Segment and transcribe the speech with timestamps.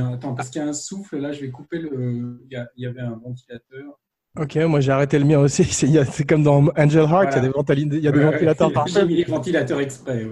[0.00, 2.40] bien Attends, parce qu'il y a un souffle, là, je vais couper le.
[2.50, 3.98] Il y, avait un ventilateur.
[4.38, 5.64] Ok, moi j'ai arrêté le mien aussi.
[5.64, 8.92] C'est comme dans Angel Heart, il y a des, ventilateurs partout.
[8.92, 10.24] J'ai mis les ventilateurs exprès.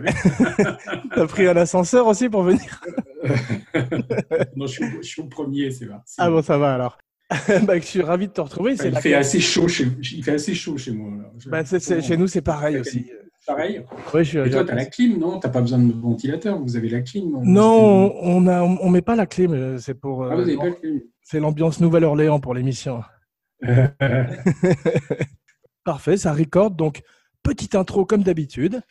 [1.14, 2.80] T'as pris un ascenseur aussi pour venir
[4.56, 5.98] Non, je suis, au premier, c'est vrai.
[6.18, 6.98] Ah bon, ça va alors.
[7.64, 8.74] bah, je suis ravi de te retrouver.
[8.82, 9.86] il, fait assez chaud chez...
[10.00, 11.10] il fait assez chaud chez moi.
[11.46, 13.10] Bah, chez nous, c'est pareil aussi.
[13.48, 13.82] Pareil
[14.14, 15.40] je Et toi, tu as la clim, non?
[15.40, 19.00] Tu n'as pas besoin de ventilateur, vous avez la clim Non, on ne on met
[19.00, 19.78] pas la clim.
[19.78, 20.26] C'est pour.
[20.26, 23.00] Ah, clim C'est l'ambiance Nouvelle-Orléans pour l'émission.
[25.84, 26.76] Parfait, ça recorde.
[26.76, 27.00] Donc,
[27.42, 28.82] petite intro comme d'habitude.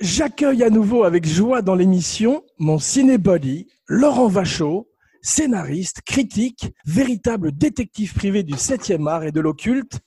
[0.00, 4.88] J'accueille à nouveau avec joie dans l'émission mon cinébody, Laurent Vachaud,
[5.22, 10.00] scénariste, critique, véritable détective privé du 7e art et de l'occulte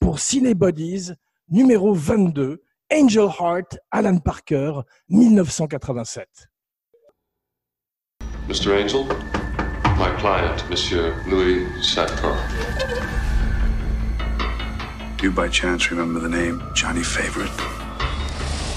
[0.00, 1.12] pour Cinébodies
[1.48, 6.26] numéro 22, Angel Heart, Alan Parker, 1987.
[8.48, 8.72] Mr.
[8.72, 9.04] Angel,
[9.98, 12.34] my client, Monsieur Louis Satko.
[15.18, 17.52] Do you by chance remember the name Johnny Favorite?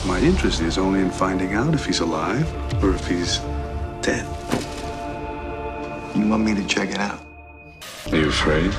[0.05, 2.45] My interest is only in finding out if he's alive
[2.83, 3.39] or if he's
[4.01, 4.27] dead.
[6.15, 7.19] You want me to check it out?
[8.09, 8.71] Are you afraid?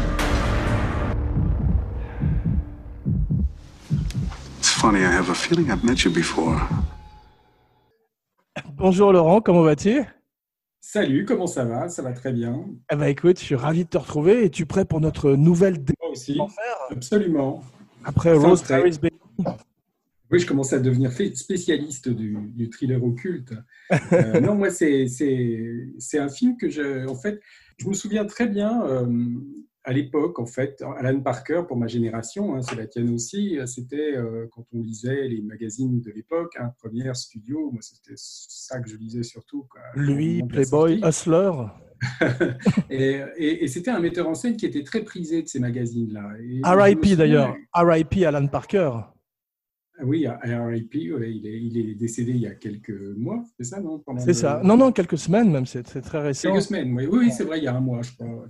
[4.59, 6.59] It's funny, I have a feeling I've met you before.
[8.77, 10.03] Bonjour Laurent, comment vas-tu?
[10.81, 11.91] Salut, comment ça va?
[11.91, 12.65] Ça va très bien.
[12.91, 14.47] Eh ben, écoute, je suis ravi de te retrouver.
[14.47, 16.39] Es-tu prêt pour notre nouvelle Moi aussi,
[16.91, 17.63] absolument.
[18.05, 19.17] Après Rose Paris Baby
[20.31, 23.55] Oui, je commence à devenir spécialiste du, thriller occulte.
[24.13, 25.09] Euh, non, moi, c'est
[26.19, 27.41] un film que je, en fait,
[27.79, 29.07] je me souviens très bien euh,
[29.85, 34.17] à l'époque, en fait, Alan Parker, pour ma génération, hein, c'est la tienne aussi, c'était
[34.17, 38.91] euh, quand on lisait les magazines de l'époque, hein, Première Studio, moi c'était ça que
[38.91, 39.69] je lisais surtout.
[39.95, 41.53] Lui, Playboy, Hustler.
[42.91, 46.33] et, c'était un metteur en scène qui était très prisé de ces magazines-là.
[46.65, 48.91] RIP d'ailleurs, RIP Alan Parker.
[49.99, 54.35] Ah oui, RIP, il, est, décédé il y a quelques mois, c'est ça, non C'est
[54.35, 54.61] ça.
[54.63, 56.51] Non, non, quelques semaines même, c'est très récent.
[56.51, 58.47] Quelques semaines, oui, oui, c'est vrai, il y a un mois, je crois.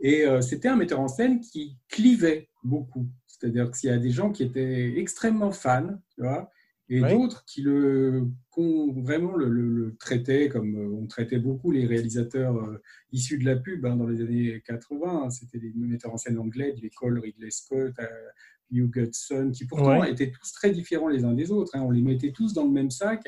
[0.00, 3.08] Et euh, c'était un metteur en scène qui clivait beaucoup.
[3.26, 6.50] C'est-à-dire qu'il y a des gens qui étaient extrêmement fans, tu vois,
[6.88, 12.80] et d'autres qui le vraiment le, traitaient comme euh, on traitait beaucoup les réalisateurs euh,
[13.10, 15.30] issus de la pub hein, dans les années 80.
[15.30, 17.94] C'était des metteurs en scène anglais de l'école Ridley Scott,
[18.74, 21.72] Hugh Hudson, qui pourtant étaient tous très différents les uns des autres.
[21.74, 21.82] Hein.
[21.84, 23.20] On les mettait tous dans le même sac.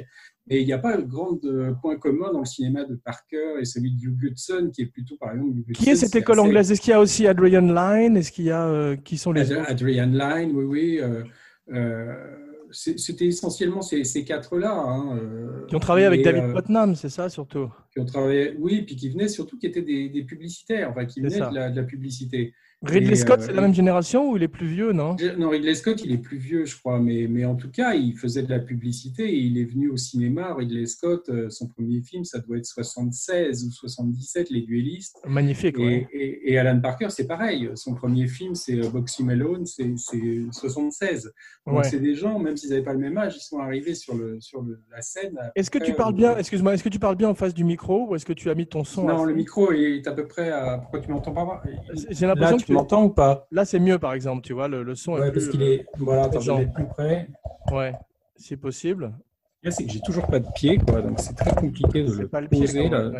[0.48, 3.56] Et il n'y a pas de grand euh, point commun dans le cinéma de Parker
[3.60, 6.70] et celui de Hugh Hudson, qui est plutôt, par exemple, Qui est cette école anglaise?
[6.70, 8.16] Est-ce qu'il y a aussi Adrian Lyne?
[8.16, 11.00] Est-ce qu'il y a euh, qui sont les Adrian Lyne, oui, oui.
[11.72, 12.14] Euh,
[12.70, 14.72] c'était essentiellement ces, quatre-là.
[14.72, 15.18] Hein,
[15.68, 17.70] qui ont travaillé avec David Putnam, c'est ça surtout?
[17.92, 21.38] Qui ont travaillé, oui, puis qui venaient surtout, qui étaient des, publicitaires, enfin, qui venaient
[21.38, 22.54] de la, de la, publicité.
[22.82, 25.16] Ridley Scott, c'est la euh, même génération ou il est plus vieux, non?
[25.38, 28.14] Non, Ridley Scott, il est plus vieux, je crois, mais, mais en tout cas, il
[28.16, 30.54] faisait de la publicité et il est venu au cinéma.
[30.54, 35.16] Ridley Scott, euh, son premier film, ça doit être 76 ou 77, Les Duellistes.
[35.26, 37.70] Magnifique, et, et, Alan Parker, c'est pareil.
[37.75, 39.94] Son premier film, c'est euh, Boxy Malone, c'est
[40.53, 41.32] 76.
[41.66, 44.14] Donc, c'est des gens, même s'ils n'avaient pas le même âge, ils sont arrivés sur,
[44.14, 45.38] le, sur la scène.
[45.56, 48.06] Est-ce que tu parles bien, excuse-moi, est-ce que tu parles bien en face du micro
[48.08, 50.50] ou est-ce que tu as mis ton son Non, le micro est à peu près
[50.50, 50.78] à.
[50.78, 51.62] Pourquoi tu m'entends pas
[52.10, 53.47] J'ai l'impression que tu m'entends ou pas?
[53.53, 55.40] Là, c'est mieux, par exemple, tu vois, le, son est plus...
[55.40, 55.87] parce qu'il est...
[55.99, 57.29] Voilà, attends, plus près.
[57.70, 57.93] Ouais,
[58.37, 59.12] c'est possible.
[59.62, 62.29] Là, c'est que j'ai toujours pas de pied, quoi, donc c'est très compliqué de le,
[62.29, 62.88] pas le poser.
[62.88, 63.11] là.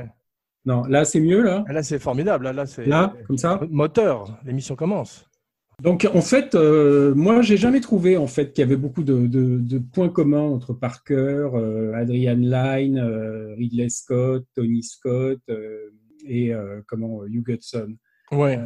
[0.65, 1.65] Non, là, c'est mieux, là?
[1.69, 2.45] Là, c'est formidable.
[2.45, 2.87] Là, là, c'est...
[2.87, 3.61] là comme ça?
[3.71, 5.29] Moteur, l'émission commence.
[5.83, 9.27] Donc, en fait, euh, moi, j'ai jamais trouvé en fait qu'il y avait beaucoup de,
[9.27, 15.39] de, points communs entre Parker, euh, Adrian Lyne, euh, Ridley Scott, Tony Scott
[16.25, 16.53] et
[16.89, 17.95] comment Hugh Hudson.
[18.33, 18.59] Ouais.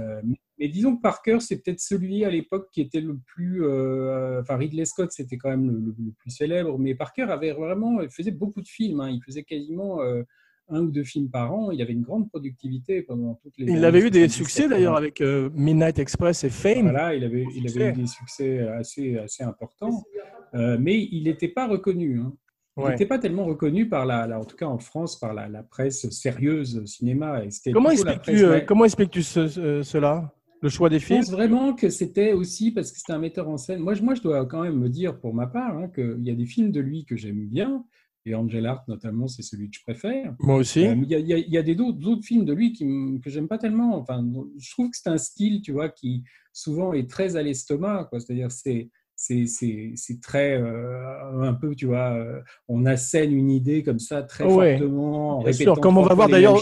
[0.60, 3.64] Mais disons que Parker, c'est peut-être celui à l'époque qui était le plus.
[3.64, 8.02] Euh, enfin, Ridley Scott, c'était quand même le, plus célèbre, mais Parker avait vraiment.
[8.02, 9.00] Il faisait beaucoup de films.
[9.00, 9.08] Hein.
[9.08, 10.22] Il faisait quasiment euh,
[10.68, 11.70] un ou deux films par an.
[11.70, 13.72] Il avait une grande productivité pendant toutes les.
[13.72, 16.82] Il avait eu des succès d'ailleurs avec euh, Midnight Express et Fame.
[16.82, 20.04] Voilà, il avait, il avait eu des succès assez, assez importants,
[20.52, 22.20] mais il n'était pas reconnu.
[22.20, 22.34] Hein.
[22.76, 26.08] Il n'était pas tellement reconnu par la, en tout cas en France, par la, presse
[26.10, 27.42] sérieuse cinéma.
[27.72, 30.32] Comment expliques-tu comment expliques cela
[30.62, 33.48] le choix des films Je pense vraiment que c'était aussi parce que c'était un metteur
[33.48, 33.80] en scène.
[33.80, 36.30] Moi, je, moi, je dois quand même me dire pour ma part hein, qu'il y
[36.30, 37.84] a des films de lui que j'aime bien.
[38.26, 40.34] Et Angel Art, notamment, c'est celui que je préfère.
[40.40, 40.86] Moi aussi.
[40.86, 42.84] Euh, il y, a, y a des d'autres films de lui qui,
[43.24, 43.96] que j'aime pas tellement.
[43.96, 44.22] Enfin,
[44.58, 48.10] je trouve que c'est un style, tu vois, qui souvent est très à l'estomac.
[48.12, 48.90] C'est-à-dire, c'est
[49.20, 54.44] c'est très euh, un peu, tu vois, euh, on assène une idée comme ça très
[54.44, 55.42] fortement.
[55.42, 56.58] Bien sûr, comme on va voir d'ailleurs,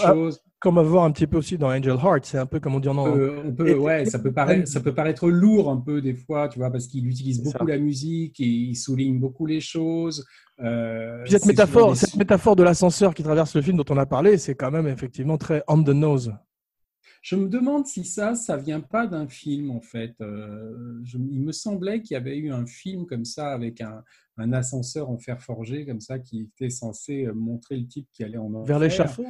[0.59, 2.75] comme on va voir un petit peu aussi dans Angel Heart, c'est un peu comme
[2.75, 6.01] on dit en on peut, ouais, ça peut paraître, ça peut paraître lourd un peu
[6.01, 9.61] des fois, tu vois, parce qu'il utilise beaucoup la musique et il souligne beaucoup les
[9.61, 10.27] choses.
[10.61, 14.37] Euh, cette métaphore, cette métaphore de l'ascenseur qui traverse le film dont on a parlé,
[14.37, 16.33] c'est quand même effectivement très on the nose.
[17.23, 20.15] Je me demande si ça, ça vient pas d'un film en fait.
[20.21, 24.03] Euh, il me semblait qu'il y avait eu un film comme ça avec un,
[24.53, 28.39] ascenseur en fer forgé comme ça qui était censé euh, montrer le type qui allait
[28.39, 28.67] en enfer.
[28.67, 29.27] Vers l'échafaud?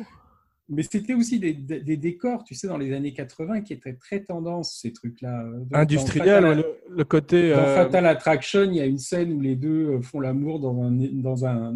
[0.70, 4.80] Mais c'était aussi des, décors, tu sais, dans les années 80 qui étaient très tendance,
[4.82, 5.46] ces trucs-là.
[5.72, 7.52] Industriel, le, côté.
[7.52, 10.82] Dans euh, Fatal Attraction, il y a une scène où les deux font l'amour dans
[10.82, 11.74] un, dans un,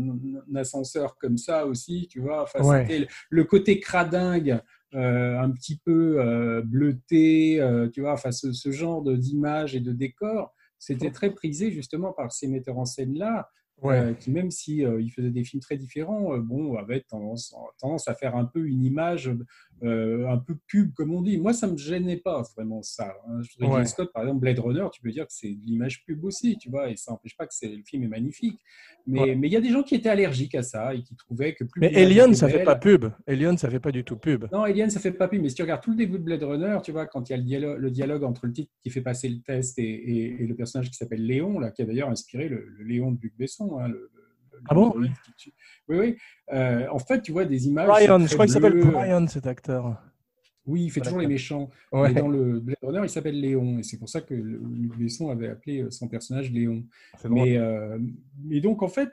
[0.54, 2.42] ascenseur comme ça aussi, tu vois.
[2.42, 4.58] Enfin, C'était le côté cradingue euh,
[4.94, 9.92] un petit peu euh, bleuté, euh, tu vois, enfin ce, ce genre d'image et de
[9.92, 13.48] décor, c'était très prisé justement par ces metteurs en scène là
[13.84, 17.54] euh, qui même si euh, il faisait des films très différents, euh, bon, avait tendance,
[17.80, 19.32] tendance, à faire un peu une image
[19.82, 21.38] un peu pub, comme on dit.
[21.38, 23.14] Moi, ça me gênait pas vraiment ça.
[23.28, 23.84] Hein.
[23.84, 26.70] Scott, par exemple, Blade Runner, tu peux dire que c'est de l'image pub aussi, tu
[26.70, 28.60] vois, et ça n'empêche pas que le film est magnifique.
[29.06, 31.64] Mais il y a des gens qui étaient allergiques à ça et qui trouvaient que
[31.64, 31.80] plus.
[31.80, 33.06] Mais Alien, ça fait pas pub.
[33.26, 34.46] Alien, ça fait pas du tout pub.
[34.52, 35.42] Non, Alien, ça fait pas pub.
[35.42, 37.34] Mais si tu regardes tout le début de Blade Runner, tu vois, quand il y
[37.34, 40.54] a le dialogue, le dialogue entre le titre qui fait passer le test et, le
[40.54, 43.62] personnage qui s'appelle Léon, là, qui a d'ailleurs inspiré le, le Léon de Luc Besson
[43.78, 44.10] Hein, le,
[44.68, 45.08] ah bon Oui,
[45.88, 46.16] oui.
[46.52, 47.88] Euh, en fait, tu vois des images.
[47.88, 50.00] Brian, je crois qu'il s'appelle Brian, cet acteur.
[50.64, 51.70] Oui, il fait toujours les méchants.
[51.92, 53.78] Mais dans le Blade Runner, il s'appelle Léon.
[53.78, 56.84] Et c'est pour ça que Luc Besson avait appelé son personnage Léon.
[57.28, 57.98] Mais, euh,
[58.50, 59.10] et donc, en fait,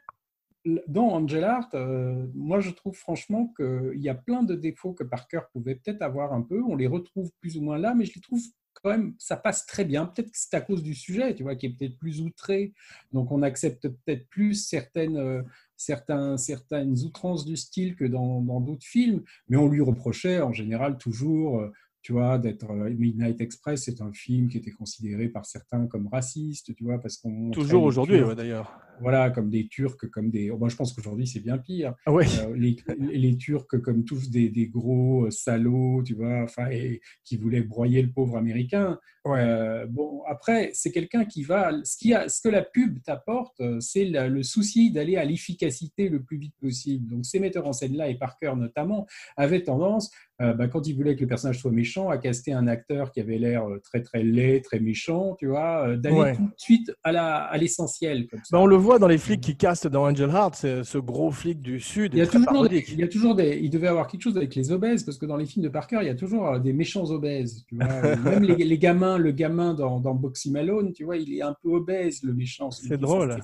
[0.87, 5.03] dans Angel Art, euh, moi, je trouve franchement qu'il y a plein de défauts que
[5.03, 6.61] Parker pouvait peut-être avoir un peu.
[6.63, 8.41] On les retrouve plus ou moins là, mais je les trouve
[8.81, 10.05] quand même, ça passe très bien.
[10.05, 12.73] Peut-être que c'est à cause du sujet, tu vois, qui est peut-être plus outré.
[13.11, 15.41] Donc, on accepte peut-être plus certaines, euh,
[15.75, 19.23] certains, certaines outrances du style que dans d'autres films.
[19.47, 21.71] Mais on lui reprochait en général toujours euh,
[22.01, 26.07] tu vois, d'être euh, Midnight Express, c'est un film qui était considéré par certains comme
[26.07, 28.79] raciste, tu vois, parce qu'on toujours aujourd'hui, d'ailleurs.
[29.01, 30.49] Voilà, comme des Turcs, comme des.
[30.51, 31.95] Bon, je pense qu'aujourd'hui c'est bien pire.
[32.05, 32.25] Ah ouais.
[32.39, 37.01] Euh, les, les, Turcs comme tous des, des, gros euh, salauds, tu vois, enfin, et,
[37.23, 38.99] qui voulaient broyer le pauvre américain.
[39.25, 39.85] Ouais.
[39.87, 41.71] bon, après, c'est quelqu'un qui va.
[41.83, 46.23] Ce, qui a, ce que la pub t'apporte, c'est le souci d'aller à l'efficacité le
[46.23, 47.09] plus vite possible.
[47.09, 49.05] Donc, ces metteurs en scène là et Parker notamment
[49.37, 50.09] avaient tendance
[50.41, 53.19] euh, bah, quand il voulait que le personnage soit méchant, à caster un acteur qui
[53.19, 56.91] avait l'air euh, très très laid, très méchant, tu vois, euh, d'aller tout de suite
[57.03, 58.27] à l'essentiel.
[58.31, 61.31] À bah, on le voit dans les flics qui castent dans Angel Heart, ce gros
[61.31, 62.13] flic du Sud.
[62.13, 63.59] Il y, a toujours des, il y a toujours des.
[63.62, 66.00] Il devait avoir quelque chose avec les obèses, parce que dans les films de Parker,
[66.01, 67.65] il y a toujours des méchants obèses.
[67.68, 68.15] Tu vois.
[68.15, 71.69] Même les, gamins, le gamin dans, dans Boxy Malone, tu vois, il est un peu
[71.69, 72.71] obèse, le méchant.
[72.71, 73.37] C'est drôle.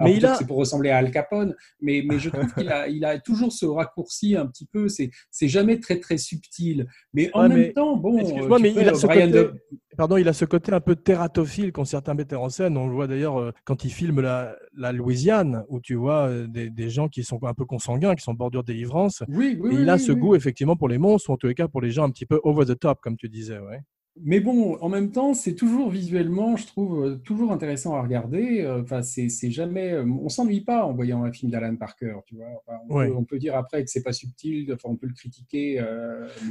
[0.00, 0.34] mais il a...
[0.36, 3.52] c'est pour ressembler à Al Capone, mais, mais je trouve qu'il a, il a toujours
[3.52, 4.88] ce raccourci un petit peu.
[4.88, 6.86] C'est jamais très très subtil.
[7.12, 8.18] Mais en même temps, bon.
[8.18, 9.50] Excuse-moi, mais il a, ce côté,
[9.96, 12.76] pardon, il a ce côté un peu teratophile qu'ont certains metteurs en scène.
[12.76, 16.46] On le voit d'ailleurs euh, quand il filme la, la, Louisiane, où tu vois euh,
[16.46, 19.22] des, des, gens qui sont un peu consanguins, qui sont bordure délivrance.
[19.28, 21.54] Oui, oui, et il a ce goût, effectivement, pour les monstres, ou en tous les
[21.54, 23.58] cas pour les gens un petit peu over the top, comme tu disais.
[23.58, 23.80] Ouais.
[24.22, 28.60] Mais bon, en même temps, c'est toujours visuellement, je trouve, euh, toujours intéressant à regarder.
[28.60, 32.36] Euh, enfin, c'est jamais, euh, on s'ennuie pas en voyant un film d'Alan Parker, tu
[32.36, 32.46] vois.
[32.88, 35.84] on, peut, dire après que c'est pas subtil, enfin, on peut le critiquer.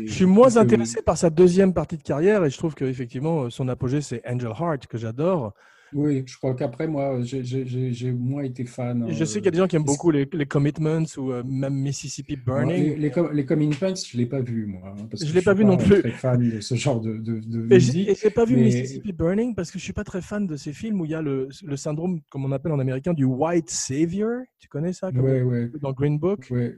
[0.06, 3.70] je suis moins intéressé par sa deuxième partie de carrière et je trouve qu'effectivement, son
[3.70, 5.54] apogée, c'est Angel Heart, que j'adore.
[5.94, 9.06] Oui, je crois qu'après, moi, j'ai moins été fan.
[9.10, 11.74] Je sais qu'il y a des gens qui aiment beaucoup les, Commitments ou euh, même
[11.74, 12.98] Mississippi Burning.
[12.98, 14.82] les, les, Commitments, je ne l'ai pas vu, moi.
[14.86, 15.96] Hein, je ne l'ai pas vu non plus.
[15.96, 18.10] Je suis fan de ce genre de, de, de musique.
[18.10, 20.46] Et je n'ai pas vu Mississippi Burning parce que je ne suis pas très fan
[20.46, 23.14] de ces films où il y a le, le, syndrome, comme on appelle en américain,
[23.14, 24.42] du White Savior.
[24.60, 26.48] Tu connais ça comme ouais, Dans Green Book?
[26.52, 26.72] Oui.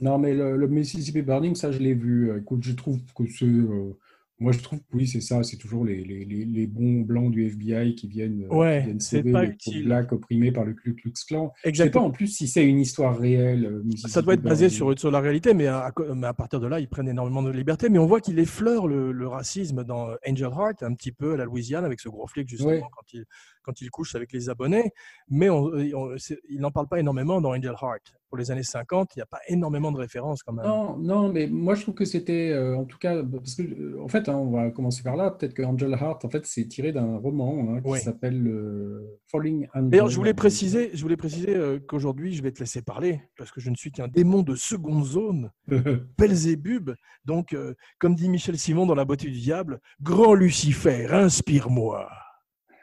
[0.00, 2.36] Non, mais le, Mississippi Burning, ça, je l'ai vu.
[2.38, 3.44] Écoute, je trouve que c'est.
[3.44, 3.96] Euh,
[4.40, 5.42] moi, je trouve que oui, c'est ça.
[5.42, 9.32] C'est toujours les, les, les, bons blancs du FBI qui viennent, euh, ouais, viennent sauver
[9.32, 11.52] pas les blacks opprimés par le Ku Klux Klan.
[11.64, 11.74] Exactement.
[11.74, 13.66] Je sais pas en plus si c'est une histoire réelle.
[13.66, 15.86] Euh, ça doit être basé sur, sur la réalité, mais à,
[16.22, 17.88] à, partir de là, ils prennent énormément de liberté.
[17.88, 21.36] Mais on voit qu'il effleure le, le, racisme dans Angel Heart, un petit peu à
[21.36, 23.24] la Louisiane, avec ce gros flic, justement, quand, il,
[23.62, 24.92] quand il couche avec les abonnés.
[25.28, 29.18] Mais on, il n'en parle pas énormément dans Angel Heart pour les années 50, il
[29.18, 30.66] n'y a pas énormément de références quand même.
[30.66, 34.02] Non, non, mais moi je trouve que c'était, euh, en tout cas, parce que, euh,
[34.02, 35.30] en fait, hein, on va commencer par là.
[35.30, 39.66] Peut-être que Angel Heart, en fait, c'est tiré d'un roman hein, qui s'appelle euh, Falling
[39.74, 39.90] Angel.
[39.90, 41.56] D'ailleurs, je voulais préciser, je voulais préciser
[41.86, 45.04] qu'aujourd'hui, je vais te laisser parler parce que je ne suis qu'un démon de seconde
[45.04, 45.50] zone,
[46.18, 46.90] Belzébub.
[47.24, 47.56] Donc,
[47.98, 52.08] comme dit Michel Simon dans La beauté du diable, grand Lucifer, inspire-moi.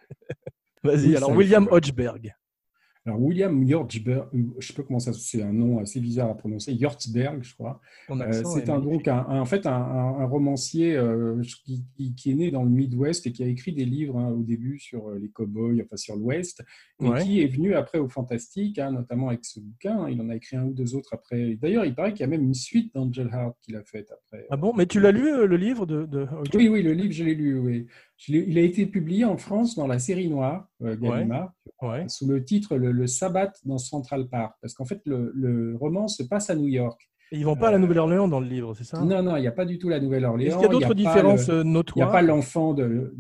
[0.84, 2.36] Vas-y, alors William Hodgeberg.
[3.08, 6.36] Alors, William Hjortsberg, je ne sais pas comment ça, c'est un nom assez bizarre à
[6.36, 7.80] prononcer, Hjortsberg, je crois.
[8.10, 12.64] Euh, c'est un, donc un, en fait un, romancier euh, qui, qui, est né dans
[12.64, 15.84] le Midwest et qui a écrit des livres hein, au début sur euh, les cowboys,
[15.84, 16.64] enfin sur l'Ouest,
[17.00, 20.10] et qui est venu après au fantastique, hein, notamment avec ce bouquin.
[20.10, 21.58] Il en a écrit un ou deux autres après.
[21.62, 24.48] D'ailleurs, il paraît qu'il y a même une suite d'Angel Heart qu'il a faite après.
[24.50, 24.74] Ah bon?
[24.76, 27.60] Mais tu l'as lu le livre de, Oui, oui, le livre, je l'ai lu.
[27.60, 27.86] Oui.
[28.28, 31.54] Il a été publié en France dans la série noire Gallimard,
[32.08, 36.50] sous le titre le, Sabbat dans Central Park, parce qu'en fait le, roman se passe
[36.50, 37.00] à New York.
[37.32, 39.02] Et ils vont pas à la Nouvelle-Orléans dans le livre, c'est ça?
[39.02, 40.48] Non, non, il n'y a pas du tout la Nouvelle-Orléans.
[40.48, 41.98] Est-ce qu'il y a d'autres différences notoires?
[41.98, 43.14] Il n'y a pas l'enfant de,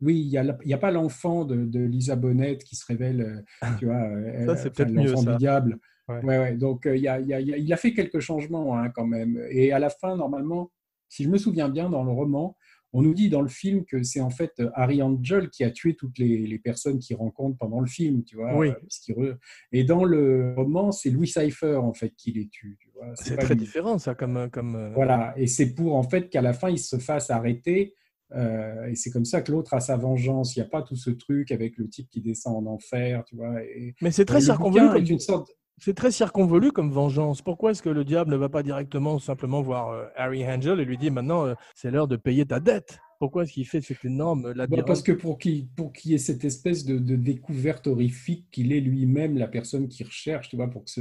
[0.00, 0.28] Oui, il
[0.66, 3.44] n'y a, pas l'enfant de, Lisa Bonnet qui se révèle,
[3.78, 4.02] tu vois,
[4.46, 5.78] ça, c'est peut-être mieux, du diable.
[6.08, 6.24] Ouais.
[6.24, 9.40] Ouais, Donc, il, a, il, a, fait quelques changements hein, quand même.
[9.50, 10.72] Et à la fin, normalement,
[11.08, 12.56] si je me souviens bien, dans le roman,
[12.92, 15.70] on nous dit dans le film que c'est en fait euh, Harry Angel qui a
[15.70, 18.56] tué toutes les, personnes qu'il rencontre pendant le film, tu vois.
[18.56, 18.72] Oui.
[19.10, 19.34] Euh,
[19.72, 22.78] et dans le roman, c'est Louis Cypher en fait qui les tue.
[23.14, 24.92] C'est très différent ça comme euh, comme.
[24.94, 25.34] Voilà.
[25.36, 27.94] Et c'est pour en fait qu'à la fin il se fasse arrêter.
[28.34, 30.56] et c'est comme ça que l'autre a sa vengeance.
[30.56, 33.36] Il n'y a pas tout ce truc avec le type qui descend en enfer, tu
[33.36, 33.54] vois.
[34.02, 35.50] Mais c'est très circonvolu comme une sorte.
[35.80, 37.40] C'est très circonvolu comme vengeance.
[37.40, 40.84] Pourquoi est-ce que le diable ne va pas directement simplement voir euh, Harry Angel et
[40.84, 43.00] lui dit maintenant euh, c'est l'heure de payer ta dette?
[43.18, 44.86] Pourquoi est-ce qu'il fait cette énorme labyrinthe?
[44.86, 49.38] Parce que pour qu'il pour y ait cette espèce de, découverte horrifique qu'il est lui-même
[49.38, 51.00] la personne qui recherche, tu vois, pour que ce,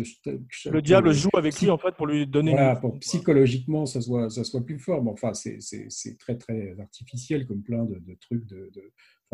[0.69, 2.51] le diable joue avec lui en fait pour lui donner.
[2.51, 5.05] Voilà, pour psychologiquement ça soit ça soit plus fort.
[5.07, 8.69] enfin c'est très très artificiel comme plein de, trucs de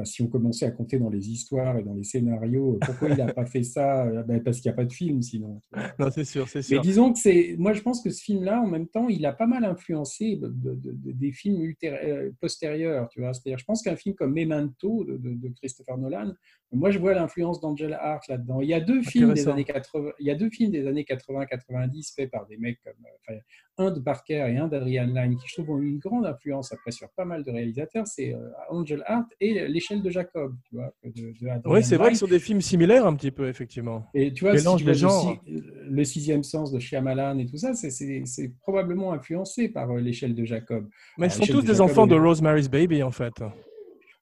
[0.03, 3.17] si on commençait à compter dans les histoires et dans les scénarios, euh, pourquoi il
[3.17, 5.61] n'a pas fait ça euh, ben, Parce qu'il n'y a pas de film sinon.
[5.99, 6.77] Non, c'est sûr, c'est sûr.
[6.77, 7.55] Mais disons que c'est.
[7.57, 11.31] Moi, je pense que ce film-là, en même temps, il a pas mal influencé des
[11.31, 13.07] films euh, postérieurs.
[13.09, 16.33] Tu vois C'est-à-dire, je pense qu'un film comme Memento de, Christopher Nolan,
[16.73, 18.59] moi, je vois l'influence d'Angel Hart là-dedans.
[18.59, 20.11] Il y a deux films des années 80.
[20.19, 23.37] Il y a deux films des années 80-90 faits par des mecs comme
[23.77, 26.73] un de Parker et un d'Adrian Lyne qui je trouve ont eu une grande influence
[26.73, 28.07] après sur pas mal de réalisateurs.
[28.07, 28.35] C'est
[28.69, 30.55] Angel Hart et les de Jacob.
[30.69, 30.93] Tu vois,
[31.65, 34.05] oui, c'est vrai que sont des films similaires un petit peu, effectivement.
[34.13, 39.91] Et tu vois, le, sixième sens de Shyamalan et tout ça, c'est probablement influencé par
[39.91, 40.87] euh, l'échelle de Jacob.
[41.17, 43.33] Mais ils sont tous des enfants de Rosemary's Baby, en fait.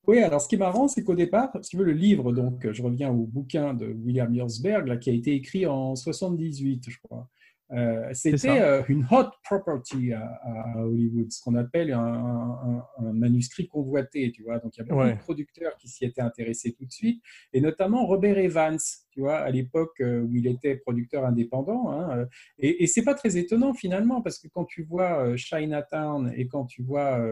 [0.05, 2.69] Oui, alors ce qui est marrant, c'est qu'au départ, si tu veux, le livre, donc
[2.69, 6.97] je reviens au bouquin de William Yorsberg, là, qui a été écrit en 78, je
[7.01, 7.29] crois.
[7.73, 14.43] Euh, c'était euh, une hot property à, Hollywood, ce qu'on appelle un, manuscrit convoité, tu
[14.43, 14.59] vois.
[14.59, 17.61] Donc il y a beaucoup de producteurs qui s'y étaient intéressés tout de suite, et
[17.61, 18.77] notamment Robert Evans,
[19.13, 21.91] tu vois, à l'époque euh, où il était producteur indépendant.
[21.91, 22.27] Hein,
[22.57, 26.65] et, et c'est pas très étonnant finalement, parce que quand tu vois Chinatown et quand
[26.65, 27.23] tu vois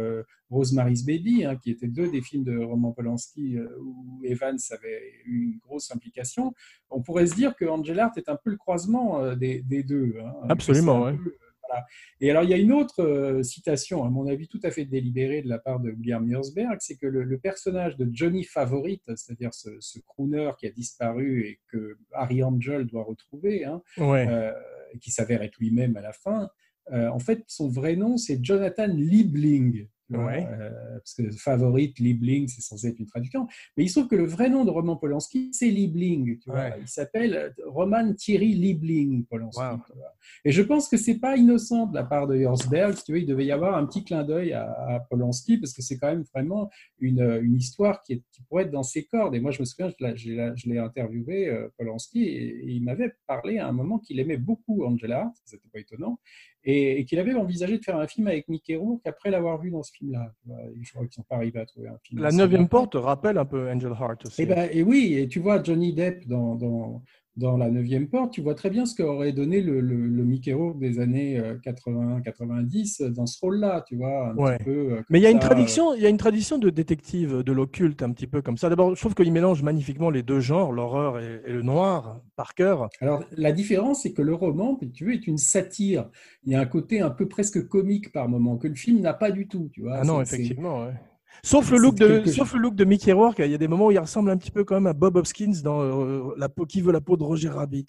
[0.49, 5.45] Rosemary's Baby, hein, qui étaient deux des films de Roman Polanski où Evans avait eu
[5.45, 6.53] une grosse implication,
[6.89, 10.15] on pourrait se dire que Angel Art est un peu le croisement des, des deux.
[10.23, 10.33] Hein.
[10.49, 11.13] Absolument, oui.
[12.19, 14.85] Et alors, il y a une autre euh, citation, à mon avis, tout à fait
[14.85, 19.53] délibérée de la part de William Mearsberg, c'est que le, personnage de Johnny Favorite, c'est-à-dire
[19.53, 24.51] ce, crooner qui a disparu et que Harry Angel doit retrouver, hein, euh,
[24.99, 26.49] qui s'avère être lui-même à la fin,
[26.91, 29.87] euh, en fait, son vrai nom, c'est Jonathan Liebling.
[30.13, 33.47] Euh, parce que favorite, Liebling, c'est censé être une traduction.
[33.77, 36.39] Mais il se trouve que le vrai nom de Roman Polanski, c'est Liebling.
[36.39, 36.69] Tu vois.
[36.79, 39.61] Il s'appelle euh, Roman Thierry Liebling, Polanski.
[40.45, 42.95] Et je pense que c'est pas innocent de la part de Horsberg.
[43.03, 46.07] tu il devait y avoir un petit clin d'œil à, Polanski, parce que c'est quand
[46.07, 49.35] même vraiment une, une histoire qui, est, qui, pourrait être dans ses cordes.
[49.35, 53.67] Et moi, je me souviens, je l'ai interviewé, euh, Polanski, et, il m'avait parlé à
[53.67, 56.19] un moment qu'il aimait beaucoup Angela, c'était pas étonnant,
[56.63, 59.83] et, qu'il avait envisagé de faire un film avec Mickey Rourke après l'avoir vu dans
[59.83, 60.31] ce film-là.
[60.81, 62.21] Je crois qu'ils sont pas arrivés à trouver un film.
[62.21, 64.41] La neuvième porte rappelle un peu Angel Heart aussi.
[64.41, 67.03] Et, eh ben, et oui, et tu vois Johnny Depp dans, dans,
[67.37, 70.79] dans la neuvième porte, tu vois très bien ce qu'aurait donné le, le, Mickey Rourke
[70.79, 74.29] des années 80-90 euh, dans ce rôle-là, tu vois.
[74.29, 76.57] Un petit peu, euh, Mais il y a une tradition, il y a une tradition
[76.57, 78.69] de détective de l'occulte un petit peu comme ça.
[78.69, 82.89] D'abord, je trouve qu'il mélange magnifiquement les deux genres, l'horreur et, le noir, par cœur.
[82.99, 86.09] Alors la différence, c'est que le roman, tu veux, est une satire.
[86.43, 89.13] Il y a un côté un peu presque comique par moment que le film n'a
[89.13, 89.99] pas du tout, tu vois.
[90.01, 90.85] Ah non, effectivement.
[90.85, 90.93] Ouais.
[91.43, 93.87] Sauf le, look de, sauf le look de Mickey Rourke, il y a des moments
[93.87, 96.65] où il ressemble un petit peu quand même à Bob Hopkins dans euh, la peau,
[96.65, 97.87] Qui veut la peau de Roger Rabbit.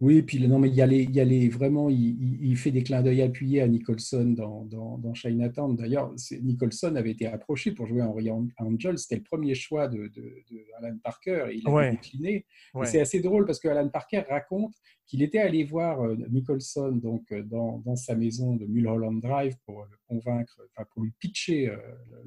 [0.00, 2.70] Oui, puis non, mais il y a les, il y a les vraiment, il, fait
[2.70, 5.76] des clins d'œil appuyés à Nicholson dans, dans, dans Chinatown.
[5.76, 8.96] D'ailleurs, Nicholson avait été approché pour jouer Henry Angel.
[8.96, 10.44] C'était le premier choix de, de,
[10.78, 12.46] Alan Parker et il a décliné.
[12.84, 14.74] C'est assez drôle parce que Alan Parker raconte
[15.06, 19.56] qu'il était allé voir euh, Nicholson donc euh, dans, dans sa maison de Mulholland Drive
[19.66, 21.76] pour le convaincre, enfin pour lui pitcher euh,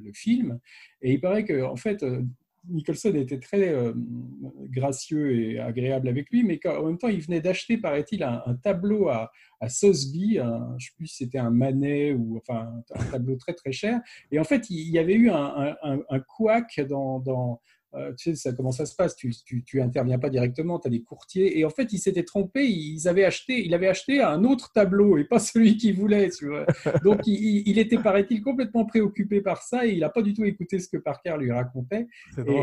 [0.03, 0.60] le, film.
[1.01, 2.06] Et il paraît que en fait
[2.70, 3.93] Nicholson était très euh,
[4.70, 9.10] gracieux et agréable avec lui, mais en même temps, il venait d'acheter, paraît-il, un, tableau
[9.10, 13.53] à, à Sosby, je ne sais plus si c'était un Manet ou un, tableau très
[13.53, 14.01] très cher.
[14.32, 17.60] Et en fait, il y avait eu un, un, couac dans
[17.96, 19.32] euh, tu sais ça, comment ça se passe, tu,
[19.66, 21.60] tu, interviens pas directement, tu as des courtiers.
[21.60, 25.18] Et en fait, ils s'étaient trompés, ils avaient acheté, il avait acheté un autre tableau
[25.18, 26.30] et pas celui qu'il voulait.
[27.04, 30.80] Donc, il, était, paraît-il, complètement préoccupé par ça et il n'a pas du tout écouté
[30.80, 32.08] ce que Parker lui racontait.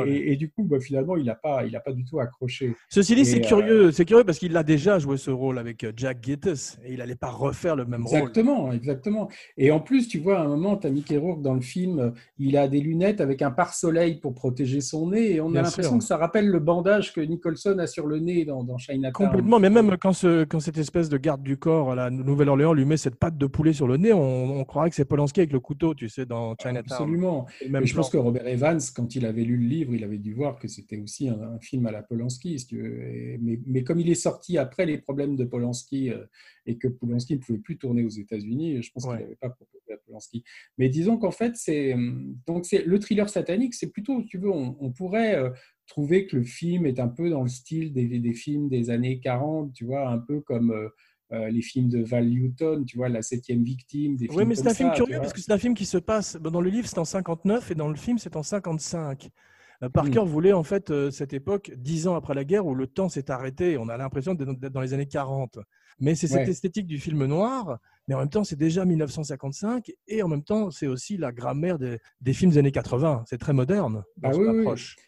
[0.05, 2.75] Et, du coup, bah, finalement, il n'a pas, il pas du tout accroché.
[2.89, 5.85] Ceci dit, c'est curieux, euh, c'est curieux parce qu'il a déjà joué ce rôle avec
[5.85, 6.47] euh, Jack Gittes
[6.85, 8.19] et il n'allait pas refaire le même rôle.
[8.19, 9.29] Exactement, exactement.
[9.57, 12.13] Et en plus, tu vois, à un moment, tu as Mickey Rourke dans le film,
[12.39, 15.99] il a des lunettes avec un pare-soleil pour protéger son nez et on a l'impression
[15.99, 19.12] que ça rappelle le bandage que Nicholson a sur le nez dans, dans Chinatown.
[19.12, 22.73] Complètement, mais même quand, ce, quand cette espèce de garde du corps à la Nouvelle-Orléans
[22.73, 25.53] lui met cette patte de poulet sur le nez, on, croirait que c'est Polanski avec
[25.53, 26.85] le couteau, tu sais, dans Chinatown.
[26.91, 27.47] Absolument.
[27.69, 30.35] Même je pense que Robert Evans, quand il avait lu le livre, il avait dû
[30.35, 32.67] voir que c'était aussi un, film à la Polanski.
[33.41, 36.25] mais, mais, comme il est sorti après les problèmes de Polanski euh,
[36.67, 39.80] et que Polanski ne pouvait plus tourner aux États-Unis, je pense qu'il n'avait pas proposé
[40.11, 40.43] Polanski.
[40.79, 41.95] Mais disons qu'en fait, c'est
[42.47, 45.50] donc c'est le thriller satanique, c'est plutôt, tu veux, on pourrait euh,
[45.87, 49.21] trouver que le film est un peu dans le style des, des films des années
[49.21, 50.88] 40, tu vois, un peu comme euh,
[51.33, 54.17] euh, les films de Val Newton, tu vois, La septième victime.
[54.17, 56.37] Des oui, mais c'est un film curieux parce que c'est un film qui se passe,
[56.37, 59.29] dans le livre c'est en 59 et dans le film c'est en 55.
[59.95, 60.29] Parker hmm.
[60.29, 63.78] voulait en fait cette époque, dix ans après la guerre, où le temps s'est arrêté.
[63.78, 65.58] On a l'impression d'être dans les années 40.
[66.00, 67.78] Mais c'est cette esthétique du film noir,
[68.11, 71.79] mais en même temps, c'est déjà 1955, et en même temps, c'est aussi la grammaire
[71.79, 73.23] des, des films des années 80.
[73.29, 74.97] C'est très moderne dans bah son approche.
[74.99, 75.05] Oui,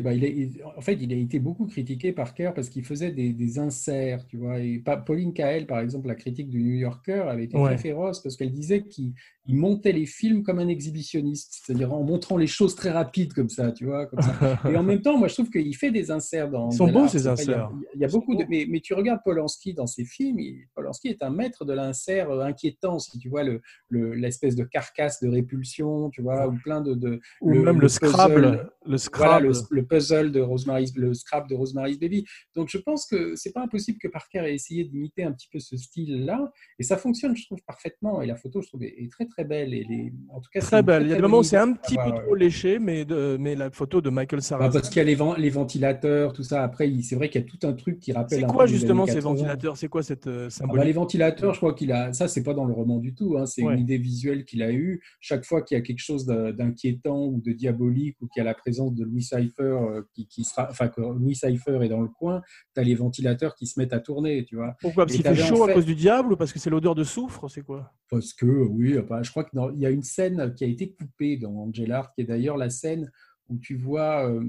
[0.00, 3.58] bah, il en fait, il a été beaucoup critiqué par Kerr parce qu'il faisait des,
[3.58, 4.58] inserts, tu vois.
[4.60, 8.36] Et Pauline Kael, par exemple, la critique du New Yorker, avait été très féroce parce
[8.36, 9.12] qu'elle disait qu'il
[9.48, 13.72] montait les films comme un exhibitionniste, c'est-à-dire en montrant les choses très rapides comme ça,
[13.72, 14.08] tu vois.
[14.70, 16.70] Et en même temps, moi, je trouve qu'il fait des inserts dans.
[16.70, 17.70] Ils sont beaux ces inserts.
[17.94, 18.44] Il y a, beaucoup de.
[18.48, 20.38] Mais, mais, tu regardes Polanski dans ses films,
[20.74, 23.42] Polanski est un maître de l'insert euh, inquiétant, si tu vois
[23.90, 27.20] l'espèce le, de carcasse de répulsion, tu vois, ou plein de.
[27.40, 28.70] ou même le, Scrabble.
[28.86, 32.24] Le Scrabble le puzzle de Rosemary's, le scrap de Rosemary's Baby.
[32.54, 35.58] Donc je pense que c'est pas impossible que Parker ait essayé d'imiter un petit peu
[35.58, 38.22] ce style-là, et ça fonctionne, je trouve, parfaitement.
[38.22, 39.74] Et la photo, je trouve, est très très belle.
[39.74, 40.12] Et les...
[40.28, 41.04] en tout cas, très belle.
[41.04, 43.36] Il y a des moments où c'est un petit peu trop léché, mais, de...
[43.38, 44.70] mais la photo de Michael Sarah.
[44.70, 46.62] parce qu'il y a les, les, ventilateurs, tout ça.
[46.62, 48.40] Après, c'est vrai qu'il y a tout un truc qui rappelle.
[48.40, 49.76] C'est quoi justement ces ventilateurs?
[49.76, 50.84] C'est quoi cette euh, ah bah, symbolique?
[50.84, 52.12] Les ventilateurs, je crois qu'il a.
[52.12, 53.36] Ça, c'est pas dans le roman du tout.
[53.38, 53.46] Hein.
[53.46, 55.02] C'est une idée visuelle qu'il a eue.
[55.20, 58.44] Chaque fois qu'il y a quelque chose d'inquiétant ou de diabolique ou qu'il y a
[58.44, 59.22] la présence de Louis
[59.56, 62.42] Cypher euh, qui, qui sera, enfin, que Louis Cypher est dans le coin,
[62.74, 64.76] tu as les ventilateurs qui se mettent à tourner, tu vois.
[64.80, 65.06] Pourquoi?
[65.06, 67.48] Parce qu'il fait chaud à cause du diable ou parce que c'est l'odeur de soufre
[67.48, 67.92] C'est quoi?
[68.10, 71.52] Parce que, oui, je crois qu'il y a une scène qui a été coupée dans
[71.52, 73.10] Angel Art, qui est d'ailleurs la scène
[73.48, 74.42] où tu vois euh,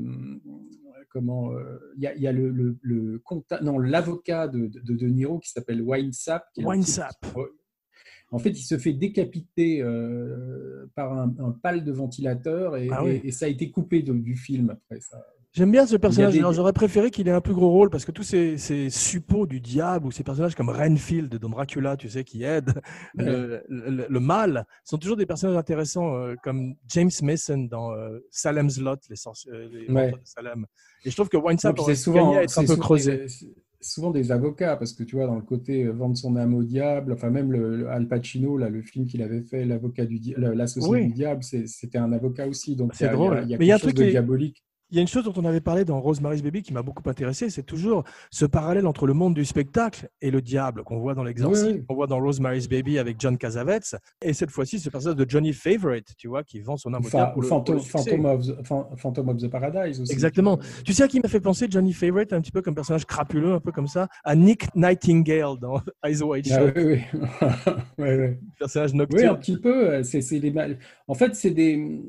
[1.09, 2.49] comment euh, il y, a, y, a le,
[2.81, 3.21] le,
[3.61, 6.45] non l'avocat de, de, de, Niro qui s'appelle Winesap.
[6.57, 7.15] Winesap.
[8.31, 13.03] En fait, il se fait décapiter euh, par un, un, pal de ventilateur et, ah
[13.05, 15.25] et, ça a été coupé du film après ça.
[15.57, 16.35] J'aime bien ce personnage.
[16.53, 19.59] J'aurais préféré qu'il ait un plus gros rôle parce que tous ces, ces suppôts du
[19.59, 22.75] diable ou ces personnages comme Renfield dans Dracula, tu sais, qui aident
[23.15, 28.99] le, mal, sont toujours des personnages intéressants euh, comme James Mason dans euh, Salem's Lot,
[29.09, 30.67] les, sorciers, euh, de Salem.
[31.03, 33.25] Et je trouve que Winesap aurait souvent, être un peu creusé.
[33.79, 37.13] Souvent des avocats parce que tu vois dans le côté vendre son âme au diable
[37.13, 41.13] enfin même le, Al Pacino là le film qu'il avait fait l'avocat du l'associé du
[41.13, 43.41] diable c'était un avocat aussi donc c'est drôle.
[43.43, 45.61] il y a, quelque chose de diabolique il y a une chose dont on avait
[45.61, 49.33] parlé dans Rosemary's Baby qui m'a beaucoup intéressé, c'est toujours ce parallèle entre le monde
[49.33, 53.17] du spectacle et le diable qu'on voit dans l'exorcisme, qu'on voit dans Rosemary's Baby avec
[53.19, 56.93] John Cassavetes, et cette fois-ci ce personnage de Johnny Favorite, tu vois, qui vend son
[56.93, 57.45] âme au diable.
[57.45, 60.11] Phantom, of the, Paradise aussi.
[60.11, 60.59] Exactement.
[60.85, 63.53] Tu sais à qui m'a fait penser Johnny Favorite, un petit peu comme personnage crapuleux,
[63.53, 66.73] un peu comme ça, à Nick Nightingale dans Eyes Wide ah Shut.
[66.77, 67.01] oui,
[67.97, 68.37] oui.
[68.57, 69.21] Personnage nocturne.
[69.21, 70.03] Oui, un petit peu.
[70.03, 70.53] C'est, des...
[71.07, 72.01] En fait, c'est des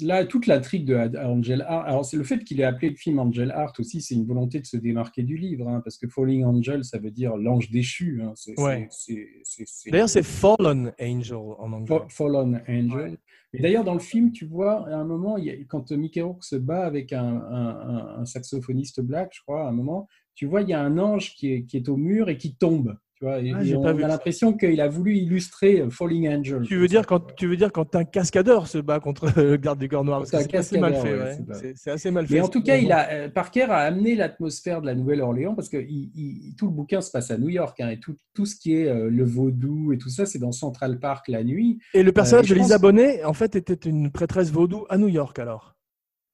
[0.00, 2.96] là, toute la trique de Angel Art, alors c'est le fait qu'il ait appelé le
[2.96, 6.08] film Angel Art aussi, c'est une volonté de se démarquer du livre, hein, parce que
[6.08, 8.22] Falling Angel, ça veut dire l'ange déchu.
[8.22, 8.34] Hein,
[9.90, 11.98] D'ailleurs, c'est Fallen Angel en anglais.
[12.08, 13.18] Fallen Angel.
[13.54, 15.36] Et d'ailleurs, dans le film, tu vois, à un moment,
[15.68, 20.46] quand Mickey Rourke se bat avec un, saxophoniste black, je crois, à un moment, tu
[20.46, 22.96] vois, il y a un ange qui est au mur et qui tombe.
[23.18, 26.62] Tu vois, ah, on a l'impression qu'il a voulu illustrer euh, Falling Angel.
[26.62, 29.80] Tu veux dire quand tu veux dire quand un cascadeur se bat contre le garde
[29.80, 31.74] du corps noir C'est assez mal fait.
[31.74, 32.34] c'est assez mal fait.
[32.34, 35.68] Mais en tout cas, il a, euh, Parker a amené l'atmosphère de la Nouvelle-Orléans parce
[35.68, 38.54] que il, tout le bouquin se passe à New York hein, et tout, tout, ce
[38.54, 41.80] qui est euh, le vaudou et tout ça, c'est dans Central Park la nuit.
[41.94, 45.36] Et le personnage de Lisa Bonet, en fait, était une prêtresse vaudou à New York
[45.40, 45.74] alors.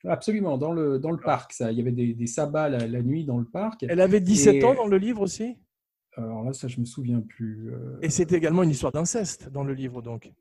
[0.07, 1.55] Absolument, dans le, dans le parc.
[1.55, 1.73] Ça.
[1.73, 3.87] Il y avait des, des sabbats la, la nuit dans le parc.
[3.89, 5.57] Elle avait 17 Et- ans dans le livre aussi?
[6.17, 7.71] Alors là, ça, je me souviens plus.
[7.73, 10.33] euh, Et c'était également une histoire d'inceste dans le livre, donc.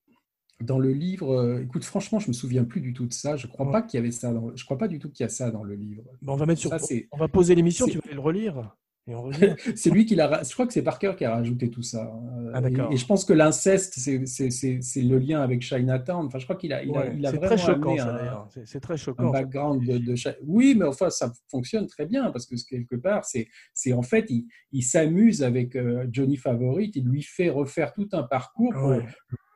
[0.61, 3.35] Dans le livre, euh, écoute, franchement, je me souviens plus du tout de ça.
[3.35, 3.71] Je crois Ouais.
[3.71, 4.31] pas qu'il y avait ça.
[4.31, 6.03] Dans, je crois pas du tout qu'il y a ça dans le livre.
[6.21, 6.69] Bon, on va mettre sur.
[6.69, 8.75] Ça, c'est- on va poser l'émission, tu vas aller le relire.
[9.75, 10.41] C'est lui qui l'a.
[10.43, 12.03] Je crois que c'est Parker qui a rajouté tout ça.
[12.03, 12.51] hein.
[12.53, 16.25] Ah, et, et je pense que l'inceste, c'est- le lien avec Chinatown.
[16.27, 18.17] Enfin, je crois qu'il a, il a, il a vraiment très choquant, amené ça, un,
[18.17, 18.47] d'ailleurs.
[18.65, 19.33] C'est- très un choquant.
[19.33, 19.41] ça.
[19.41, 24.03] background de, Oui, mais enfin, ça fonctionne très bien parce que quelque part, c'est en
[24.03, 26.95] fait, il, il s'amuse avec euh, Johnny Favorite.
[26.95, 29.05] Il lui fait refaire tout un parcours pour Ouais.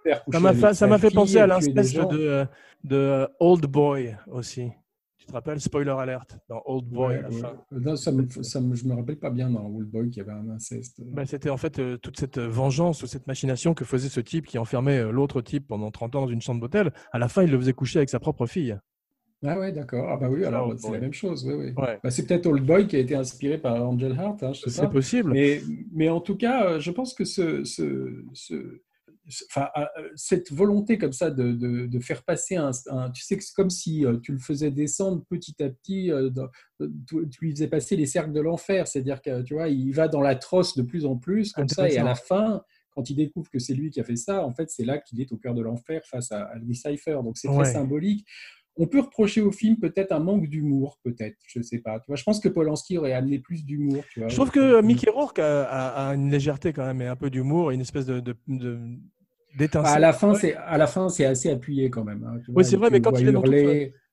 [0.04, 2.46] faire Ça m'a fait, penser à l'inceste de,
[2.84, 4.72] de Old Boy aussi.
[5.28, 7.36] Te rappelles Spoiler alert dans Old Boy Ouais, à la ouais.
[7.42, 7.54] fin.
[7.72, 10.26] Non, ça me, ça me- je me rappelle pas bien dans Old Boy qu'il y
[10.30, 11.02] avait un inceste.
[11.06, 14.46] Bah, C'était en fait euh, toute cette vengeance ou cette machination que faisait ce type
[14.46, 16.94] qui enfermait euh, l'autre type pendant 30 ans dans une chambre d'hôtel.
[17.12, 18.78] À la fin, il le faisait coucher avec sa propre fille.
[19.46, 20.08] Ah ouais, d'accord.
[20.10, 21.46] Ah bah oui, alors c'est la même chose.
[21.46, 21.74] Oui, oui.
[21.78, 22.00] Ouais.
[22.02, 25.32] Bah, c'est peut-être Old Boy qui a été inspiré par Angel Heart, hein, C'est possible.
[25.34, 25.62] Mais,
[25.94, 28.82] mais en tout cas, euh, je pense que ce, ce, ce- ce-
[29.50, 29.84] enfin, euh,
[30.16, 33.54] cette volonté comme ça de, de, de faire passer un, un- Tu sais que c'est
[33.54, 36.30] comme si euh, tu le faisais descendre petit à petit, euh,
[37.08, 38.88] tu, tu lui faisais passer les cercles de l'enfer.
[38.88, 41.98] C'est-à-dire que tu vois, il va dans l'atroce de plus en plus, comme ça, et
[41.98, 42.62] à la fin.
[42.92, 45.22] Quand il découvre que c'est lui qui a fait ça, en fait, c'est là qu'il
[45.22, 47.20] est au cœur de l'enfer face à, Louis Cypher.
[47.24, 47.66] Donc, c'est très Ouais.
[47.66, 48.26] symbolique.
[48.76, 52.00] On peut reprocher au film peut-être un manque d'humour, peut-être, je sais pas.
[52.00, 54.04] Tu vois, je pense que Polanski aurait amené plus d'humour.
[54.16, 57.16] Je trouve que euh, Mickey Rourke a, a- a une légèreté quand même et un
[57.16, 58.80] peu d'humour une espèce de, de, de-
[59.58, 59.96] d'étincelle.
[59.96, 62.24] À la fin, c'est à la fin, c'est assez appuyé quand même.
[62.24, 63.54] hein, Oui, c'est vrai, mais quand il est dans toute.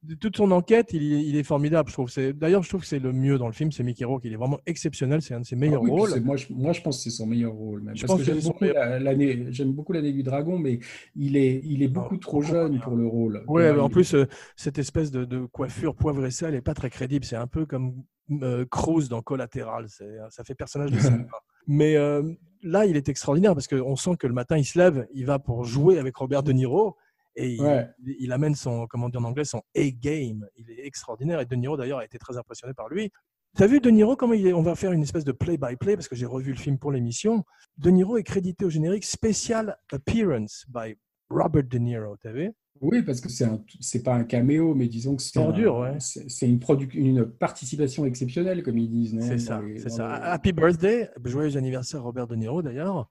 [0.07, 2.11] De toute son enquête, il, est- il est formidable, je trouve.
[2.35, 4.27] D'ailleurs, je trouve que c'est le mieux dans le film, c'est Mickey Rourke.
[4.27, 6.21] Il est vraiment exceptionnel, c'est un de ses Ah meilleurs oui, puis rôles.
[6.21, 7.81] moi, je, moi, je pense que c'est son meilleur rôle.
[7.81, 10.79] Même, Je parce pense que que j'aime son beaucoup, l'année, beaucoup du dragon, mais
[11.17, 13.43] il est, il est beaucoup Ah, trop trop jeune pour le rôle.
[13.47, 14.27] Vois, en plus, euh,
[14.57, 17.25] cette espèce de, de coiffure poivre et sel n'est pas très crédible.
[17.25, 17.95] C'est un peu comme
[18.43, 19.87] euh, Cruz dans Collatéral.
[19.89, 21.25] C'est- Ça fait personnage de cinéma.
[21.67, 22.23] Mais euh,
[22.65, 25.39] là, il est extraordinaire parce qu'on sent que le matin, il se lève, il va
[25.39, 26.97] pour jouer avec Robert De Niro
[27.37, 27.89] et il, Ouais.
[28.19, 30.47] il amène son, comment dire en anglais, son A-game.
[30.57, 33.11] Il est extraordinaire et De Niro, d'ailleurs, a été très impressionné par lui.
[33.57, 35.95] Tu as vu De Niro comment il est On va faire une espèce de play-by-play
[35.97, 37.45] parce que j'ai revu le film pour l'émission.
[37.79, 40.97] De Niro est crédité au générique Special Appearance by
[41.35, 42.17] Robert De Niro.
[42.21, 42.53] Tu as vu?
[42.81, 43.47] Oui, parce que c'est
[43.81, 45.97] c'est pas un caméo, mais disons que c'est un- ouais.
[45.99, 46.61] c'est une,
[46.95, 49.17] une participation exceptionnelle, comme ils disent.
[49.21, 50.19] C'est ça, c'est ça.
[50.19, 53.09] les- Happy birthday, joyeux anniversaire Robert De Niro d'ailleurs.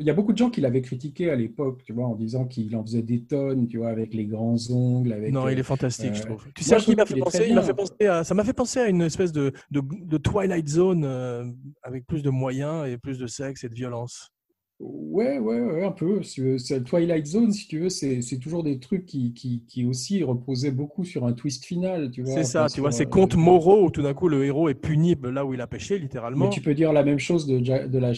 [0.00, 2.46] Il y a beaucoup de gens qui l'avaient critiqué à l'époque, tu vois, en disant
[2.46, 5.32] qu'il en faisait des tonnes, tu vois, avec les grands ongles, avec.
[5.32, 6.46] Non, il euh, est fantastique, je euh, trouve.
[6.54, 7.46] Tu sais qui m'a fait penser?
[7.48, 10.68] Il fait penser à, ça m'a fait penser à une espèce de, de, de Twilight
[10.68, 11.44] Zone euh,
[11.82, 14.33] avec plus de moyens et plus de sexe et de violence.
[14.80, 16.22] Ouais, ouais, ouais, un peu.
[16.22, 20.22] C'est- Twilight Zone, si tu veux, c'est c'est toujours des trucs qui, qui, qui aussi
[20.24, 22.10] reposaient beaucoup sur un twist final.
[22.24, 24.68] C'est ça, tu vois, sur, ces euh, contes moraux où tout d'un coup le héros
[24.68, 26.46] est puni là où il a péché, littéralement.
[26.46, 27.58] Mais tu peux dire la même chose de,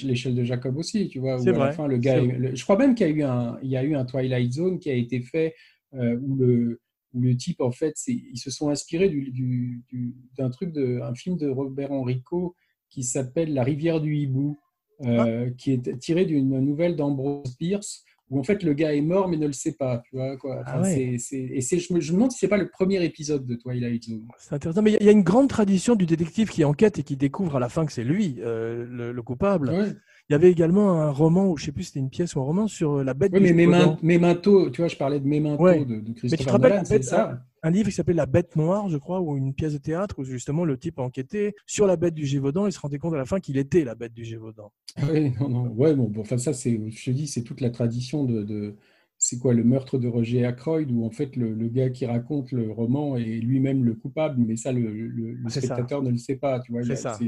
[0.07, 1.37] l'échelle de Jacob aussi, tu vois.
[1.37, 3.07] où C'est à la vrai, fin, le gars, c'est est- le- je crois même qu'il
[3.07, 5.55] y a eu un, il y a eu un Twilight Zone qui a été fait
[5.95, 6.81] euh, où le
[7.15, 10.73] où le type en fait, c'est- ils se sont inspirés du, du- du- d'un truc
[10.73, 12.55] de, un film de Robert Enrico
[12.91, 14.59] qui s'appelle La rivière du hibou,
[15.05, 19.29] euh, qui est tiré d'une nouvelle d'Ambrose Bierce où en fait le gars est mort
[19.29, 20.63] mais ne le sait pas, tu vois quoi.
[20.67, 21.17] Ah Enfin, ouais.
[21.19, 24.03] c'est- et je me, je me demande si c'est pas le premier épisode de Twilight
[24.05, 24.27] Zone.
[24.39, 26.65] C'est intéressant, mais il y a- il y, a une grande tradition du détective qui
[26.65, 29.69] enquête et qui découvre à la fin que c'est lui euh, le, le coupable.
[29.69, 29.91] Ouais.
[30.29, 32.41] Il y avait également un roman, ou je sais plus si c'était une pièce ou
[32.41, 33.65] un roman sur euh, la bête Oui, mais.
[34.03, 35.85] Memento, tu vois, je parlais de Memento Ouais.
[35.85, 37.41] de, de Mais tu te Christopher rappelles Nolan, la c'est ça.
[37.67, 40.25] Un livre qui s'appelle La Bête Noire, je crois, ou une pièce de théâtre où
[40.25, 43.25] justement le type enquêtait sur la bête du Gévaudan et se rendait compte à la
[43.25, 44.71] fin qu'il était la bête du Gévaudan.
[45.11, 45.67] Oui, non, non.
[45.71, 48.77] Ouais, bon, bon, enfin, ça, c'est, je te dis, c'est toute la tradition de, de-
[49.19, 52.53] c'est quoi, le meurtre de Roger Ackroyd, où en fait, le, le gars qui raconte
[52.53, 55.61] le roman est lui-même le coupable, mais ça, le, le- le Ah, ça.
[55.61, 56.85] spectateur ne le sait pas, tu vois.
[56.85, 57.19] ça.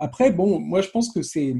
[0.00, 1.54] Après, bon, moi, je pense que c'est,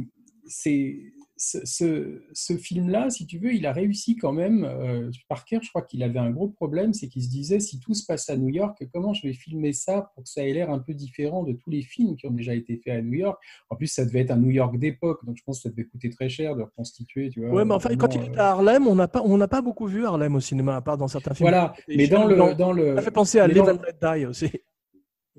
[0.47, 0.99] c'est,
[1.37, 4.65] ce, ce- ce film-là, si tu veux, il a réussi quand même.
[4.65, 7.95] euh, Parker, je crois qu'il avait un gros problème, c'est qu'il se disait, si tout
[7.95, 10.71] se passe à New York, comment je vais filmer ça pour que ça ait l'air
[10.71, 13.43] un peu différent de tous les films qui ont déjà été faits à New York?
[13.71, 15.85] En plus, ça devait être un New York d'époque, donc je pense que ça devait
[15.85, 17.51] coûter très cher de reconstituer, tu vois.
[17.51, 19.63] Ouais, mais enfin, quand il vraiment, est euh, à Harlem, on n'a pas, on pas
[19.63, 21.49] beaucoup vu Harlem au cinéma, à part dans certains films.
[21.49, 24.51] Voilà, mais dans le, dans- le, Ça fait penser à Live and Let Die aussi.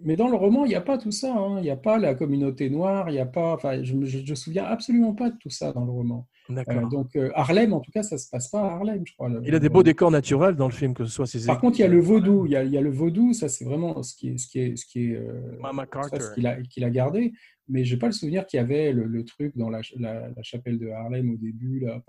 [0.02, 1.34] Mais dans le roman, il n'y a pas tout ça.
[1.36, 1.58] hein.
[1.60, 3.10] Il n'y a pas la communauté noire.
[3.12, 3.54] Il a pas.
[3.54, 6.28] Enfin, je me je, je souviens absolument pas de tout ça dans le roman.
[6.50, 6.78] D'accord.
[6.86, 9.30] Euh, donc euh, Harlem, en tout cas, ça se passe pas à Harlem, je crois.
[9.46, 11.78] Il a des beaux décors naturels dans le film, que ce soit ses Par contre,
[11.80, 12.46] il y a le vaudou.
[12.48, 13.34] Il y a, il y a le vaudou.
[13.34, 15.88] Ça, c'est vraiment ce qui est, ce qui est, ce qui est, euh, Mama ça,
[15.88, 16.20] Carter.
[16.20, 17.32] ce qu'il a, qu'il a gardé.
[17.70, 20.44] Mais j'ai pas le souvenir qu'il y avait le, le truc dans la, la, la
[20.44, 22.02] chapelle de Harlem au début là.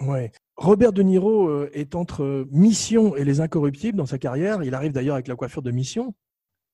[0.00, 0.32] Ouais.
[0.56, 4.62] Robert De Niro euh, est entre euh, Mission et Les Incorruptibles dans sa carrière.
[4.64, 6.14] Il arrive d'ailleurs avec la coiffure de Mission.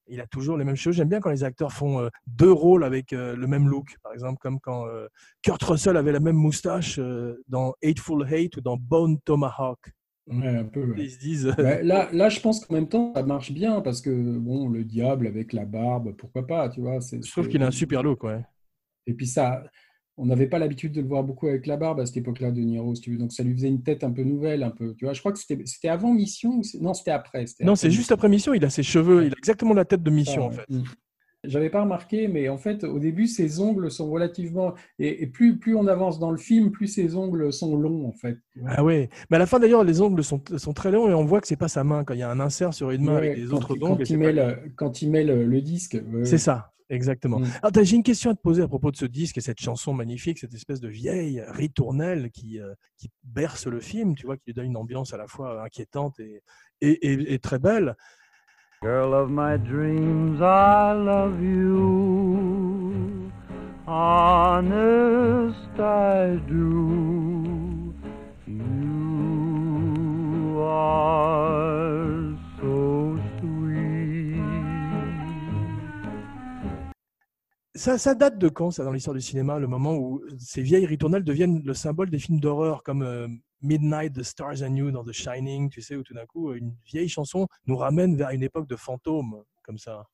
[0.07, 0.95] Il a toujours les mêmes choses.
[0.95, 3.95] J'aime bien quand les acteurs font euh, deux rôles avec euh, le même look.
[4.03, 5.07] Par exemple, comme quand euh,
[5.41, 6.99] Kurt Russell avait la même moustache
[7.47, 9.79] dans Hateful Hate ou dans Bone Tomahawk.
[10.29, 11.45] un peu, Ils se disent.
[11.57, 15.27] là, là, je pense qu'en même temps, ça marche bien parce que, bon, le diable
[15.27, 16.99] avec la barbe, pourquoi pas, tu vois.
[16.99, 18.43] Je trouve qu'il a un super look, ouais.
[19.05, 19.63] Et puis ça,
[20.17, 22.61] on n'avait pas l'habitude de le voir beaucoup avec la barbe à cette époque-là de
[22.61, 23.17] Niro, si tu veux.
[23.17, 24.93] Donc ça lui faisait une tête un peu nouvelle, un peu.
[24.95, 26.61] Tu vois, je crois que c'était avant Mission.
[26.79, 27.45] non, c'était après.
[27.61, 28.53] Non, c'est juste après Mission.
[28.53, 30.69] Il a ses cheveux, il a exactement la tête de Mission en fait.
[30.69, 30.83] Mm.
[31.45, 34.75] J'avais pas remarqué, mais en fait, au début, ses ongles sont relativement.
[34.97, 38.37] Et, plus, plus on avance dans le film, plus ses ongles sont longs, en fait.
[38.65, 39.09] Ah ouais.
[39.29, 41.47] Mais à la fin, d'ailleurs, les ongles sont, sont, très longs et on voit que
[41.47, 42.05] c'est pas sa main.
[42.05, 43.97] Quand il y a un insert sur une main avec les autres ongles.
[43.97, 46.01] Quand, il met le, quand il met le, disque.
[46.23, 46.72] C'est ça.
[46.89, 47.39] Exactement.
[47.39, 47.47] Mm.
[47.61, 49.93] Alors, j'ai une question à te poser à propos de ce disque et cette chanson
[49.93, 54.43] magnifique, cette espèce de vieille ritournelle qui, euh, qui berce le film, tu vois, qui
[54.47, 56.41] lui donne une ambiance à la fois inquiétante et,
[56.81, 57.95] et, et, très belle.
[58.81, 63.31] Girl of my dreams, I love you.
[63.87, 67.93] Honest, I do.
[68.45, 69.43] You
[70.61, 71.62] are
[77.83, 81.25] Ça, date de quand, ça, dans l'histoire du cinéma, le moment où ces vieilles ritournelles
[81.25, 83.27] deviennent le symbole des films d'horreur, comme euh,
[83.61, 86.73] Midnight, The Stars and You dans The Shining, tu sais, où tout d'un coup, une
[86.85, 90.07] vieille chanson nous ramène vers une époque de fantômes, comme ça?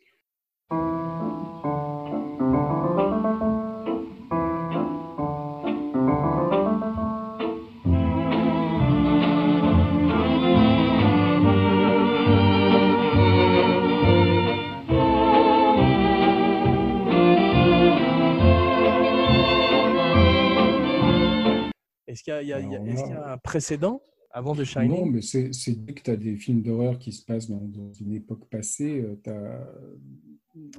[22.10, 24.89] Est-ce qu'il y, a un précédent avant de Shining?
[24.89, 25.52] Non, mais c'est
[25.86, 27.62] dès que tu as des films d'horreur qui se passent dans,
[28.02, 29.69] une époque passée, euh, tu as...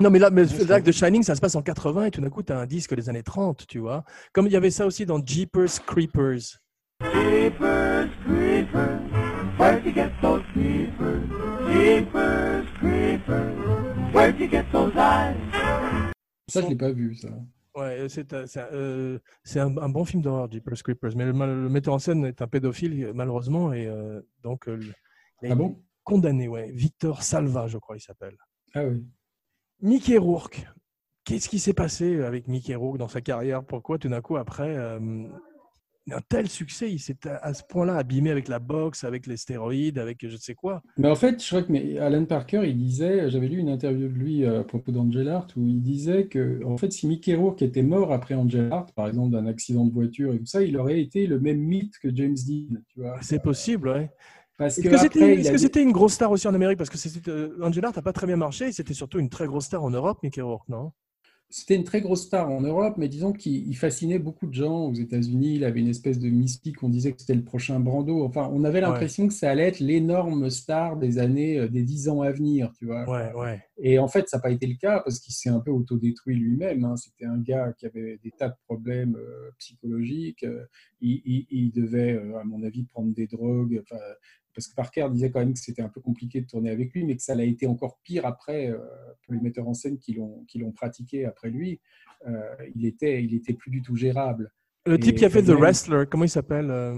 [0.01, 2.31] Non, mais là, mais là, de Shining, ça se passe en 80 et tout d'un
[2.31, 4.05] coup, tu as un disque des années 30, tu vois.
[4.33, 6.59] Comme il y avait ça aussi dans Jeepers Creepers.
[7.01, 9.01] Jeepers Creepers,
[9.57, 11.23] where'd you get those creepers?
[11.73, 15.37] Jeepers Creepers, where'd you get those eyes?
[16.49, 17.29] Ça, je l'ai pas vu, ça.
[17.81, 19.19] Ouais, c'est euh,
[19.57, 23.13] un, un, bon film d'horreur, Jeepers Creepers, mais le, metteur en scène est un pédophile,
[23.15, 24.79] malheureusement, et euh, donc euh,
[25.43, 25.83] il ah bon?
[26.05, 26.71] condamné, ouais.
[26.73, 28.37] Victor Salva, je crois, il s'appelle.
[28.75, 29.03] Ah oui.
[29.81, 30.67] Mickey Rourke.
[31.25, 33.65] Qu'est-ce qui s'est passé avec Mickey Rourke dans sa carrière?
[33.65, 34.77] Pourquoi tout d'un coup, après,
[36.13, 39.99] un tel succès, il s'est à ce point-là abîmé avec la boxe, avec les stéroïdes,
[39.99, 40.83] avec je ne sais quoi.
[40.97, 44.15] Mais en fait, je crois que Alan Parker, il disait, j'avais lu une interview de
[44.15, 47.63] lui euh, à propos d'Angel Art, où il disait que, en fait, si Mickey Rourke
[47.63, 50.77] était mort après Angel Art, par exemple d'un accident de voiture et tout ça, il
[50.77, 52.81] aurait été le même mythe que James Dean.
[53.21, 54.11] C'est possible, ouais.
[54.59, 56.79] Est-ce que c'était une grosse star aussi en Amérique?
[56.79, 59.67] Parce que euh, Angel Art n'a pas très bien marché, c'était surtout une très grosse
[59.67, 60.93] star en Europe, Mickey Rourke, non?
[61.51, 64.95] C'était une très grosse star en Europe, mais disons qu'il fascinait beaucoup de gens aux
[64.95, 65.57] États-Unis.
[65.57, 66.83] Il avait une espèce de mystique.
[66.85, 68.25] On disait que c'était le prochain Brando.
[68.25, 72.09] Enfin, on avait l'impression que ça allait être l'énorme star des années, euh, des dix
[72.09, 73.03] ans à venir, tu vois.
[73.11, 73.61] Ouais, ouais.
[73.83, 76.37] Et en fait, ça n'a pas été le cas parce qu'il s'est un peu autodétruit
[76.37, 76.85] lui-même.
[76.85, 76.97] Hein.
[76.97, 80.45] C'était un gars qui avait des tas de problèmes euh, psychologiques.
[80.45, 80.67] Euh,
[81.01, 83.83] il, il, devait, à mon avis, prendre des drogues.
[84.55, 87.05] Parce que Parker disait quand même que c'était un peu compliqué de tourner avec lui,
[87.05, 88.79] mais que ça l'a été encore pire après euh,
[89.23, 91.81] pour les metteurs en scène qui l'ont pratiqué après lui.
[92.27, 92.41] Euh,
[92.75, 94.53] il était il était plus du tout gérable.
[94.87, 96.95] Le type qui a fait The Wrestler, comment il s'appelle euh?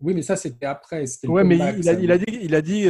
[0.00, 1.04] Oui, mais ça c'était après.
[1.24, 2.80] Oui, mais il, a, il, a, dit, il a dit,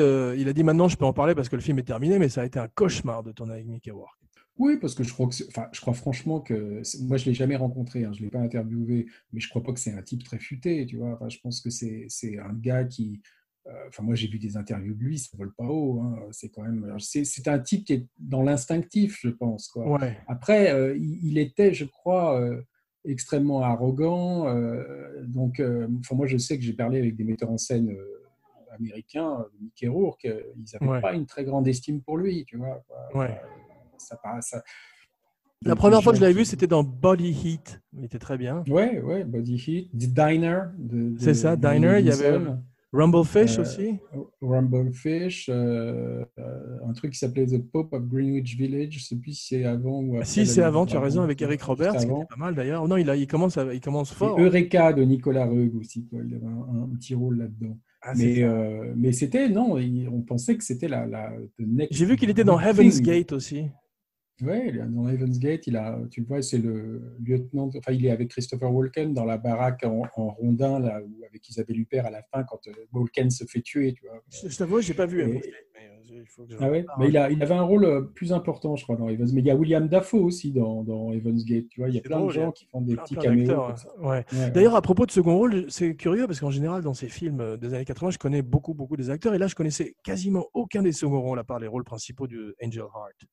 [0.40, 2.28] il a dit maintenant je peux en parler parce que le film est terminé, mais
[2.28, 4.16] ça a été un cauchemar de tourner avec Mickey Rourke.
[4.58, 7.56] Oui, parce que je crois, que enfin, je crois franchement que moi je l'ai jamais
[7.56, 10.38] rencontré, hein, je l'ai pas interviewé, mais je crois pas que c'est un type très
[10.38, 11.14] futé, tu vois.
[11.14, 13.22] Enfin, je pense que c'est un gars qui
[13.66, 16.00] euh, enfin, moi, j'ai vu des interviews de lui, ça vole pas haut.
[16.00, 16.18] Hein.
[16.30, 19.68] C'est quand même, c'est un type qui est dans l'instinctif, je pense.
[19.68, 19.98] Quoi.
[20.28, 22.62] Après, euh, il, était, je crois, euh,
[23.04, 24.44] extrêmement arrogant.
[25.22, 25.62] donc,
[26.00, 27.94] enfin, moi, je sais que j'ai parlé avec des metteurs en scène
[28.72, 32.82] américains, Mickey Rourke, ils n'avaient pas une très grande estime pour lui, tu vois.
[33.98, 34.62] Ça, ça,
[35.62, 37.82] la première fois que je l'avais vu, c'était dans Body Heat.
[37.92, 38.64] Il était très bien.
[38.66, 39.90] Ouais, ouais, Body Heat.
[39.94, 40.62] Diner.
[41.18, 41.98] C'est ça, Diner.
[41.98, 42.38] Il y avait
[42.92, 43.94] Rumblefish euh, aussi?
[44.42, 49.16] Rumblefish, euh, euh, un truc qui s'appelait The Pope of Greenwich Village, je ne sais
[49.16, 50.24] plus si c'est avant ou après.
[50.24, 52.86] Si, c'est avant, tu as raison, avec Eric Roberts, qui était pas mal d'ailleurs.
[52.88, 54.38] Non, il, a, il, commence, il commence fort.
[54.38, 56.18] Et Eureka de Nicolas Rugg aussi, quoi.
[56.26, 57.78] il avait un, petit rôle là-dedans.
[58.02, 58.44] Ah, mais
[58.96, 59.76] mais c'était, non,
[60.10, 61.32] on pensait que c'était la, la
[61.90, 63.66] J'ai vu qu'il était dans Heaven's Gate aussi.
[64.42, 67.70] Ouais, dans Heaven's Gate, il a, tu le vois, c'est le lieutenant.
[67.76, 71.78] Enfin, il est avec Christopher Walken dans la baraque en, rondin, là, où, avec Isabelle
[71.78, 74.22] Huppert à la fin, quand euh, Walken se fait tuer, tu vois.
[74.30, 75.20] Je, t'avoue, j'ai pas vu.
[75.20, 75.36] Et...
[75.36, 76.24] Euh,
[76.58, 79.08] ah ouais, mais il, a, il avait un rôle euh, plus important, je crois, dans
[79.08, 81.88] Heaven's Mais il y a William Dafoe aussi dans, dans Heaven's Gate, tu vois.
[81.88, 83.52] Il y a plein de gens qui font des petits caméos.
[84.00, 84.24] Ouais.
[84.52, 87.74] D'ailleurs, à propos de second rôle, c'est curieux parce qu'en général, dans ces films des
[87.74, 89.34] années 80, je connais beaucoup, beaucoup des acteurs.
[89.34, 92.56] Et là, je connaissais quasiment aucun des second rôles à part les rôles principaux de
[92.62, 93.28] Angel Heart.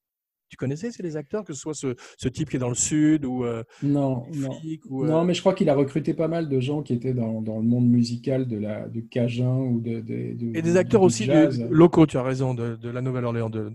[0.49, 2.75] Tu connaissais c'est les acteurs, que ce soit ce, ce, type qui est dans le
[2.75, 4.51] sud ou euh, non, non.
[4.91, 7.57] euh mais je crois qu'il a recruté pas mal de gens qui étaient dans, dans
[7.57, 11.27] le monde musical de la de Cajun ou de, de, et des acteurs aussi
[11.69, 12.05] locaux.
[12.05, 13.49] Tu as raison de, de la Nouvelle-Orléans.
[13.49, 13.73] De...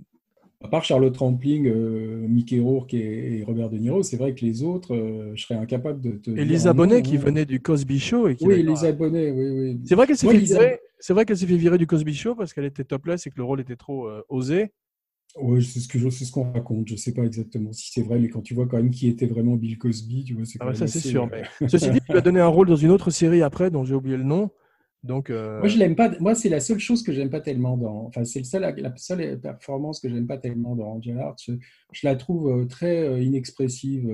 [0.63, 4.63] À part Charlotte Rampling, euh, Mickey Rourke et, Robert De Niro, c'est vrai que les
[4.63, 4.97] autres,
[5.35, 6.31] je serais incapable de te.
[6.31, 7.21] Elisa Bonnet qui hein.
[7.21, 9.81] venait du Cosby Show et qui oui, Elisa Bonnet, oui, oui.
[9.85, 10.81] C'est vrai qu'elle s'est fait virer.
[10.99, 13.37] C'est vrai qu'elle s'est fait virer du Cosby Show parce qu'elle était topless et que
[13.37, 14.71] le rôle était trop osé.
[15.37, 16.89] Oui, c'est ce que c'est ce qu'on raconte.
[16.89, 19.09] Je ne sais pas exactement si c'est vrai, mais quand tu vois quand même qui
[19.09, 21.25] était vraiment Bill Cosby, tu vois, c'est ah bah ça c'est sûr.
[21.25, 21.69] Euh, mais...
[21.69, 23.95] Ceci dit, tu lui as donné un rôle dans une autre série après, dont j'ai
[23.95, 24.51] oublié le nom.
[25.05, 26.13] Donc, euh, Moi, je l'aime pas.
[26.21, 28.05] Moi, c'est la seule chose que j'aime pas tellement dans.
[28.07, 31.35] Enfin, c'est seul, la seule performance que j'aime pas tellement dans Angel Art.
[31.39, 31.57] Je,
[32.05, 34.07] la trouve euh, très euh, inexpressive.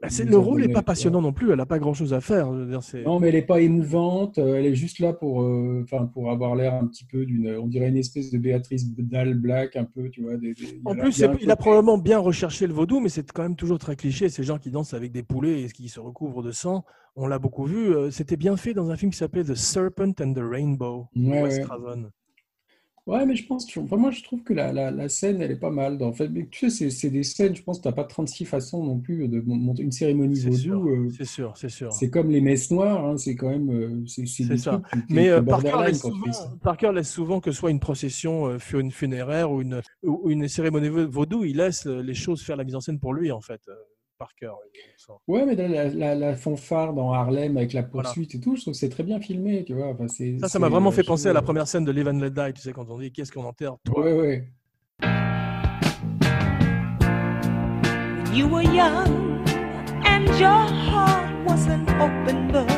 [0.00, 1.50] Bah, le rôle n'est pas passionnant non plus.
[1.50, 2.50] Elle n'a pas grand-chose à faire.
[2.50, 4.38] dire, non, mais elle n'est pas émouvante.
[4.38, 5.38] Elle est juste là pour,
[5.82, 7.54] enfin, pour avoir l'air un petit peu d'une.
[7.58, 10.38] On dirait une espèce de Béatrice Dalle Black, un peu, tu vois.
[10.38, 10.54] Des,
[10.86, 13.96] en plus, il a probablement bien recherché le vaudou, mais c'est quand même toujours très
[13.96, 14.30] cliché.
[14.30, 17.38] Ces gens qui dansent avec des poulets et qui se recouvrent de sang on l'a
[17.38, 17.94] beaucoup vu.
[17.94, 21.08] Euh, c'était bien fait dans un film qui s'appelait The Serpent and the Rainbow.
[21.16, 21.60] Ouais,
[23.04, 26.00] Ouais, mais je pense, moi je trouve que la, la, scène, elle est pas mal.
[26.04, 28.44] En fait, mais tu sais, c'est des scènes, je pense que tu n'as pas 36
[28.44, 30.88] façons non plus de monter une cérémonie vaudou.
[30.88, 31.92] Euh, c'est sûr, c'est sûr.
[31.92, 33.70] C'est comme les messes noires, hein, c'est quand même.
[33.70, 34.80] Euh, c'est ça.
[35.08, 36.30] Mais Parker laisse, souvent,
[36.62, 41.44] Parker, laisse souvent que ce soit une procession funéraire ou une, ou une cérémonie vaudou,
[41.44, 43.62] il laisse les choses faire la mise en scène pour lui, en fait
[44.22, 44.56] par cœur.
[45.26, 48.78] Ouais, mais la, la, fanfare dans Harlem avec la poursuite et tout, je trouve que
[48.78, 49.88] c'est très bien filmé, tu vois.
[49.88, 52.30] Enfin, ça, ça m'a vraiment fait penser à la première scène de Live and Let
[52.30, 54.04] Die, tu sais, quand on dit qu'est-ce qu'on enterre toi.
[54.04, 54.48] Ouais, ouais.
[58.32, 59.44] You were young
[60.06, 62.70] and your heart was an open book.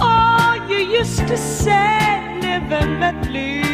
[0.00, 3.70] Oh, you used to say, live and let live.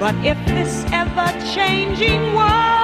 [0.00, 2.81] But if this ever changing world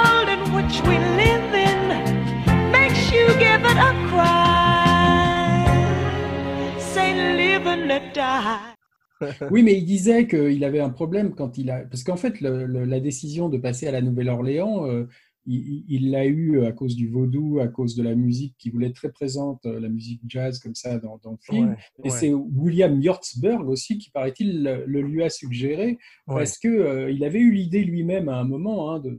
[9.50, 11.80] oui, mais il disait qu'il avait un problème quand il a.
[11.80, 15.08] Parce qu'en fait, la décision de passer à la Nouvelle-Orléans, euh,
[15.50, 18.96] il l'a eu à cause du vaudou, à cause de la musique qui voulait être
[18.96, 21.76] très présente, euh, la musique jazz comme ça dans, le film.
[22.04, 27.24] et c'est William Yortzberg aussi qui, paraît-il, le, lui a suggéré parce qu'il euh, il
[27.24, 29.18] avait eu l'idée lui-même à un moment hein, de,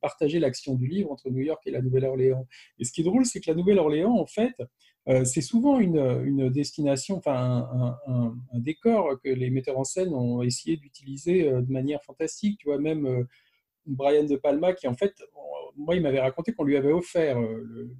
[0.00, 2.46] partager l'action du livre entre New York et la Nouvelle-Orléans.
[2.78, 4.54] Et ce qui est drôle, c'est que la Nouvelle-Orléans, en fait,
[5.08, 7.68] euh, c'est souvent une, destination, enfin
[8.06, 12.58] un, un, décor que les metteurs en scène ont essayé d'utiliser de manière fantastique.
[12.58, 13.26] Tu vois, même
[13.86, 15.14] Brian De Palma, qui en fait,
[15.76, 17.96] moi, il m'avait raconté qu'on lui avait offert euh, le,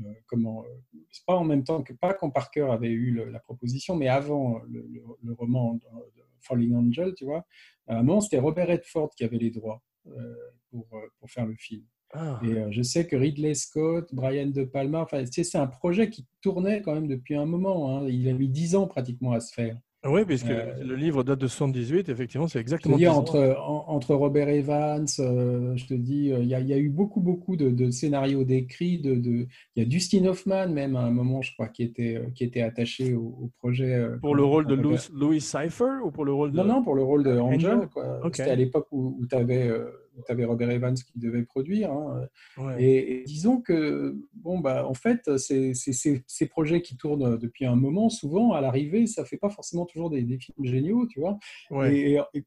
[0.00, 3.40] euh, comment, euh, c'est pas en même temps que pas quand Parker avait eu la
[3.40, 5.78] proposition, mais avant le, roman
[6.40, 7.44] Falling Angel, tu vois.
[7.86, 9.82] À un moment, c'était Robert Redford qui avait les droits
[10.70, 11.84] pour, pour faire le film.
[12.14, 12.40] Ah.
[12.44, 16.82] Et je sais que Ridley Scott, Brian De Palma, enfin, c'est un projet qui tournait
[16.82, 17.96] quand même depuis un moment.
[17.96, 18.08] Hein.
[18.08, 19.78] Il a mis dix ans pratiquement à se faire.
[20.04, 22.98] Oui, puisque euh, le livre date de 78, effectivement, c'est exactement.
[22.98, 27.20] Je entre, entre Robert Evans, euh, je te dis, euh, il y, a eu beaucoup,
[27.20, 28.98] beaucoup de, scénarios décrits.
[28.98, 32.20] De, de, il y a Dustin Hoffman, même à un moment, je crois, qui était,
[32.34, 34.08] qui était attaché au, projet.
[34.20, 36.56] pour le rôle de Louis, Louis Cypher ou pour le rôle de.
[36.56, 37.88] Non, non, pour le rôle de Angel?
[38.32, 39.70] C'était à l'époque où, où tu avais
[40.26, 41.92] tu avais Robert Evans qui devait produire.
[41.92, 42.28] Hein.
[42.78, 48.52] Et, disons que, bon, bah, en fait, ces projets qui tournent depuis un moment, souvent,
[48.52, 51.38] à l'arrivée, ça ne fait pas forcément toujours des, films géniaux, tu vois.
[51.86, 52.44] et, et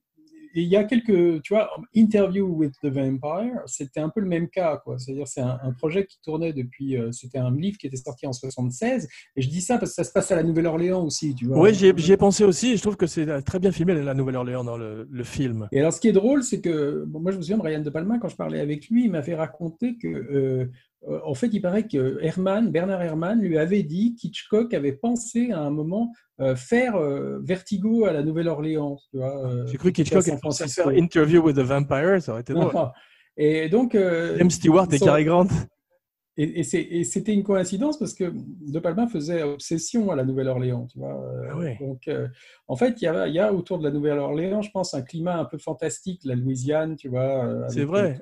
[0.62, 4.48] il y a quelques, tu vois, Interview with the Vampire, c'était un peu le même
[4.50, 4.98] cas, quoi.
[4.98, 8.34] C'est-à-dire, c'est un, projet qui tournait depuis, euh, c'était un livre qui était sorti en
[8.34, 9.08] 76.
[9.36, 11.60] Et je dis ça parce que ça se passe à la Nouvelle-Orléans aussi, tu vois.
[11.60, 12.72] Oui, j'y ai, pensé aussi.
[12.72, 15.68] Et je trouve que c'est très bien filmé la Nouvelle-Orléans dans le, film.
[15.72, 17.90] Et alors, ce qui est drôle, c'est que, moi, je me souviens de Ryan De
[17.90, 20.68] Palma, quand je parlais avec lui, il m'avait raconté que euh, euh,
[21.24, 25.60] en fait, il paraît que Herman, Bernard Herrmann lui avait dit qu'Hitchcock avait pensé à
[25.60, 28.98] un moment euh, faire euh, Vertigo à la Nouvelle-Orléans.
[29.68, 32.72] J'ai cru qu'Hitchcock avait pensé faire Interview with the Vampire, ça aurait été drôle.
[33.38, 35.48] Et donc, James Stewart et Cary Grant.
[36.38, 41.14] Et, c'était une coïncidence parce que De Palma faisait obsession à la Nouvelle-Orléans, tu vois.
[41.14, 41.78] Euh, Ah ouais.
[41.80, 42.28] Donc, euh,
[42.68, 45.02] en fait, il y, a, il y a autour de la Nouvelle-Orléans, je pense, un
[45.02, 47.46] climat un peu fantastique, la Louisiane, tu vois.
[47.46, 48.20] euh, C'est vrai.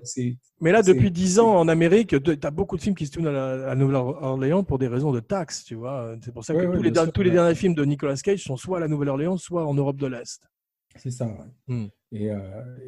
[0.61, 3.27] Mais là, depuis 10 ans en Amérique, tu as beaucoup de films qui se tournent
[3.27, 6.15] à la, Nouvelle-Orléans pour des raisons de taxes, tu vois.
[6.21, 8.77] C'est pour ça que tous, les, sûr, tous derniers films de Nicolas Cage sont soit
[8.77, 10.41] à la Nouvelle-Orléans, soit en Europe de l'Est.
[10.95, 11.33] C'est ça, ouais.
[11.67, 11.87] Hmm.
[12.15, 12.37] Et, euh,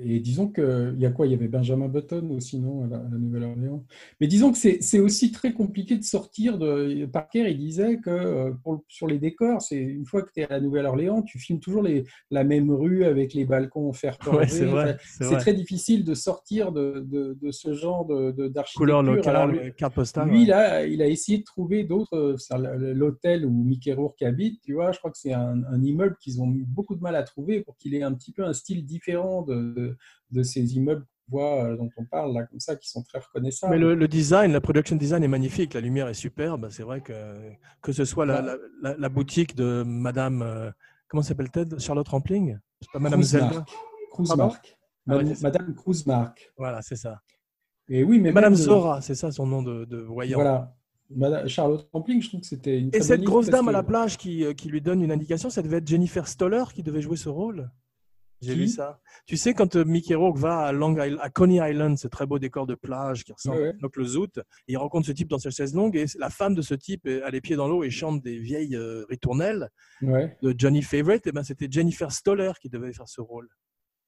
[0.03, 1.25] et disons que il y a quoi?
[1.25, 3.83] Il y avait Benjamin Button aussi, non, à la, Nouvelle-Orléans.
[4.21, 7.05] Mais disons que c'est aussi très compliqué de sortir de.
[7.07, 10.43] Parker, il disait que euh, pour, sur les décors, c'est une fois que tu es
[10.45, 14.15] à la Nouvelle-Orléans, tu filmes toujours les, la même rue avec les balcons en fer
[14.31, 14.67] Ouais, c'est.
[14.67, 18.95] Enfin, très difficile de sortir de, de, de ce genre Couleur d'architecture.
[18.95, 20.29] Alors, locale, lui- carte postale.
[20.29, 20.43] lui, ouais.
[20.43, 22.35] il a, il a essayé de trouver d'autres.
[22.93, 26.41] L'hôtel où Mickey Rourke habite, tu vois, je crois que c'est un, un immeuble qu'ils
[26.41, 28.85] ont eu beaucoup de mal à trouver pour qu'il ait un petit peu un style
[28.85, 29.97] différent de, de,
[30.31, 33.73] de ces immeubles voit, euh, dont on parle là, comme ça, qui sont très reconnaissables.
[33.73, 36.67] Mais le, le design, la production design est magnifique, la lumière est superbe.
[36.69, 37.13] C'est vrai que
[37.81, 40.69] que ce soit la, la, la- la boutique de Madame, euh,
[41.07, 42.57] comment s'appelle-t-elle Charlotte Rampling?
[42.93, 43.65] Pas Madame Zelda?
[44.11, 44.77] Kruzmark.
[45.07, 46.53] Ah Madame, Kruzmark.
[46.57, 47.21] Voilà, c'est ça.
[47.87, 50.37] Et oui, mais Madame même, euh, Zora, c'est ça son nom de, de voyant.
[50.37, 50.75] Voilà.
[51.09, 54.17] Madame Charlotte Rampling, je trouve que c'était une Et cette grosse dame à la plage
[54.17, 57.29] qui, qui lui donne une indication, ça devait être Jennifer Stoller qui devait jouer ce
[57.29, 57.69] rôle?
[58.41, 58.99] J'ai vu ça.
[59.25, 62.25] Tu sais, quand euh, Mickey Rourke va à, Long Island, à Coney Island, ce très
[62.25, 65.39] beau décor de plage qui ressemble Ouais, à le Zoot, il rencontre ce type dans
[65.39, 67.83] sa chaise longue et la femme de ce type euh, a les pieds dans l'eau
[67.83, 69.69] et chante des vieilles euh, ritournelles
[70.01, 70.37] Ouais.
[70.41, 71.25] de Johnny Favorite.
[71.27, 73.47] Et ben, c'était Jennifer Stoller qui devait faire ce rôle.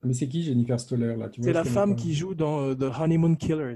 [0.04, 1.30] Mais c'est qui Jennifer Stoller là?
[1.42, 3.76] C'est la femme qui joue dans The Honeymoon Killers.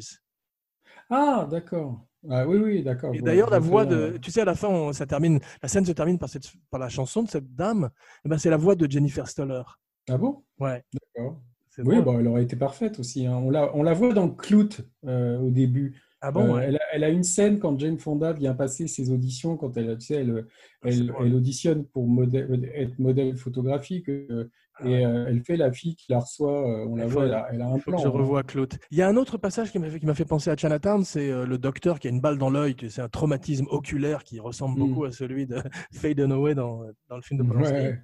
[1.09, 2.05] Ah, d'accord.
[2.29, 3.15] Ah, oui, oui, d'accord.
[3.15, 4.17] Et d'ailleurs, la voix de.
[4.21, 6.79] Tu sais, à la fin, on- ça termine, la scène se termine par, cette, par
[6.79, 7.89] la chanson de cette dame.
[8.23, 9.63] Et ben, c'est la voix de Jennifer Stoller.
[10.09, 10.43] Ah bon?
[10.59, 10.83] Ouais.
[11.15, 11.41] D'accord.
[11.69, 12.05] c'est Oui, drôle.
[12.15, 13.25] bah, elle aurait été parfaite aussi.
[13.25, 13.35] hein.
[13.37, 16.01] On, la, on la voit dans Clout euh, au début.
[16.23, 19.09] Ah bon Euh, elle, a, elle a une scène quand Jane Fonda vient passer ses
[19.11, 20.45] auditions, quand elle, tu sais, elle,
[20.83, 25.05] Ah, elle, elle auditionne pour modèle- être modèle photographique euh, Ah et ouais.
[25.05, 26.61] euh, elle fait la fille qui la reçoit.
[26.69, 27.97] euh, on la voit, elle a, elle a un plan.
[27.97, 28.09] je hein.
[28.11, 28.73] revoie Claude.
[28.91, 31.57] Il y a un autre passage qui m'a fait, penser à Chinatown, c'est euh, le
[31.57, 32.75] docteur qui a une balle dans l'œil.
[32.89, 34.87] C'est un traumatisme oculaire qui ressemble Mm.
[34.87, 35.55] beaucoup à celui de
[35.91, 37.73] Faye Dunaway dans, dans le film de Polanski.
[37.73, 37.99] Ouais,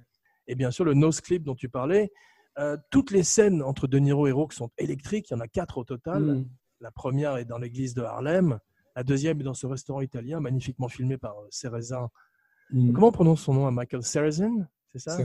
[0.48, 2.10] Et bien sûr, le nose clip dont tu parlais.
[2.58, 5.30] Euh, toutes les scènes entre De Niro et Rourke sont électriques.
[5.30, 6.22] Il y en a quatre au total.
[6.22, 6.48] Mm.
[6.80, 8.58] La première est dans l'église de Harlem.
[8.96, 12.08] La deuxième est dans ce restaurant italien, magnifiquement filmé par euh, Cerezin.
[12.72, 12.92] Mm.
[12.92, 15.16] Comment on prononce son nom à Michael Cerezin C'est ça?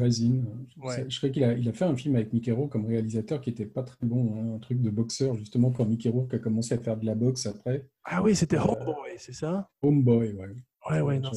[0.78, 1.06] Ouais.
[1.10, 3.50] Je crois qu'il a, il a fait un film avec Mickey Rourke comme réalisateur qui
[3.50, 6.76] était pas très bon, hein, un truc de boxeur justement quand Mickey Rourke a commencé
[6.76, 7.88] à faire de la boxe après.
[8.04, 9.70] Ah oui, c'était Euh, Homeboy, c'est ça?
[9.82, 10.56] Homeboy, ouais.
[10.90, 11.30] Ouais, ouais, non,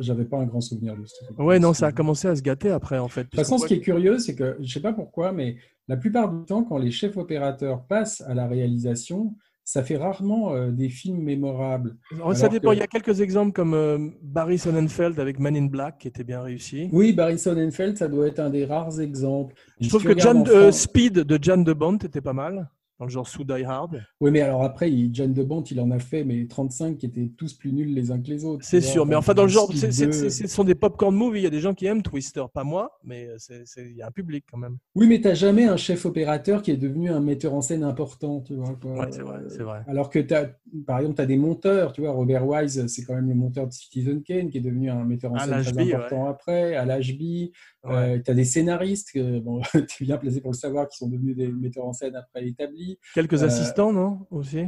[0.00, 2.42] J'avais pas, pas un grand souvenir de ce ouais, non, ça a commencé à se
[2.42, 3.24] gâter après, en fait.
[3.24, 5.56] De toute façon, ce qui est curieux, c'est que je sais pas pourquoi, mais
[5.88, 9.34] la plupart du temps, quand les chefs opérateurs passent à la réalisation,
[9.66, 11.96] ça fait rarement euh, des films mémorables.
[12.14, 12.70] Alors, ça dépend.
[12.70, 16.08] que- Il y a quelques exemples comme euh, Barry Sonnenfeld avec Man in Black qui
[16.08, 16.88] était bien réussi.
[16.92, 19.54] Oui, Barry Sonnenfeld, ça doit être un des rares exemples.
[19.80, 22.68] Je trouve que John, euh, Speed de John de Bont était pas mal,
[22.98, 24.02] dans le genre sous Die Hard.
[24.20, 27.30] Oui, mais alors après, John de Bont, il en a fait, mais 35 qui étaient
[27.36, 28.64] tous plus nuls les uns que les autres.
[28.64, 30.12] C'est sûr, mais enfin dans le genre, Speed c'est- c'est- 2.
[30.12, 31.40] c'est- ce sont des popcorn movies.
[31.40, 33.36] Il y a des gens qui aiment Twister, pas moi, mais euh,
[33.78, 34.78] il y a un public quand même.
[34.94, 37.82] Oui, mais tu n'as jamais un chef opérateur qui est devenu un metteur en scène
[37.82, 38.70] important, tu vois.
[38.84, 39.80] Ouais, c'est vrai, c'est vrai.
[39.88, 40.50] Alors que, t'as-
[40.86, 43.66] par exemple, tu as des monteurs, tu vois, Robert Wise, c'est quand même le monteur
[43.66, 47.50] de Citizen Kane, qui est devenu un metteur en scène très important après, à l'HB.
[47.84, 48.22] Ouais.
[48.22, 51.08] tu as des scénaristes, que, bon, tu es bien placé pour le savoir, qui sont
[51.08, 52.98] devenus des metteurs en scène après établis.
[53.14, 54.64] Quelques euh, assistants, non Aussi?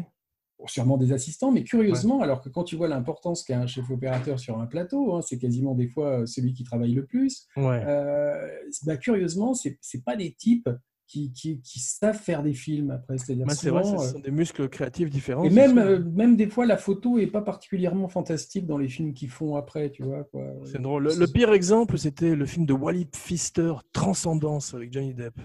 [0.59, 3.91] Bon, sûrement des assistants, mais curieusement, alors que quand tu vois l'importance qu'a un chef
[3.91, 7.47] opérateur sur un plateau, hein, c'est quasiment des fois euh, celui qui travaille le plus.
[7.57, 7.85] Ouais.
[7.87, 8.49] Euh,
[8.85, 10.69] bah, curieusement, c'est pas des types
[11.07, 13.19] qui, qui, qui savent faire des films après.
[13.19, 15.45] C'est-à-dire Bah, c'est vrai, ce sont des muscles créatifs différents.
[15.45, 19.15] et même, euh, même des fois, la photo est pas particulièrement fantastique dans les films
[19.15, 20.25] qu'ils font après, tu vois.
[20.25, 20.43] Quoi.
[20.65, 21.05] C'est drôle.
[21.05, 25.41] Le, le pire exemple, c'était le film de Wally Pfister, Transcendance, avec Johnny Depp.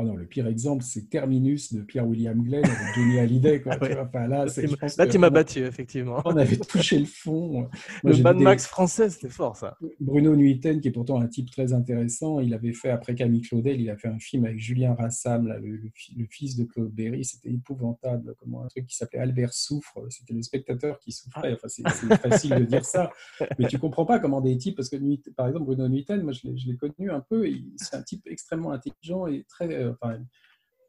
[0.00, 3.60] Oh non, le pire exemple, c'est Terminus de Pierre-William Glenn avec Johnny Hallyday.
[3.62, 3.88] Quoi, Ah ouais.
[3.88, 4.04] tu vois.
[4.04, 6.22] Enfin, là, c'est- tu m'as battu, effectivement.
[6.24, 7.62] On avait touché le fond.
[7.62, 7.68] Moi,
[8.04, 9.76] Le Mad des- Max français, c'était fort, ça.
[9.98, 13.80] Bruno Nuiten, qui est pourtant un type très intéressant, il avait fait, après Camille Claudel,
[13.80, 16.64] il a fait un film avec Julien Rassam, là, le, le fi- le fils de
[16.64, 17.24] Claude Berry.
[17.24, 20.06] C'était épouvantable, comment un truc qui s'appelait Albert souffre.
[20.10, 21.54] C'était le spectateur qui souffrait.
[21.54, 21.82] Enfin, c'est
[22.18, 23.10] facile de dire ça,
[23.58, 24.96] mais tu comprends pas comment des types, parce que
[25.32, 27.44] par exemple Bruno Nuiten, moi je l'ai- connu un peu,
[27.76, 29.87] c'est un type extrêmement intelligent et très.
[29.92, 30.18] Enfin,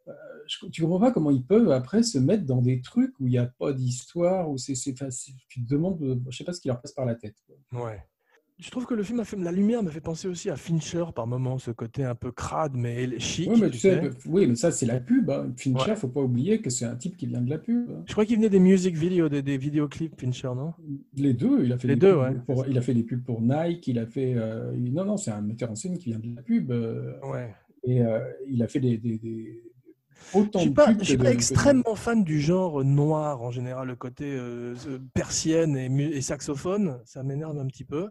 [0.08, 0.12] euh,
[0.48, 3.32] je- tu comprends pas comment ils peuvent après se mettre dans des trucs où il
[3.32, 6.68] n'y a pas d'histoire, où c'est, tu te demandes, euh, je sais pas ce qui
[6.68, 7.36] leur passe par la tête.
[7.72, 7.86] quoi.
[7.88, 8.04] Ouais.
[8.62, 11.06] je trouve que le film a fait la lumière me fait penser aussi à Fincher
[11.16, 13.50] par moments, ce côté un peu crade mais chic.
[13.50, 14.10] Oui, mais, tu sais, sais.
[14.26, 15.30] oui, mais ça, c'est la pub.
[15.30, 15.54] hein.
[15.56, 15.96] Fincher, Ouais.
[15.96, 17.90] faut pas oublier que c'est un type qui vient de la pub.
[17.90, 18.04] hein.
[18.06, 20.74] Je crois qu'il venait des music videos, des, des vidéoclips Fincher, non?
[21.16, 22.94] Les deux, il a fait Les des deux, pubs ouais, pour, c'est il a fait
[22.96, 24.34] des pubs pour Nike, il a fait.
[24.36, 26.72] euh, non, non, c'est un metteur en scène qui vient de la pub.
[26.72, 27.54] euh, Ouais.
[27.84, 29.64] Et euh, il a fait des, des- des-
[30.34, 33.88] autant Je suis pas, je suis pas de- extrêmement fan du genre noir en général,
[33.88, 34.76] le côté euh,
[35.14, 38.10] persienne et, saxophone, ça m'énerve un petit peu.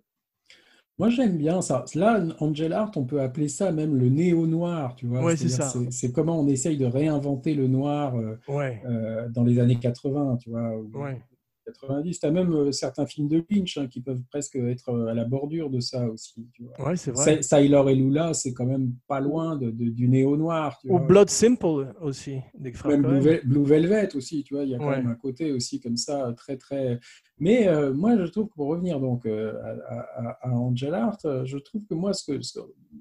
[0.98, 1.84] Moi, j'aime bien ça.
[1.94, 5.22] Là, Angel Art, on peut appeler ça même le néo-noir, tu vois.
[5.22, 9.78] Ouais, c'est comment on essaye de réinventer le noir euh, Ouais, euh, dans les années
[9.78, 11.20] 80, tu vois, ouais.
[11.72, 12.20] 90.
[12.20, 15.14] Tu as même euh, certains films de Lynch hein, qui peuvent presque être euh, à
[15.14, 16.88] la bordure de ça aussi, tu vois.
[16.88, 17.36] Ouais, c'est vrai.
[17.36, 21.00] Sa- Sailor et Lula, c'est quand même pas loin de, de- du néo-noir, Ou vois.
[21.06, 23.02] Blood Simple aussi, des Même
[23.44, 24.96] Blue, Velvet aussi, tu vois, il y a quand Ouais.
[24.98, 26.98] même un côté aussi comme ça, très, très...
[27.40, 29.54] Mais euh, moi, je trouve que pour revenir donc euh,
[29.88, 32.58] à, à- à Angel Art, euh, je trouve que moi, ce que, ce-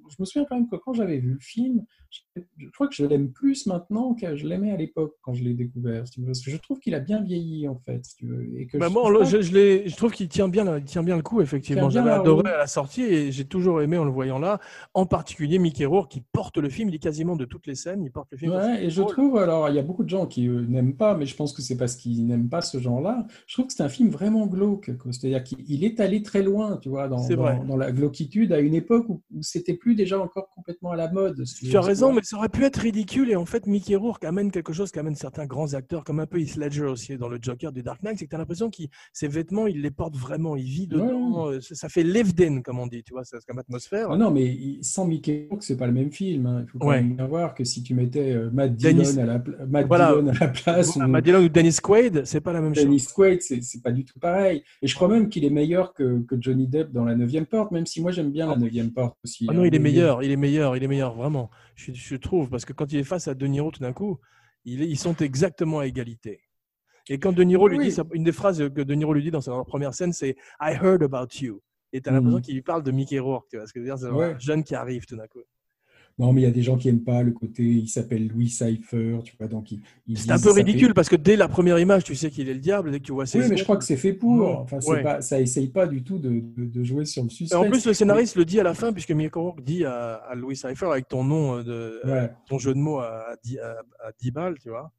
[0.09, 2.95] je me souviens quand même que quand j'avais vu le film, je, je crois que
[2.95, 6.19] je l'aime plus maintenant que je l'aimais à l'époque quand je l'ai découvert, si tu
[6.21, 8.67] veux, parce que je trouve qu'il a bien vieilli, en fait, si tu veux, et
[8.67, 10.77] que Bah, je moi, trouve on- pas- je, je l'ai- je trouve qu'il tient bien,
[10.77, 11.89] il tient bien le coup, effectivement.
[11.89, 14.59] J'avais adoré à la sortie et j'ai toujours aimé en le voyant là.
[14.93, 18.03] En particulier Mickey Rourke qui porte le film, il est quasiment de toutes les scènes,
[18.03, 18.53] il porte le film.
[18.53, 21.15] Ouais, et je trouve, alors, il y a beaucoup de gens qui euh, n'aiment pas,
[21.17, 23.25] mais je pense que c'est parce qu'ils n'aiment pas ce genre-là.
[23.47, 24.91] Je trouve que c'est un film vraiment glauque.
[25.11, 29.07] C'est-à-dire qu'il il est allé très loin, tu vois, dans, la glauquitude à une époque
[29.09, 31.43] où, où c'était plus déjà encore complètement à la mode.
[31.59, 33.29] Tu as raison, mais ça aurait pu être ridicule.
[33.31, 36.39] Et en fait, Mickey Rourke amène quelque chose qu'amènent certains grands acteurs, comme un peu
[36.39, 38.17] Heath Ledger aussi dans le Joker du Dark Knight.
[38.19, 38.77] C'est que tu as l'impression que
[39.13, 40.55] ses vêtements, il les porte vraiment.
[40.55, 41.47] Il vit dedans.
[41.49, 44.09] euh, Ça fait lived in, comme on dit, tu vois, c'est comme atmosphère.
[44.11, 46.45] Ah non, mais sans Mickey Rourke, c'est pas le même film.
[46.45, 46.61] hein.
[46.65, 47.01] Il faut quand Ouais.
[47.01, 49.87] même bien voir que si tu mettais euh, Matt Dennis- Dillon à la, pla- Matt
[49.87, 50.13] Voilà.
[50.15, 52.83] Dillon à la place ou Matt Dillon ou Dennis Quaid, c'est pas la même chose.
[52.85, 54.63] Dennis Quaid, c'est pas du tout pareil.
[54.81, 57.71] Et je crois même qu'il est meilleur que, que Johnny Depp dans La Neuvième Porte,
[57.71, 59.45] même si moi j'aime bien La Neuvième Porte aussi.
[59.49, 59.67] Ah non, hein.
[59.67, 61.49] il est meilleur, il est meilleur, il est meilleur, vraiment.
[61.75, 64.19] Je, je trouve, parce que quand il est face à De Niro tout d'un coup,
[64.65, 66.41] il est- ils sont exactement à égalité.
[67.09, 67.89] Et quand De Niro lui Oui.
[67.89, 70.73] dit, une des phrases que De Niro lui dit dans sa première scène, c'est I
[70.81, 71.61] heard about you.
[71.93, 72.41] Et tu as l'impression Mhm.
[72.43, 74.33] qu'il lui parle de Mickey Rourke, tu vois ce que je veux dire C'est Ouais.
[74.33, 75.39] un jeune qui arrive tout d'un coup.
[76.19, 78.49] Non, mais il y a des gens qui aiment pas le côté, il s'appelle Louis
[78.49, 79.69] Cypher, tu vois, donc
[80.15, 82.59] C'est un peu ridicule parce que dès la première image, tu sais qu'il est le
[82.59, 84.35] diable, dès que tu vois ses Oui, mais je crois que c'est fait pour.
[84.35, 85.03] Non, Enfin, c'est ouais.
[85.03, 87.63] pas, ça essaye pas du tout de, de, de jouer sur le Et suspense.
[87.63, 90.33] en plus, le scénariste le dit à la fin, puisque Mickey Rourke dit à, à
[90.33, 92.31] Louis Cypher avec ton nom, euh, de, Ouais.
[92.49, 93.75] ton jeu de mots à, à, 10 à-
[94.07, 94.91] à 10 balles, tu vois.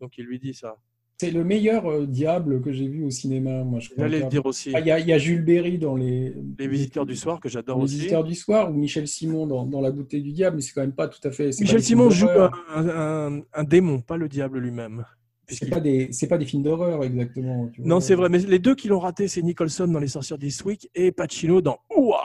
[0.00, 0.76] Donc il lui dit ça.
[1.22, 4.04] C'est le meilleur euh, diable que j'ai vu au cinéma, moi, je crois.
[4.04, 4.72] J'allais le dire aussi.
[4.74, 7.38] Ah, Il y, a, il y a Jules Berry dans les, Les visiteurs du soir
[7.40, 7.94] que j'adore les aussi.
[7.96, 10.80] visiteurs du soir ou Michel Simon dans, dans La bouteille du diable, mais c'est quand
[10.80, 11.50] même pas tout à fait.
[11.60, 15.04] Michel Simon joue un, un- un démon, pas le diable lui-même.
[15.48, 17.68] C'est pas des, pas des films d'horreur exactement.
[17.72, 17.88] tu vois.
[17.88, 20.88] Non, c'est vrai, mais les deux qui l'ont raté, c'est Nicholson dans Les Sorcières d'Eastwick
[20.94, 22.22] et Pacino dans Ouah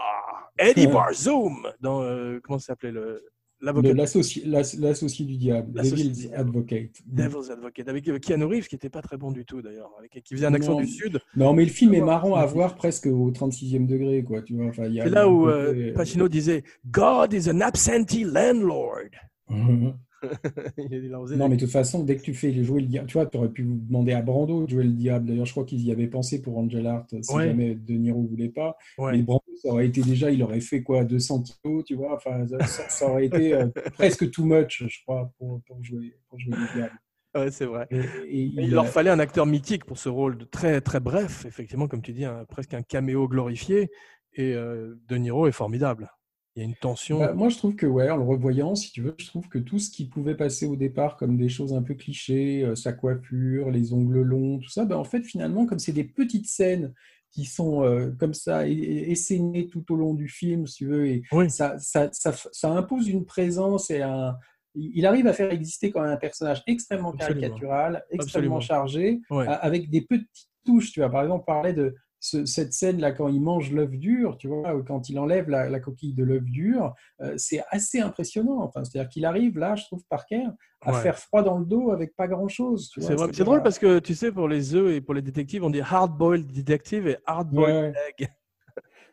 [0.58, 0.88] Eddie.
[0.88, 3.22] Barzoom dans euh, comment ça s'appelait le
[3.60, 6.30] L'associé l'ass- l'associé du diable, Devil's.
[6.34, 6.92] Advocate.
[7.08, 9.92] Devil's Advocate avec euh, Keanu Reeves qui était pas très bon du tout d'ailleurs,
[10.24, 10.82] qui faisait un accent Non.
[10.82, 11.20] du sud.
[11.36, 12.06] Non, mais le film est Ouais.
[12.06, 14.42] marrant à voir presque au 36e degré, quoi.
[14.44, 18.24] Tu vois, enfin, C'est là où côté, euh, euh, Pacino disait God is an absentee
[18.26, 19.10] landlord.
[20.78, 23.26] Il Non, mais de toute façon, dès que tu fais jouer le diable, tu vois,
[23.26, 25.28] tu aurais pu demander à Brando de jouer le diable.
[25.28, 27.48] D'ailleurs, je crois qu'ils y avaient pensé pour Angel Art, si Ouais.
[27.48, 28.78] jamais De Niro voulait pas.
[28.98, 29.12] Ouais.
[29.14, 32.16] Mais Brando, ça aurait été déjà, il aurait fait quoi, 200 kilos, tu vois.
[32.16, 36.56] Enfin, ça, aurait été euh, presque too much, je crois, pour, pour jouer, pour jouer
[36.56, 37.00] le diable.
[37.36, 37.88] Ouais, c'est vrai.
[37.92, 41.00] Et, et Et il leur fallait un acteur mythique pour ce rôle de très très
[41.00, 43.92] bref, effectivement, comme tu dis, un- presque un caméo glorifié.
[44.34, 46.10] Et euh, De Niro est formidable.
[46.58, 47.20] Il y a une tension.
[47.20, 49.60] Bah, moi, je trouve que, ouais, en le revoyant, si tu veux, je trouve que
[49.60, 52.94] tout ce qui pouvait passer au départ comme des choses un peu clichés, euh, sa
[52.94, 56.96] coiffure, les ongles longs, tout ça, bah, en fait, finalement, comme c'est des petites scènes
[57.30, 61.22] qui sont euh, comme ça, essénées tout au long du film, si tu veux, et
[61.32, 61.48] Oui.
[61.52, 64.36] ça, ça, ça, ça impose une présence et un.
[64.74, 67.42] Il arrive à faire exister quand même un personnage extrêmement Absolument.
[67.42, 68.60] caricatural, extrêmement Absolument.
[68.62, 69.46] chargé, Ouais.
[69.48, 70.92] avec des petites touches.
[70.92, 74.38] Tu vois, par exemple, on parlait de ce- cette scène-là quand il mange l'œuf dur,
[74.38, 78.62] tu vois, quand il enlève la, la coquille de l'œuf dur, euh, c'est assez impressionnant.
[78.64, 80.44] Enfin, c'est-à-dire qu'il arrive là, je trouve, Parker,
[80.82, 81.02] à Ouais.
[81.02, 82.92] faire froid dans le dos avec pas grand-chose.
[83.00, 85.82] C'est drôle parce que tu sais, pour les œufs et pour les détectives, on dit
[85.82, 87.94] hard-boiled detective et hard-boiled Ouais.
[88.20, 88.30] egg.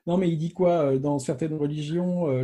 [0.06, 2.42] Non, mais il dit quoi euh, Dans certaines religions, euh,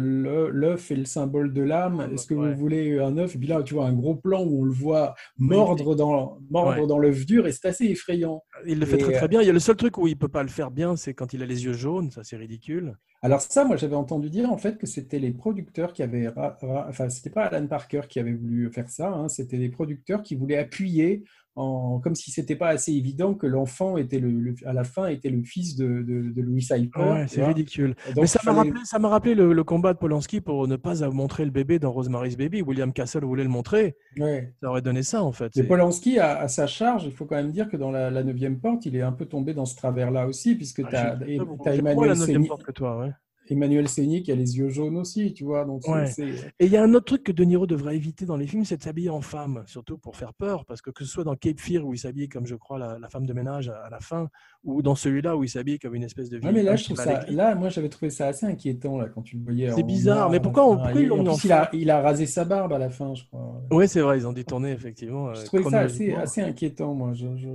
[0.51, 2.09] l'œuf est le symbole de l'âme.
[2.13, 2.53] Est-ce que Ouais.
[2.53, 3.35] vous voulez un œuf?
[3.35, 6.81] Et puis là, tu vois un gros plan où on le voit mordre dans, mordre
[6.81, 6.87] Ouais.
[6.87, 8.43] dans l'œuf dur et c'est assez effrayant.
[8.67, 9.43] Il le fait Et, très euh, très bien.
[9.43, 11.35] Il y a le seul truc où il peut pas le faire bien, c'est quand
[11.35, 12.11] il a les yeux jaunes.
[12.11, 12.97] Ça, c'est ridicule.
[13.23, 16.29] Alors ça, moi, j'avais entendu dire en fait que c'était les producteurs qui avaient,
[16.63, 20.35] enfin, c'était pas Alan Parker qui avait voulu faire ça, hein, c'était les producteurs qui
[20.35, 21.25] voulaient appuyer,
[21.61, 25.07] en, comme si c'était pas assez évident que l'enfant était le, le- à la fin
[25.09, 27.07] était le fils de, de, de Louis Hyper.
[27.13, 27.95] Ouais, c'est ridicule.
[28.09, 30.67] Et donc, Mais ça m'a rappelé, ça m'a rappelé le, le combat de Polanski pour
[30.67, 32.63] ne pas montrer le bébé dans Rosemary's Baby.
[32.63, 33.97] William Castle voulait le montrer.
[34.19, 34.53] Ouais.
[34.63, 35.53] Ça aurait donné ça, en fait.
[35.57, 38.11] Mais C'est- Polanski, à, à sa charge, il faut quand même dire que dans la,
[38.23, 41.19] neuvième porte, il est un peu tombé dans ce travers-là aussi, puisque Ah, tu as,
[41.27, 43.11] j'ai moins Emmanuel, la neuvième Séni, porte que toi, ouais.
[43.51, 45.65] Emmanuel Séni qui a les yeux jaunes aussi, tu vois.
[45.65, 46.07] Donc Ouais.
[46.07, 46.29] c'est-
[46.59, 48.65] Et il y a un autre truc que De Niro devrait éviter dans les films,
[48.65, 51.35] c'est de s'habiller en femme, surtout pour faire peur, parce que que ce soit dans
[51.37, 53.91] Cape Fear où il s'habille comme je crois la, la femme de ménage à, à
[53.91, 54.29] la fin,
[54.65, 56.85] ou dans celui-là où il s'habille comme une espèce de Ouais, vieille mais là, je
[56.85, 57.25] trouve ça.
[57.31, 59.71] Là, moi, j'avais trouvé ça assez inquiétant là quand tu le voyais.
[59.73, 62.27] C'est bizarre, mais pourquoi on- l'ont en mis en plus, il a, il a rasé
[62.27, 63.63] sa barbe à la fin, je crois.
[63.71, 65.33] Ouais, c'est vrai, ils ont détourné effectivement.
[65.35, 67.13] Je euh, trouvais ça assez, assez inquiétant, moi.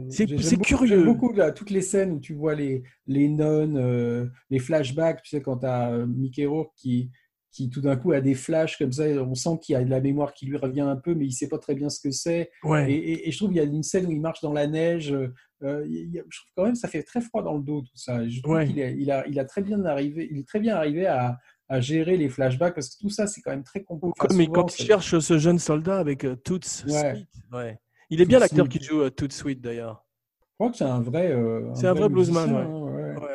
[0.10, 0.26] C'est-
[0.62, 0.98] curieux.
[0.98, 5.22] J'aime beaucoup là, toutes les scènes où tu vois les, les nonnes, euh, les flashbacks,
[5.22, 7.10] tu sais, quand tu as Mickey Rourke qui,
[7.52, 9.90] qui tout d'un coup a des flashs comme ça, on sent qu'il y a de
[9.90, 12.12] la mémoire qui lui revient un peu, mais il sait pas très bien ce que
[12.12, 12.50] c'est.
[12.64, 12.92] Ouais.
[12.92, 14.68] Et, et- et je trouve qu'il y a une scène où il marche dans la
[14.68, 15.12] neige.
[15.64, 17.96] euh, il a- je trouve quand même ça fait très froid dans le dos tout
[17.96, 18.28] ça.
[18.28, 18.68] Je trouve Ouais.
[18.68, 21.38] qu'il est- il a, il a très bien arrivé, il est très bien arrivé à,
[21.70, 24.14] à gérer les flashbacks parce que tout ça c'est quand même très compliqué.
[24.32, 26.84] Il- quand il cherche ce jeune soldat avec euh, Toots
[27.54, 27.78] Ouais.
[28.10, 30.06] Il est bien l'acteur qui joue euh, Toots Sweet d'ailleurs.
[30.42, 31.32] Je crois que c'est un vrai.
[31.32, 32.85] euh, C'est un vrai bluesman, musicien, hein,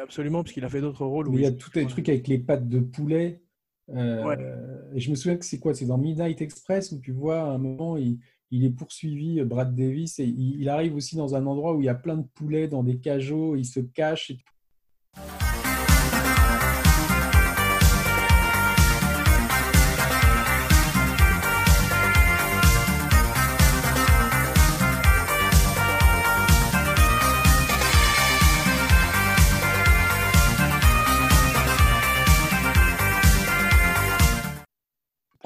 [0.02, 1.28] absolument, parce qu'il a fait d'autres rôles.
[1.28, 3.42] où il y a tout un truc avec les pattes de poulet.
[3.90, 4.36] euh, Ouais.
[4.94, 7.50] Et je me souviens que c'est quoi C'est dans Midnight Express où tu vois à
[7.52, 8.18] un moment, il,
[8.50, 11.80] il est poursuivi, euh, Brad Davis, et il, il arrive aussi dans un endroit où
[11.80, 14.30] il y a plein de poulets dans des cajots, il se cache.
[14.30, 14.38] et-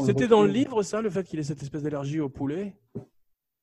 [0.04, 2.74] C'était dans le livre, ça, le fait qu'il ait cette espèce d'allergie au poulet?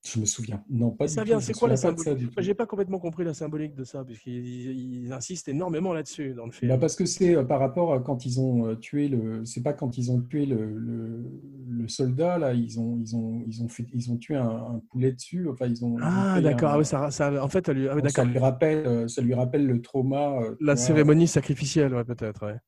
[0.04, 0.64] Je me souviens.
[0.68, 2.16] Non, pas du ça tout, vient, c'est quoi la symbolique?
[2.16, 2.28] du.
[2.38, 6.50] J'ai pas complètement compris la symbolique de ça, puisqu'ils ils insistent énormément là-dessus dans le
[6.50, 6.72] film.
[6.72, 9.44] Bah, parce que c'est euh, par rapport à quand ils ont euh, tué le.
[9.44, 11.24] C'est pas quand ils ont tué le, le,
[11.70, 14.82] le soldat là, ils ont ils ont ils ont fait ils ont tué un, un
[14.90, 15.48] poulet dessus.
[15.48, 15.96] Enfin ils ont.
[16.02, 16.70] ah, d'accord.
[16.70, 19.22] un- Ah oui, ça, ça- en fait, lui- ah oui, ça lui rappelle euh, ça
[19.22, 20.40] lui rappelle le trauma.
[20.60, 20.76] La vois.
[20.76, 22.44] cérémonie sacrificielle, ouais, peut-être.
[22.46, 22.58] Ouais.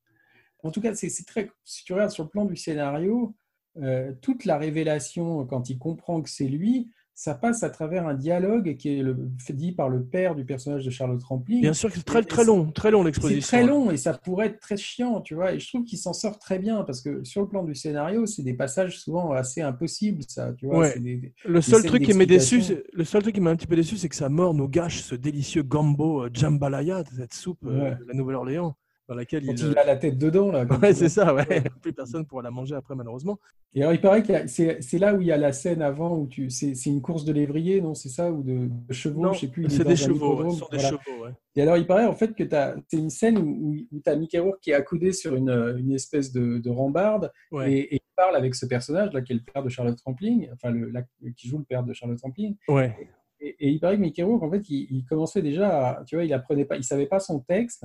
[0.63, 1.51] En tout cas, c'est très.
[1.65, 3.35] Si tu regardes sur le plan du scénario,
[3.83, 8.15] euh, toute la révélation quand il comprend que c'est lui, ça passe à travers un
[8.15, 9.17] dialogue qui est le,
[9.51, 11.61] dit par le père du personnage de Charlotte Rampling.
[11.61, 13.47] Bien sûr que c'est très, très long, très long C'est l'exposition.
[13.57, 15.53] très long et ça pourrait être très chiant, tu vois.
[15.55, 18.27] Et je trouve qu'il s'en sort très bien parce que sur le plan du scénario,
[18.27, 20.81] c'est des passages souvent assez impossibles, ça, tu vois.
[20.81, 20.91] Ouais.
[20.93, 23.57] c'est des- Le seul truc qui m'est déçu, c'est- le seul truc qui m'a un
[23.57, 27.35] petit peu déçu, c'est que sa mort nous gâche ce délicieux gumbo euh, jambalaya, cette
[27.35, 28.77] soupe euh, de la Nouvelle-Orléans,
[29.09, 29.71] dans laquelle Quand il.
[29.73, 30.65] il a la tête dedans, là.
[30.83, 31.63] Ouais, c'est ça, ouais.
[31.83, 33.39] Plus personne pourra la manger après, malheureusement.
[33.75, 36.17] Et alors, il paraît que c'est c'est là où il y a la scène avant
[36.17, 36.49] où tu.
[36.51, 39.49] C'est une course de lévrier, non C'est ça Ou de, de chevaux Non, Je sais
[39.49, 39.69] plus.
[39.69, 41.31] c'est des chevaux, ouais, des chevaux, ouais.
[41.57, 42.45] Et alors, il paraît en fait que
[42.89, 45.93] c'est une scène où, où tu as Mickey Rourke qui est accoudé sur une, une
[45.93, 47.73] espèce de, de rambarde Ouais.
[47.73, 50.71] et, et il parle avec ce personnage-là qui est le père de Charlotte Rampling, enfin,
[50.71, 50.93] le,
[51.37, 52.57] qui joue le père de Charlotte Rampling.
[52.69, 52.97] Ouais.
[53.01, 53.09] Et,
[53.47, 56.25] et il paraît que Mickey Rourke, en fait, il, il commençait déjà, à- tu vois,
[56.25, 57.85] il apprenait pas, il savait pas son texte,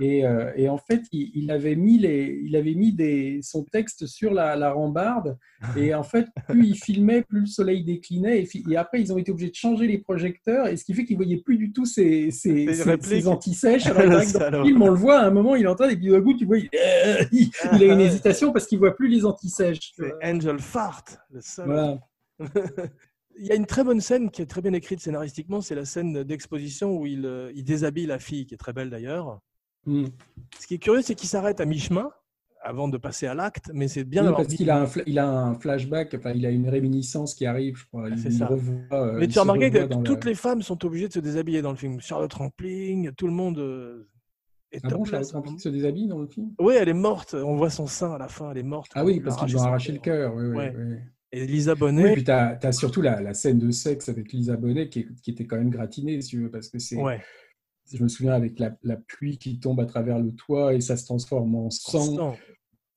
[0.00, 3.64] et, euh, et en fait, il, il avait mis les, il avait mis des, son
[3.64, 5.36] texte sur la, la rambarde,
[5.76, 9.30] et en fait, plus il filmait, plus le soleil déclinait, et, après, ils ont été
[9.32, 12.30] obligés de changer les projecteurs, et ce qui fait qu'ils voyaient plus du tout ses,
[12.30, 13.22] ses, Ses ses- répliques.
[13.22, 13.86] ses anti-sèches.
[13.86, 15.96] Alors, dans le film, on le voit à un moment, il est en train, et
[15.96, 16.68] puis d'un coup, tu vois, il,
[17.82, 19.92] a une hésitation parce qu'il voit plus les anti-sèches.
[19.96, 20.12] C'est.
[20.22, 21.66] Angel Fart, le seul.
[21.66, 21.98] Voilà.
[23.38, 25.84] Il y a une très bonne scène qui est très bien écrite scénaristiquement, c'est la
[25.84, 29.40] scène d'exposition où il, euh, il déshabille la fille, qui est très belle d'ailleurs.
[29.84, 30.06] Mm.
[30.58, 32.10] Ce qui est curieux, c'est qu'il s'arrête à mi-chemin
[32.62, 35.18] avant de passer à l'acte, mais c'est bien Oui, parce qu'il a un, fla- il
[35.20, 38.06] a un flashback, enfin, il a une réminiscence qui arrive, je crois.
[38.10, 38.46] Ah, Il, ça.
[38.46, 41.20] revoit, euh, Mais tu as remarqué que toutes le- les femmes sont obligées de se
[41.20, 42.00] déshabiller dans le film.
[42.00, 44.08] Charlotte Rampling, tout le monde euh,
[44.72, 45.04] est Ah bon.
[45.04, 46.52] Charlotte Rampling se déshabille dans le film?
[46.58, 47.34] Oui, elle est morte.
[47.34, 48.90] On voit son sein à la fin, elle est morte.
[48.96, 50.34] Ah oui, lui parce qu'ils ont son arraché le cœur.
[50.34, 50.74] Oui, oui, Ouais.
[50.76, 50.96] oui.
[51.32, 54.56] Et Lisa Oui, Bonet, puis tu as, surtout la, la scène de sexe avec Lisa
[54.56, 56.96] Bonet qui, était quand même gratinée, si tu veux, parce que c'est.
[56.96, 57.20] ouais,
[57.92, 60.96] Je me souviens avec la, la pluie qui tombe à travers le toit et ça
[60.96, 62.34] se transforme en sang.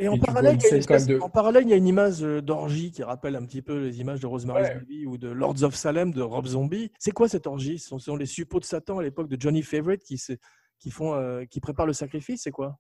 [0.02, 2.42] Et en Et vois parallèle, espèce- de- en parallèle, il y a une image euh,
[2.42, 4.76] d'orgie qui rappelle un petit peu les images de Rosemary's Ouais.
[4.76, 6.90] Baby ou de Lords of Salem de Rob Zombie.
[6.98, 7.80] C'est quoi cette orgie?
[7.80, 10.32] Ce sont, ce sont les suppôts de Satan à l'époque de Johnny Favorite qui, se-
[10.80, 12.78] qui, font, euh, qui préparent le sacrifice, c'est quoi?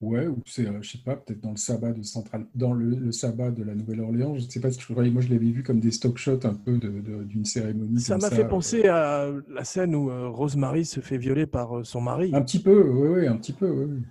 [0.00, 2.90] Ouais, ou c'est, euh, je sais pas, peut-être dans le sabbat de Central, dans le,
[2.90, 4.36] le sabbat de la Nouvelle-Orléans.
[4.36, 6.54] Je sais pas si je croyais, moi je l'avais vu comme des stock shots un
[6.54, 8.00] peu de- de- d'une cérémonie.
[8.00, 11.46] Ça comme m'a fait euh, penser à la scène où euh, Rosemary se fait violer
[11.46, 12.30] par euh, son mari.
[12.32, 13.86] Un petit peu, oui, oui, un petit peu, oui.
[13.88, 14.02] oui.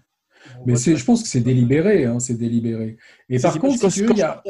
[0.66, 2.98] Mais c'est, je pense que c'est délibéré, hein, c'est délibéré.
[3.30, 4.44] Et par contre, si tu veux, il y a,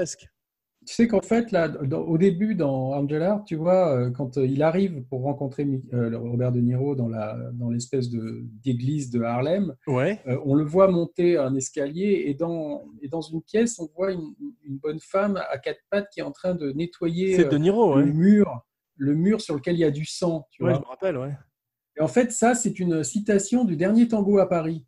[0.87, 4.47] tu sais qu'en fait, là, au début, dans Angel Heart, tu vois, euh, quand euh,
[4.47, 9.21] il arrive pour rencontrer euh, Robert De Niro dans, la, dans l'espèce de, d'église de
[9.21, 10.21] Harlem, ouais.
[10.45, 14.33] on le voit monter un escalier et dans, et dans une pièce, on voit une,
[14.63, 17.97] une, bonne femme à quatre pattes qui est en train de nettoyer C'est de Niro,
[17.97, 18.61] le, mur,
[18.95, 20.47] le mur sur lequel il y a du sang.
[20.51, 20.79] Tu ouais, vois.
[20.79, 21.33] je me rappelle, ouais.
[21.97, 24.85] Et en fait, ça, c'est une citation du dernier tango à Paris.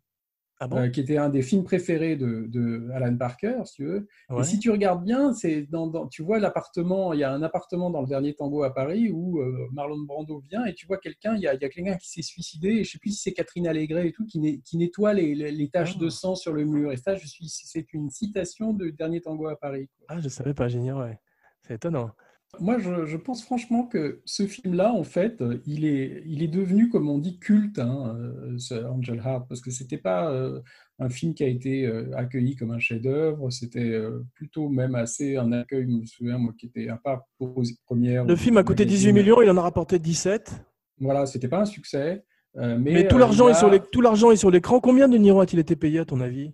[0.62, 0.76] Ah bon?
[0.76, 4.06] Euh, qui était un des films préférés de, de, Alan Parker, si tu veux.
[4.28, 4.42] Ouais.
[4.42, 7.42] Et si tu regardes bien, c'est dans, dans, tu vois l'appartement, il y a un
[7.42, 10.98] appartement dans le dernier tango à Paris où euh, Marlon Brando vient et tu vois
[10.98, 13.32] quelqu'un, il y a, a quelqu'un qui s'est suicidé, et je sais plus si c'est
[13.32, 16.00] Catherine Allégret et tout, qui, né, qui nettoie les, les, les taches Ah.
[16.00, 16.92] de sang sur le mur.
[16.92, 19.88] Et ça, je suis, c'est une citation du dernier tango à Paris.
[19.96, 20.06] quoi.
[20.10, 21.20] Ah, je savais pas, j'ignorais.
[21.66, 22.10] C'est étonnant.
[22.58, 26.88] Moi, je, je, pense franchement que ce film-là, en fait, il est, il est devenu,
[26.88, 28.18] comme on dit, culte, hein,
[28.58, 30.60] ce Angel Heart, parce que c'était pas euh,
[31.00, 35.36] un film qui a été euh, accueilli comme un chef-d'œuvre, c'était euh, plutôt même assez
[35.36, 38.26] un accueil, je me souviens, moi, qui était un pas pour première.
[38.26, 40.62] Le film a coûté 18 millions, il en a rapporté 17.
[40.98, 42.22] Voilà, c'était pas un succès.
[42.58, 44.80] euh, mais, mais tout l'argent est, sur les, tout l'argent est sur l'écran.
[44.80, 46.52] Combien de Niro a-t-il été payé, à ton avis?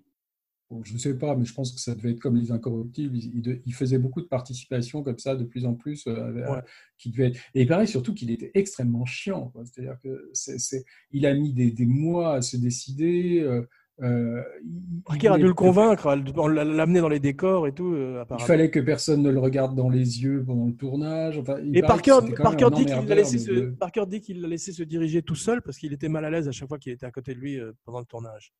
[0.82, 3.16] Je ne sais pas, mais je pense que ça devait être comme les incorruptibles.
[3.16, 6.06] Il, il, faisait beaucoup de participation comme ça, de plus en plus.
[6.06, 6.60] Euh, ouais.
[6.98, 7.40] qui devait être...
[7.54, 9.52] Et il paraît surtout qu'il était extrêmement chiant.
[9.64, 13.40] C'est-à-dire que c'est, il a mis des, des, mois à se décider.
[13.40, 13.66] Euh,
[14.02, 14.42] euh,
[15.14, 17.94] il, a dû le convaincre, l'amener dans les décors et tout.
[17.94, 21.38] euh, il fallait que personne ne le regarde dans les yeux pendant le tournage.
[21.38, 23.66] Enfin, et Parker, Parker, dit qu'il a laissé se, de...
[23.70, 26.46] Parker dit qu'il l'a laissé se diriger tout seul parce qu'il était mal à l'aise
[26.46, 28.52] à chaque fois qu'il était à côté de lui euh, pendant le tournage.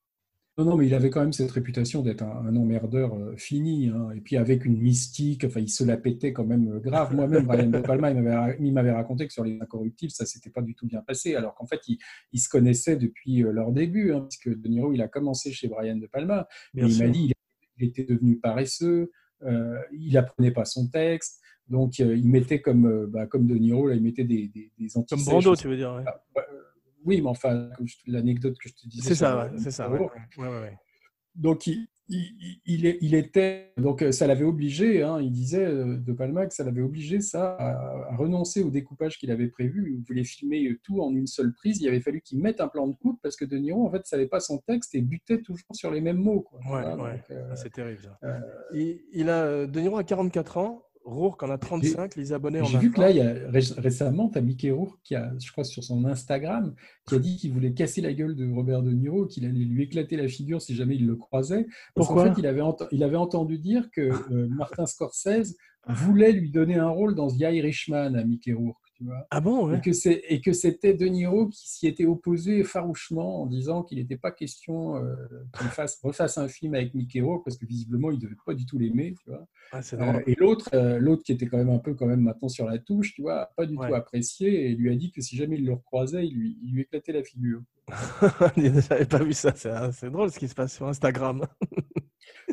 [0.59, 3.89] Non, non, mais il avait quand même cette réputation d'être un, un, emmerdeur euh, fini,
[3.89, 7.15] hein, et puis avec une mystique, enfin, il se la pétait quand même euh, grave.
[7.15, 10.75] Moi-même, Brian De Palma, il m'avait raconté que sur les incorruptibles, ça s'était pas du
[10.75, 11.99] tout bien passé, alors qu'en fait, ils
[12.33, 15.69] il se connaissaient depuis euh, leur début, hein, puisque De Niro, il a commencé chez
[15.69, 17.33] Brian De Palma, mais il m'a dit
[17.79, 23.05] il était devenu paresseux, euh, il apprenait pas son texte, donc euh, il mettait comme,
[23.07, 25.93] bah, comme De Niro, là, il mettait des, des, des Comme Brando, tu veux dire
[25.93, 26.05] ouais.
[26.07, 26.23] Ah,
[27.07, 27.71] oui, mais enfin,
[28.07, 29.09] l'anecdote que je te disais.
[29.09, 29.89] C'est ça, c'est ça.
[29.91, 30.01] Ouais.
[30.37, 30.79] Ouais, ouais,
[31.37, 33.73] donc, il, il, il, il, était.
[33.77, 37.55] Donc, ça l'avait obligé, hein, il disait euh, de Palma que ça l'avait obligé, ça,
[37.57, 37.73] à,
[38.11, 39.93] à, renoncer au découpage qu'il avait prévu.
[39.93, 41.81] Il voulait filmer tout en une seule prise.
[41.81, 43.99] Il avait fallu qu'il mette un plan de coupe parce que De Niro, en fait,
[43.99, 46.41] ne savait pas son texte et butait toujours sur les mêmes mots.
[46.41, 46.59] Quoi.
[46.61, 47.23] Ouais, voilà, ouais.
[47.31, 48.19] Euh, c'est terrible, ça.
[48.25, 48.41] Euh,
[48.73, 50.86] il, il, a, De Niro a 44 ans.
[51.07, 53.33] Rourke en a 35, les abonnés en J'ai vu que là, il y a,
[53.79, 56.75] récemment, tu as Mickey Rourke, qui a, je crois, sur son Instagram,
[57.07, 59.85] qui a dit qu'il voulait casser la gueule de Robert De Niro, qu'il allait lui
[59.85, 61.65] éclater la figure si jamais il le croisait.
[61.95, 65.57] Parce Pourquoi qu'en fait, il avait, il avait entendu dire que euh, Martin Scorsese
[65.89, 68.86] voulait lui donner un rôle dans The Irishman à Mickey Rourke.
[68.97, 69.81] Tu vois ah bon ouais.
[70.29, 74.31] Et que c'était De Niro qui s'y était opposé farouchement en disant qu'il n'était pas
[74.31, 75.15] question euh,
[75.59, 78.55] qu'il fasse, refasse un film avec Mickey Rourke parce que visiblement il ne devait pas
[78.55, 79.15] du tout l'aimer.
[79.23, 82.07] Tu vois ah, euh, et l'autre, euh, l'autre qui était quand même un peu quand
[82.07, 83.89] même maintenant sur la touche, tu vois, pas du ouais.
[83.89, 86.73] tout apprécié et lui a dit que si jamais il le recroisait, il lui, il
[86.73, 87.61] lui éclatait la figure.
[88.57, 91.47] J'avais pas vu ça, c'est drôle ce qui se passe sur Instagram.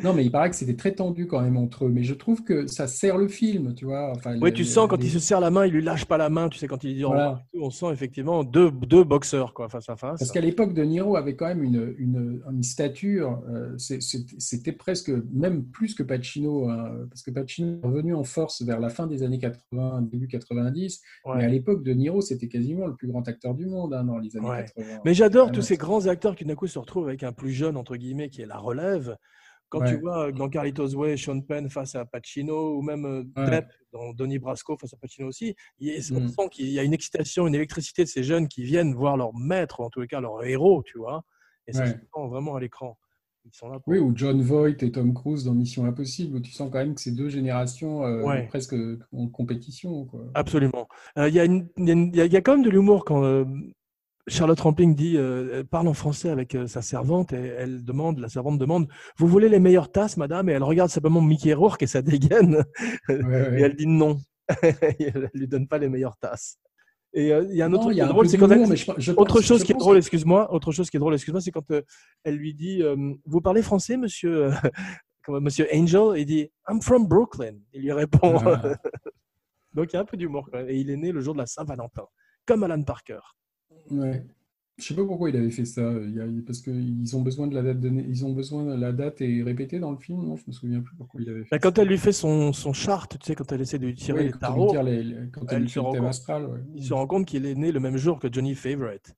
[0.04, 1.88] Non, mais il paraît que c'était très tendu quand même entre eux.
[1.88, 4.12] Mais je trouve que ça sert le film, tu vois.
[4.14, 5.06] Enfin, oui, tu sens quand les...
[5.06, 6.50] il se serre la main, il lui lâche pas la main.
[6.50, 7.42] Tu sais, quand il dit voilà.
[7.58, 10.18] on sent effectivement deux, deux boxeurs quoi, face à face.
[10.18, 13.42] Parce qu'à l'époque, De Niro avait quand même une, une, une stature.
[13.48, 16.68] Euh, c'était presque, même plus que Pacino.
[16.68, 20.28] Hein, parce que Pacino est revenu en force vers la fin des années 80, début
[20.28, 21.00] 90.
[21.24, 21.36] Ouais.
[21.38, 24.18] Mais à l'époque, De Niro, c'était quasiment le plus grand acteur du monde hein, dans
[24.18, 24.66] les années ouais.
[24.76, 25.00] 80.
[25.06, 27.78] Mais j'adore tous ces grands acteurs qui d'un coup se retrouvent avec un plus jeune,
[27.78, 29.16] entre guillemets, qui est la relève.
[29.74, 29.90] Quand ouais.
[29.90, 33.50] tu vois dans Carlitos Way, Sean Penn face à Pacino, ou même euh, ouais.
[33.50, 36.28] Depp dans Donnie Brasco face à Pacino aussi, il, on mm.
[36.28, 39.34] sent qu'il y a une excitation, une électricité de ces jeunes qui viennent voir leur
[39.34, 41.24] maître, ou en tous les cas leur héros, tu vois.
[41.66, 41.88] Et ça ouais.
[41.88, 42.96] se sent vraiment à l'écran.
[43.58, 43.80] Pour...
[43.88, 46.94] Oui, ou John Voight et Tom Cruise dans Mission Impossible, où tu sens quand même
[46.94, 48.76] que ces deux générations euh, presque
[49.12, 50.04] en compétition.
[50.04, 50.20] Quoi.
[50.34, 50.86] Absolument.
[51.16, 53.44] Il euh, y, y, y, a quand même de l'humour quand euh,
[54.26, 58.28] Charlotte Rampling dit euh, parle en français avec euh, sa servante et elle demande, la
[58.28, 60.48] servante demande, vous voulez les meilleures tasses, madame?
[60.48, 62.64] Et elle regarde simplement Mickey Rourke et ça dégaine
[63.08, 63.60] ouais, ouais.
[63.60, 64.18] et elle dit non.
[64.62, 66.58] elle lui donne pas les meilleures tasses.
[67.12, 68.76] Et euh, il y a un autre non, truc qui est drôle, c'est quand elle...
[68.76, 71.52] je, je autre chose qui est drôle, excuse-moi, autre chose qui est drôle, excuse-moi, c'est
[71.52, 71.70] quand
[72.24, 72.82] elle lui dit,
[73.24, 74.50] vous parlez français, monsieur,
[75.28, 76.14] monsieur Angel?
[76.16, 77.56] Il dit, I'm from Brooklyn.
[77.72, 78.38] Il lui répond.
[78.44, 78.74] Ah.
[79.74, 80.48] Donc il y a un peu d'humour.
[80.68, 82.06] Et il est né le jour de la Saint-Valentin,
[82.46, 83.20] comme Alan Parker.
[83.90, 84.24] Ouais.
[84.76, 85.92] Je sais pas pourquoi il avait fait ça.
[86.02, 88.90] Il y a, parce qu'ils ont besoin de la date ils ont besoin de la
[88.92, 90.24] date est répétée dans le film.
[90.24, 91.50] Non, je me souviens plus pourquoi il avait fait.
[91.52, 93.94] Bah, quand elle lui fait son, son chart, tu sais, quand elle essaie de lui
[93.94, 96.58] tirer oui, les tarots, quand, les, les, quand elle, elle se, rend compte, astral, ouais.
[96.74, 99.14] il se rend compte qu'il est né le même jour que Johnny Favorite.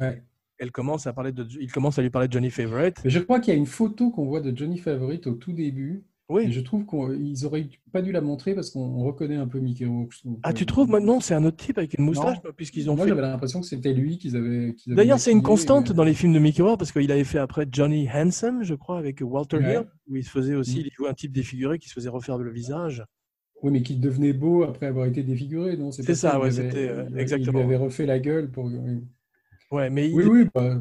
[0.00, 0.22] Ouais.
[0.58, 3.00] elle commence à parler de, il commence à lui parler de Johnny Favorite.
[3.02, 5.52] Mais je crois qu'il y a une photo qu'on voit de Johnny Favorite au tout
[5.52, 6.04] début.
[6.28, 6.42] Oui.
[6.46, 9.84] Et je trouve qu'ils auraient pas dû la montrer parce qu'on reconnaît un peu Mickey
[9.86, 10.12] Rourke.
[10.42, 13.10] Ah, tu trouves maintenant c'est un autre type avec une moustache, puisqu'ils ont Moi, fait.
[13.10, 14.74] j'avais l'impression que c'était lui qu'ils avaient.
[14.88, 17.38] D'ailleurs, c'est une constante euh, dans les films de Mickey Rourke parce qu'il avait fait
[17.38, 19.74] après Johnny Handsome, je crois, avec Walter Ouais.
[19.74, 20.82] Hill, où il se faisait aussi, Mm.
[20.86, 23.04] il jouait un type défiguré qui se faisait refaire le visage.
[23.62, 26.88] Oui, mais qui devenait beau après avoir été défiguré, non C'est ça, il ouais, c'était,
[26.88, 27.60] euh, exactement.
[27.60, 28.64] Il lui avait refait la gueule pour.
[28.66, 29.04] Oui,
[29.70, 30.24] Ouais, mais il- oui.
[30.26, 30.80] oui, bah, euh,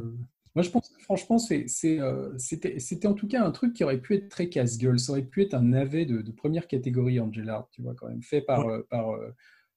[0.56, 4.16] moi, je pense que franchement, euh, c'était en tout cas un truc qui aurait pu
[4.16, 4.99] être très casse-gueule.
[4.99, 8.08] Ça aurait pu être un navet de, de première catégorie, Angel Art, tu vois, quand
[8.08, 8.68] même, fait par.
[8.68, 9.32] euh, par euh,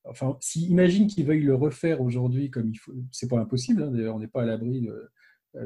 [0.04, 2.92] enfin, si, imagine qu'ils veuillent le refaire aujourd'hui comme il faut.
[3.12, 5.10] C'est pas impossible, hein, d'ailleurs, on n'est pas à l'abri de.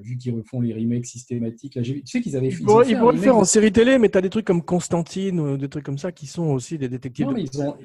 [0.00, 1.74] Vu qu'ils refont les remakes systématiques.
[1.74, 4.16] Là, tu sais qu'ils avaient fait- ils pourrait le faire en série télé, mais tu
[4.16, 7.26] as des trucs comme Constantine, ou des trucs comme ça qui sont aussi des détectives.
[7.26, 7.76] Non, de- mais ils ont.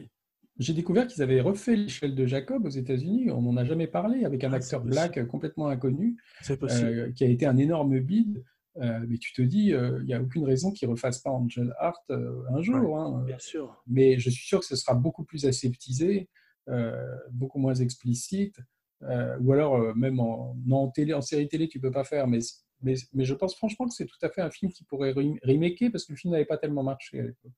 [0.60, 3.30] J'ai découvert qu'ils avaient refait l'échelle de Jacob aux États-Unis.
[3.32, 6.18] On n'en a jamais parlé avec un Ah, acteur black complètement inconnu,
[6.82, 8.44] euh, qui a été un énorme bide.
[8.78, 11.32] Euh, mais tu te dis, euh, il n'y a aucune raison qu'ils ne refassent pas
[11.32, 12.98] Angel Art euh, un jour.
[13.00, 13.24] hein.
[13.26, 13.82] Bien sûr.
[13.88, 16.30] Mais je suis sûr que ce sera beaucoup plus aseptisé,
[16.70, 18.60] euh, beaucoup moins explicite.
[19.04, 22.04] euh, ou alors, euh, même en, en, télé, en série télé, tu ne peux pas
[22.04, 22.28] faire.
[22.28, 22.40] Mais,
[22.82, 25.38] mais, mais je pense franchement que c'est tout à fait un film qui pourrait rem-
[25.44, 27.52] remaker parce que le film n'avait pas tellement marché à l'époque.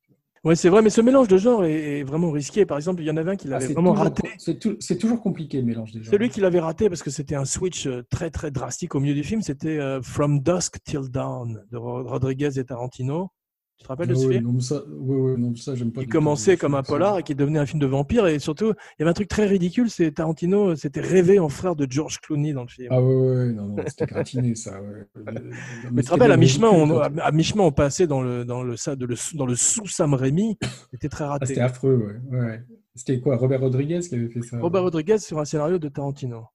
[0.46, 2.66] Ouais, c'est vrai, mais ce mélange de genres est, est vraiment risqué.
[2.66, 4.30] Par exemple, il y en avait un qui Ah, l'avait c'est vraiment toujours- raté.
[4.38, 6.12] C'est tou- c'est toujours compliqué le mélange des genres.
[6.12, 9.00] C'est lui qui l'avait raté parce que c'était un switch euh, très très drastique au
[9.00, 9.42] milieu du film.
[9.42, 13.32] C'était euh, From Dusk Till Dawn de Ro- Rodriguez et Tarantino.
[13.80, 14.44] Tu te rappelles de ce Ah film?
[14.44, 16.02] non, mais ça, oui, oui, non, ça, j'aime pas.
[16.02, 18.28] Qui commençait comme un polar et qui devenait un film de vampire.
[18.28, 21.78] Et surtout, il y avait un truc très ridicule c'est Tarantino s'était rêvé en frère
[21.78, 22.90] de George Clooney dans le film.
[22.92, 24.82] Ah oui, oui, non, non, c'était gratiné ça.
[24.82, 25.08] ouais.
[25.94, 28.76] Mais tu te rappelles, à mi-chemin, on, à mi-chemin, on passait dans le, dans le,
[28.76, 30.58] ça- de le- dans le sous Sam Raimi.
[30.92, 31.46] C'était très Ah, raté.
[31.46, 32.38] c'était affreux, ouais.
[32.38, 32.64] ouais.
[32.96, 36.48] C'était quoi, Robert Rodriguez qui avait fait ça Robert Rodriguez sur un scénario de Tarantino.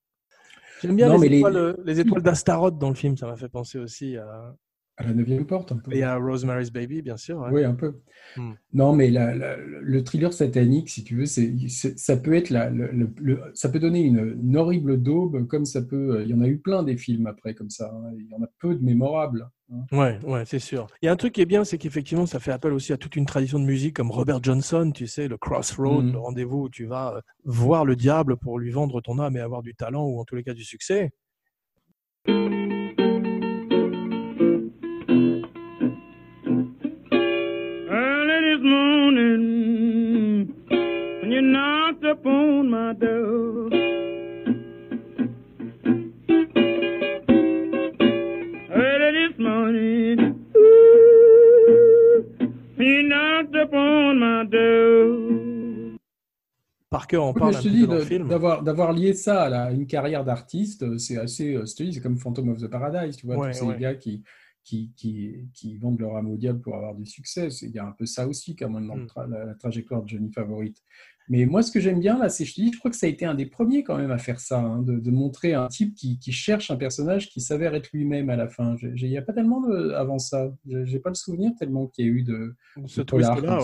[0.83, 3.17] J'aime bien Non, les, les- étoiles, les étoiles d'Astaroth dans le film.
[3.17, 4.55] Ça m'a fait penser aussi à,
[4.97, 5.93] À la neuvième porte, un peu.
[5.93, 7.41] et à Rosemary's Baby, bien sûr.
[7.41, 7.51] ouais.
[7.51, 7.95] Oui, un peu.
[8.37, 8.53] Hmm.
[8.73, 12.71] Non, mais la- la- le thriller satanique, si tu veux, c'est, ça peut être la,
[12.71, 16.23] le, le- le- ça peut donner une, une horrible daube, comme ça peut.
[16.23, 17.93] Il y en a eu plein des films après comme ça.
[17.93, 18.13] hein.
[18.17, 19.49] Il y en a peu de mémorables.
[19.73, 19.81] hein.
[19.91, 20.87] Ouais, ouais, c'est sûr.
[21.03, 22.97] Il y a un truc qui est bien, c'est qu'effectivement, ça fait appel aussi à
[22.97, 26.13] toute une tradition de musique comme Robert Johnson, tu sais, le Crossroad, Mhm.
[26.13, 29.41] le rendez-vous où tu vas euh, voir le diable pour lui vendre ton âme et
[29.41, 31.11] avoir du talent ou en tous les cas du succès.
[38.65, 43.71] Morning, when you knocked upon my door.
[48.71, 50.19] Early this morning,
[50.57, 52.25] ooh,
[52.77, 55.31] when you knocked upon my door.
[56.91, 60.97] Parker en Oui, parle un peu d'avoir, d'avoir lié ça à la- une carrière d'artiste,
[60.99, 61.55] c'est assez.
[61.57, 63.79] euh, c'est comme Phantom of the Paradise, tu vois, Ouais, tous ces ouais.
[63.79, 64.23] gars qui,
[64.65, 67.49] qui, qui, qui vendent leur âme au diable pour avoir du succès.
[67.63, 69.07] Il y a un peu ça aussi, quand même, dans le Mm.
[69.07, 70.79] tra- la, la trajectoire de Johnny Favorite.
[71.29, 73.07] Mais moi, ce que j'aime bien, là, c'est, je te dis, je crois que ça
[73.07, 75.69] a été un des premiers, quand même, à faire ça, hein, de, de montrer un
[75.69, 78.77] type qui, qui cherche un personnage qui s'avère être lui-même à la fin.
[78.83, 80.53] Il n'y a pas tellement de, avant ça.
[80.67, 82.55] J'ai pas le souvenir tellement qu'il y a eu de.
[82.87, 83.59] Ce twist-là,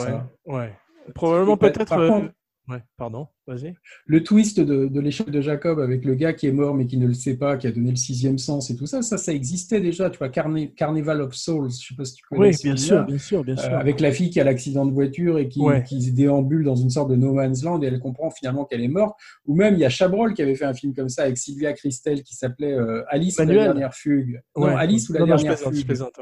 [0.46, 0.54] ouais.
[0.54, 0.72] ouais.
[1.14, 1.84] Probablement peut-être.
[1.88, 2.32] par euh, contre-
[2.70, 3.74] Ouais, pardon, vas-y.
[4.06, 6.98] Le twist de, de l'échelle de Jacob avec le gars qui est mort mais qui
[6.98, 9.32] ne le sait pas, qui a donné le sixième sens et tout ça, ça, ça
[9.32, 10.08] existait déjà.
[10.08, 12.50] Tu vois, Carni- Carnival of Souls, je sais pas si tu connais.
[12.50, 13.74] Oui, bien sûr, bien sûr, bien Euh, sûr.
[13.76, 15.82] avec la fille qui a l'accident de voiture et qui, Ouais.
[15.82, 18.88] qui déambule dans une sorte de no man's land et elle comprend finalement qu'elle est
[18.88, 19.18] morte.
[19.46, 21.72] Ou même, il y a Chabrol qui avait fait un film comme ça avec Sylvia
[21.72, 24.40] Christel qui s'appelait euh, Alice ou la dernière fugue.
[24.56, 24.66] Non.
[24.76, 25.86] Alice ou la Non, non, je dernière je fugue.
[25.86, 26.12] plaisante.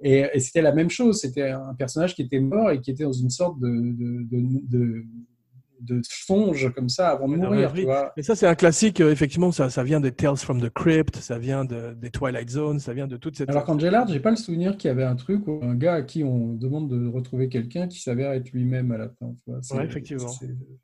[0.00, 1.20] Et, et c'était la même chose.
[1.20, 4.60] C'était un personnage qui était mort et qui était dans une sorte de, de, de,
[4.68, 5.04] de-
[5.80, 7.50] de songe comme ça avant de mourir.
[7.68, 7.80] rêverie.
[7.80, 8.12] Tu vois.
[8.16, 11.16] Mais ça, c'est un classique, euh, effectivement, ça, ça vient des Tales from the Crypt,
[11.16, 13.48] ça vient de, des Twilight Zone, ça vient de toute cette.
[13.50, 15.94] Alors qu'Angel Art, j'ai pas le souvenir qu'il y avait un truc où un gars
[15.94, 19.32] à qui on demande de retrouver quelqu'un qui s'avère être lui-même à la fin.
[19.44, 19.58] tu vois.
[19.62, 20.28] C'est- Ouais, effectivement.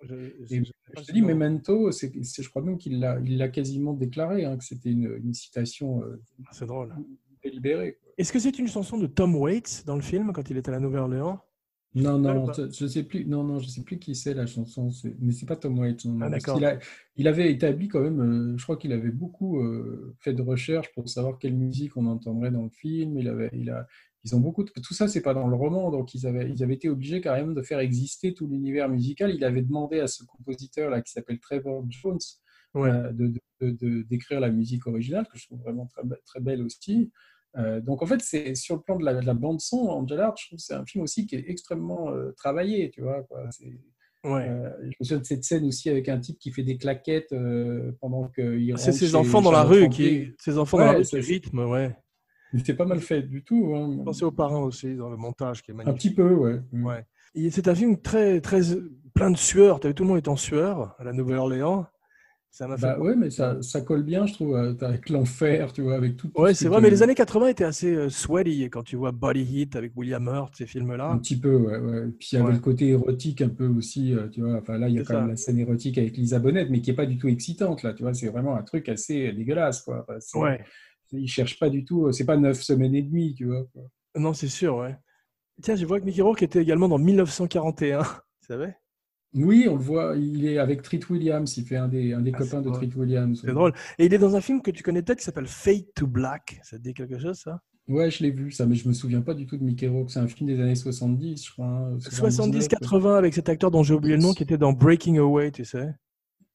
[0.02, 0.14] Je-
[0.54, 4.44] Et je- je te dis, Memento, c'est, c'est- je crois même qu'il l'a, quasiment déclaré,
[4.44, 6.20] hein, que c'était une, une citation euh,
[6.52, 6.94] C'est drôle.
[7.42, 7.98] délibérée.
[8.16, 10.72] Est-ce que c'est une chanson de Tom Waits dans le film quand il est à
[10.72, 11.40] la Nouvelle-Orléans?
[11.94, 13.24] Non, non, je, je sais plus.
[13.24, 14.90] Non, non, je sais plus qui c'est la chanson.
[15.20, 16.06] mais c'est pas Tom Waits.
[16.20, 16.28] Ah,
[17.16, 18.20] il avait établi quand même.
[18.20, 22.06] euh, je crois qu'il avait beaucoup euh, fait de recherches pour savoir quelle musique on
[22.06, 23.16] entendrait dans le film.
[23.18, 23.86] Il avait, il a,
[24.24, 24.64] ils ont beaucoup.
[24.64, 27.20] De, tout ça, c'est pas dans le roman, donc ils avaient, ils avaient été obligés
[27.20, 29.32] quand même de faire exister tout l'univers musical.
[29.32, 32.18] Il avait demandé à ce compositeur là qui s'appelle Trevor Jones
[32.74, 32.90] Ouais.
[32.90, 37.12] euh, de, d'écrire la musique originale, que je trouve vraiment très, très belle aussi.
[37.56, 40.20] Euh, donc en fait, c'est sur le plan de la, de la bande son, Angel
[40.20, 43.22] Art, je trouve que c'est un film aussi qui est extrêmement euh, travaillé, tu vois.
[43.22, 43.44] quoi.
[44.24, 44.48] Ouais.
[44.48, 47.34] Euh, je me souviens de cette scène aussi avec un type qui fait des claquettes
[48.00, 51.66] pendant qu'il C'est chez enfants dans la rue qui, ces enfants dans la rue rythment,
[51.70, 51.94] ouais.
[52.56, 53.74] C'était pas mal fait du tout.
[53.74, 53.98] hein.
[54.04, 55.96] Pensez aux parents aussi dans le montage qui est Un magnifique.
[55.98, 56.60] petit peu, ouais.
[56.72, 57.04] Ouais.
[57.50, 58.60] C'est un film très, très
[59.12, 59.80] plein de sueur.
[59.80, 61.86] T'as vu, tout le monde est en sueur à la Nouvelle-Orléans.
[62.56, 62.82] Ça m'a fait.
[62.86, 66.16] Bah ouais, mais ça, ça colle bien, je trouve, euh, avec l'enfer, tu vois, avec
[66.16, 66.28] tout.
[66.28, 68.70] tout Ouais, ce c'est vrai, mais les années 80 étaient assez euh, sweaty.
[68.70, 71.10] Quand tu vois Body Heat avec William Hurt, ces films-là.
[71.10, 71.78] Un petit peu, ouais.
[71.78, 72.02] ouais.
[72.16, 72.54] Puis il y avait Ouais.
[72.54, 74.54] le côté érotique un peu aussi, euh, tu vois.
[74.54, 76.90] Enfin là, il y a quand même la scène érotique avec Lisa Bonet, mais qui
[76.90, 78.14] est pas du tout excitante, là, tu vois.
[78.14, 80.06] C'est vraiment un truc assez dégueulasse, quoi.
[80.08, 80.64] Enfin, Ouais.
[81.10, 83.64] Ils cherchent pas du tout, c'est pas neuf semaines et demie, tu vois.
[83.72, 83.82] quoi.
[84.16, 84.96] Non, c'est sûr, ouais.
[85.60, 88.02] Tiens, je vois que Mickey Rourke était également dans 1941.
[88.40, 88.76] Tu savais?
[89.34, 92.30] Oui, on le voit, il est avec Treat Williams, il fait un des, un des
[92.34, 92.70] Ah, copains de.
[92.70, 93.40] Treat Williams.
[93.44, 93.72] C'est drôle.
[93.98, 96.60] Et il est dans un film que tu connais peut-être qui s'appelle Fade to Black.
[96.62, 97.60] Ça te dit quelque chose, ça?
[97.88, 100.10] Ouais, je l'ai vu, ça, mais je me souviens pas du tout de Mickey Rourke.
[100.10, 101.66] C'est un film des années 70, je crois.
[101.66, 105.16] hein, 79, 70-80 avec cet acteur dont j'ai oublié le nom qui était dans Breaking
[105.18, 105.94] Away, tu sais.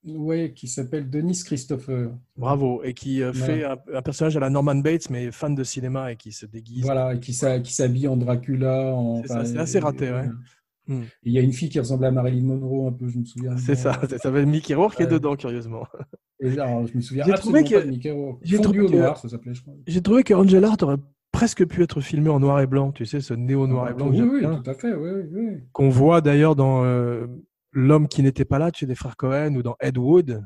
[0.06, 2.12] Ouais, qui s'appelle Denis Christopher.
[2.38, 2.82] Bravo.
[2.84, 6.14] Et qui euh, fait un, un personnage à la Norman Bates, mais fan de cinéma
[6.14, 6.84] et qui se déguise.
[6.84, 8.96] Voilà, et qui s'habille en Dracula.
[8.96, 10.30] En, C'est enfin, assez raté, ouais.
[10.90, 11.04] Hmm.
[11.24, 13.56] Il y a une fille qui ressemble à Marilyn Monroe un peu, je me souviens.
[13.58, 15.12] C'est ça, ça s'appelle Mickey Rourke qui est Ouais.
[15.14, 15.86] dedans, curieusement.
[16.42, 18.40] Et là, alors, je me souviens J'ai trouvé absolument que- pas de Mickey Rourke.
[18.44, 19.76] j'ai trouvé que- noir, ça s'appelait, je crois.
[19.88, 20.98] J'ai trouvé que Angel Art aurait
[21.32, 24.10] presque pu être filmé en noir et blanc, tu sais, ce néo noir et blanc
[24.10, 25.48] oui, oui, tout à fait, oui, oui.
[25.74, 27.28] qu'on voit d'ailleurs dans euh,
[27.72, 30.44] L'homme qui n'était pas là, tu sais, des frères Cohen, ou dans Ed Wood.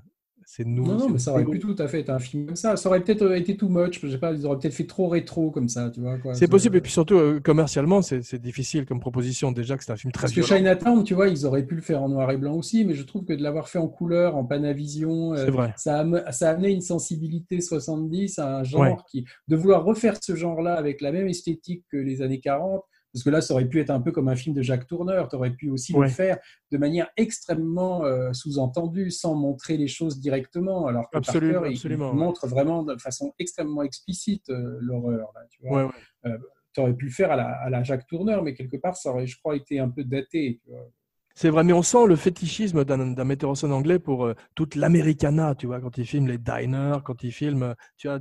[0.55, 0.85] C'est nous.
[0.85, 2.75] Non, non, mais ça aurait pu tout à fait être un film comme ça.
[2.75, 5.07] Ça aurait peut-être euh, été too much, je sais pas, ils auraient peut-être fait trop
[5.07, 6.19] rétro comme ça, tu vois.
[6.35, 9.51] C'est possible, et puis surtout, euh, commercialement, c'est difficile comme proposition.
[9.51, 10.57] Déjà que c'est un film très Parce que violent.
[10.57, 13.01] Chinatown, tu vois, ils auraient pu le faire en noir et blanc aussi, mais je
[13.01, 15.73] trouve que de l'avoir fait en couleur, en Panavision, euh, vrai.
[15.75, 18.95] ça, a, ame- ça a amené une sensibilité 70 à un genre Ouais.
[19.09, 19.25] qui.
[19.47, 22.83] De vouloir refaire ce genre-là avec la même esthétique que les années 40,
[23.13, 25.27] parce que là, ça aurait pu être un peu comme un film de Jacques Tourneur,
[25.29, 26.07] tu aurais pu aussi Ouais.
[26.07, 26.39] le faire
[26.71, 31.75] de manière extrêmement euh, sous-entendue, sans montrer les choses directement, alors que Absolument, Parker, il-
[31.75, 32.25] absolument, il, ouais.
[32.25, 35.31] montre vraiment de façon extrêmement explicite euh, l'horreur.
[35.51, 35.91] tu vois Ouais,
[36.25, 36.31] ouais.
[36.73, 39.11] tu aurais pu le faire à la, à la Jacques Tourneur, mais quelque part, ça
[39.11, 40.59] aurait, je crois, été un peu daté.
[40.63, 40.89] tu vois.
[41.35, 44.75] C'est vrai, mais on sent le fétichisme d'un metteur en scène anglais pour euh, toute
[44.75, 48.19] l'americana, tu vois, quand il filme les diners, quand il filme, tu vois,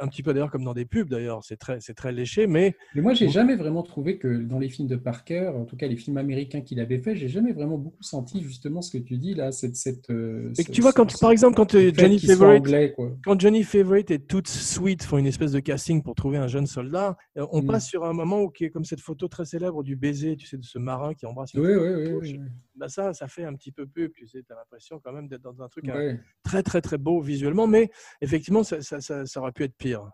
[0.00, 2.74] un petit peu d'ailleurs comme dans des pubs d'ailleurs, c'est très, c'est très léché, mais
[2.96, 5.86] Mais moi, j'ai jamais vraiment trouvé que dans les films de Parker, en tout cas
[5.86, 9.18] les films américains qu'il avait fait, j'ai jamais vraiment beaucoup senti justement ce que tu
[9.18, 12.18] dis là, cette, cette, euh, Et que tu vois, quand, par exemple, quand euh, Johnny
[12.18, 13.12] Favorite, anglais, quoi.
[13.24, 16.66] quand Johnny Favorite est toute sweet font une espèce de casting pour trouver un jeune
[16.66, 17.66] soldat, on Mm.
[17.66, 20.46] passe sur un moment où qui est comme cette photo très célèbre du baiser, tu
[20.46, 21.54] sais, de ce marin qui embrasse.
[21.54, 22.40] Oui, oui, oui,
[22.74, 25.42] Bah ça, ça fait un petit peu pub, tu sais, as l'impression quand même d'être
[25.42, 27.90] dans un truc hein, très très très beau visuellement, mais
[28.20, 30.10] effectivement, ça, ça, ça- ça aurait pu être pire.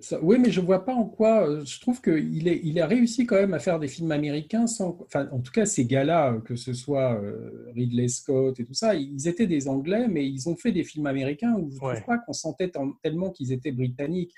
[0.00, 1.46] Ça- oui, mais je vois pas en quoi.
[1.46, 4.96] euh, Je trouve qu'il il a réussi quand même à faire des films américains sans.
[5.02, 8.94] Enfin, en tout cas, ces gars-là, que ce soit euh, Ridley Scott et tout ça,
[8.94, 12.02] ils étaient des Anglais, mais ils ont fait des films américains où je trouve Ouais.
[12.06, 14.32] pas qu'on sentait tellement qu'ils étaient britanniques.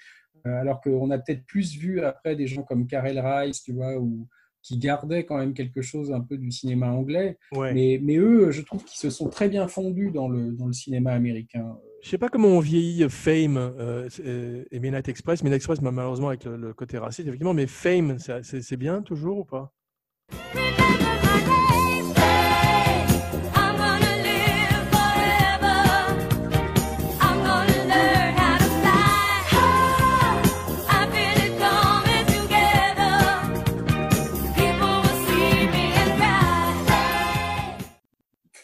[0.44, 3.96] Euh, alors qu'on a peut-être plus vu après des gens comme Karel Rice, tu vois,
[3.96, 4.26] ou
[4.62, 7.38] qui gardaient quand même quelque chose un peu du cinéma anglais.
[7.52, 7.74] Ouais.
[7.74, 10.72] Mais, mais eux, je trouve qu'ils se sont très bien fondus dans le, dans le
[10.72, 11.76] cinéma américain.
[12.02, 15.42] Je sais pas comment on vieillit Fame euh, euh, et Midnight Express.
[15.42, 19.38] Midnight Express, bah, malheureusement, avec le, le côté raciste, effectivement, mais Fame, c'est bien toujours
[19.38, 19.72] ou pas?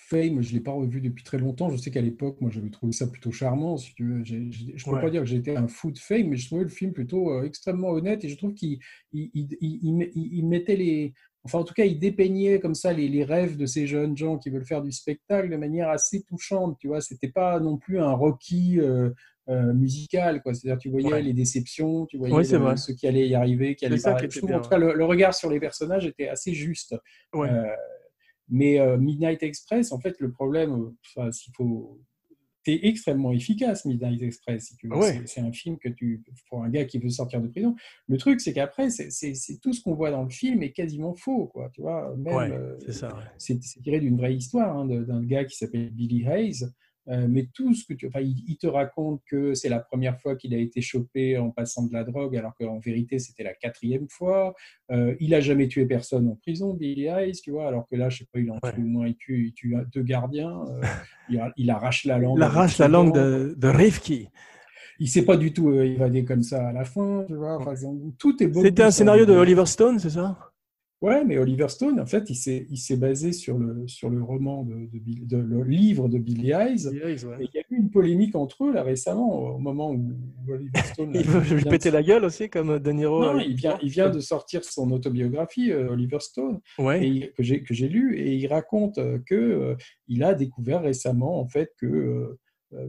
[0.08, 1.68] Fame, je ne l'ai pas revu depuis très longtemps.
[1.70, 3.76] Je sais qu'à l'époque, moi, j'avais trouvé ça plutôt charmant.
[3.76, 4.24] Si tu veux.
[4.24, 5.02] J'ai- j'ai- je ne peux Ouais.
[5.02, 7.44] pas dire que j'étais un fou de Fame, mais je trouvais le film plutôt euh,
[7.44, 8.78] extrêmement honnête et je trouve qu'il
[9.12, 11.12] il, il- il- il met- il- il mettait les.
[11.44, 14.38] Enfin, en tout cas, il dépeignait comme ça les, les rêves de ces jeunes gens
[14.38, 16.76] qui veulent faire du spectacle de manière assez touchante.
[16.80, 19.10] Tu vois, c'était pas non plus un Rocky euh,
[19.48, 20.42] euh, musical.
[20.44, 21.22] C'est-à-dire, tu voyais Ouais.
[21.22, 24.46] les déceptions, tu voyais Ouais, ceux qui allaient y arriver, qui allaient ça qui était
[24.46, 26.94] bien, en tout cas, le, le regard sur les personnages était assez juste.
[27.32, 27.48] Ouais.
[27.48, 27.64] Euh,
[28.48, 32.00] mais euh, Midnight Express, en fait, le problème, euh, enfin, s'il faut.
[32.64, 34.66] C'est extrêmement efficace, Midnight Express.
[34.66, 34.96] Si tu veux.
[34.96, 35.22] Ouais.
[35.24, 36.22] C'est- un film que tu.
[36.50, 37.74] Pour un gars qui veut sortir de prison.
[38.08, 41.46] Le truc, c'est qu'après, c'est- tout ce qu'on voit dans le film est quasiment faux,
[41.46, 41.70] quoi.
[41.72, 42.34] Tu vois, même.
[42.34, 42.76] Ouais, euh,
[43.38, 46.66] c'est tiré d'une vraie histoire hein, d'un gars qui s'appelle Billy Hayes.
[47.08, 50.36] Euh, mais tout ce que tu, enfin, il, te raconte que c'est la première fois
[50.36, 54.08] qu'il a été chopé en passant de la drogue, alors qu'en vérité c'était la quatrième
[54.08, 54.54] fois.
[54.90, 58.10] Euh, il a jamais tué personne en prison, Billy Hayes, tu vois, alors que là,
[58.10, 58.72] je sais pas, il en Ouais.
[58.74, 60.82] tue au moins, il tue, il tue deux gardiens, euh,
[61.30, 62.38] il, a- il arrache la langue.
[62.38, 64.28] Il arrache la langue de, de Rifki.
[65.00, 67.56] Il s'est pas du tout évadé comme ça à la fin, tu vois.
[67.56, 67.74] Enfin,
[68.18, 68.62] tout est beau.
[68.62, 70.36] C'était un scénario de Oliver Stone, c'est ça?
[71.00, 74.20] Ouais, mais Oliver Stone, en fait, il s'est, il s'est basé sur le, sur le
[74.20, 76.72] roman de, de, le livre de Billy ouais.
[76.74, 80.10] Et il y a eu une polémique entre eux là récemment, au moment où
[80.48, 81.12] Oliver Stone.
[81.14, 83.20] Il veut lui péter la gueule aussi, comme De Niro.
[83.22, 87.06] Non, avec- il vient, il vient de sortir son autobiographie, euh, Oliver Stone, Ouais.
[87.06, 89.76] et que j'ai que j'ai lu, et il raconte euh, que euh,
[90.08, 91.88] il a découvert récemment en fait que euh,
[92.18, 92.38] euh,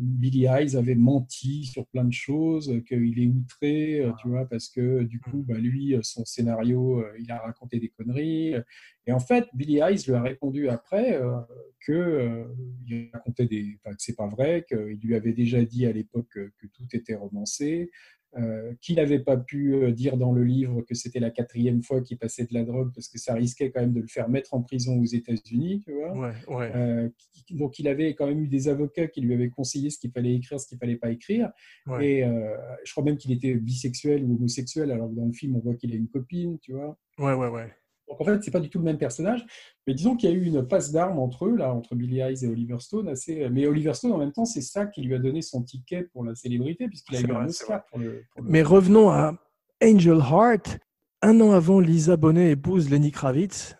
[0.02, 4.46] Billy Eyes avait menti sur plein de choses, euh, qu'il est outré, euh, tu vois,
[4.46, 8.56] parce que du coup, bah, lui, euh, son scénario, euh, il a raconté des conneries.
[8.56, 8.62] euh,
[9.08, 11.40] Et en fait, Billy Eyes lui a répondu après euh,
[11.86, 12.44] que euh,
[12.88, 16.28] il racontait des, enfin, que c'est pas vrai, qu'il lui avait déjà dit à l'époque
[16.30, 17.90] que, que tout était romancé,
[18.38, 22.02] euh, qu'il n'avait pas pu euh, dire dans le livre que c'était la quatrième fois
[22.02, 24.54] qu'il passait de la drogue parce que ça risquait quand même de le faire mettre
[24.54, 26.14] en prison aux États-Unis, tu vois.
[26.14, 26.72] Ouais, ouais.
[26.76, 27.10] Euh,
[27.52, 30.36] donc il avait quand même eu des avocats qui lui avaient conseillé ce qu'il fallait
[30.36, 31.50] écrire, ce qu'il fallait pas écrire.
[31.88, 32.08] ouais.
[32.08, 35.56] Et euh, je crois même qu'il était bisexuel ou homosexuel, alors que dans le film
[35.56, 37.00] on voit qu'il a une copine, tu vois.
[37.18, 37.74] Ouais, ouais, ouais.
[38.10, 39.46] Donc en fait, c'est pas du tout le même personnage,
[39.86, 42.44] mais disons qu'il y a eu une passe d'armes entre eux, là, entre Billy Eyes
[42.44, 43.08] et Oliver Stone.
[43.08, 43.48] Assez...
[43.50, 46.24] Mais Oliver Stone, en même temps, c'est ça qui lui a donné son ticket pour
[46.26, 48.24] la célébrité, puisqu'il a eu vrai, un Oscar pour le.
[48.34, 49.36] pour le- Mais revenons à
[49.84, 50.80] Angel Heart.
[51.22, 53.76] Un an avant, Lisa Bonet épouse Lenny Kravitz,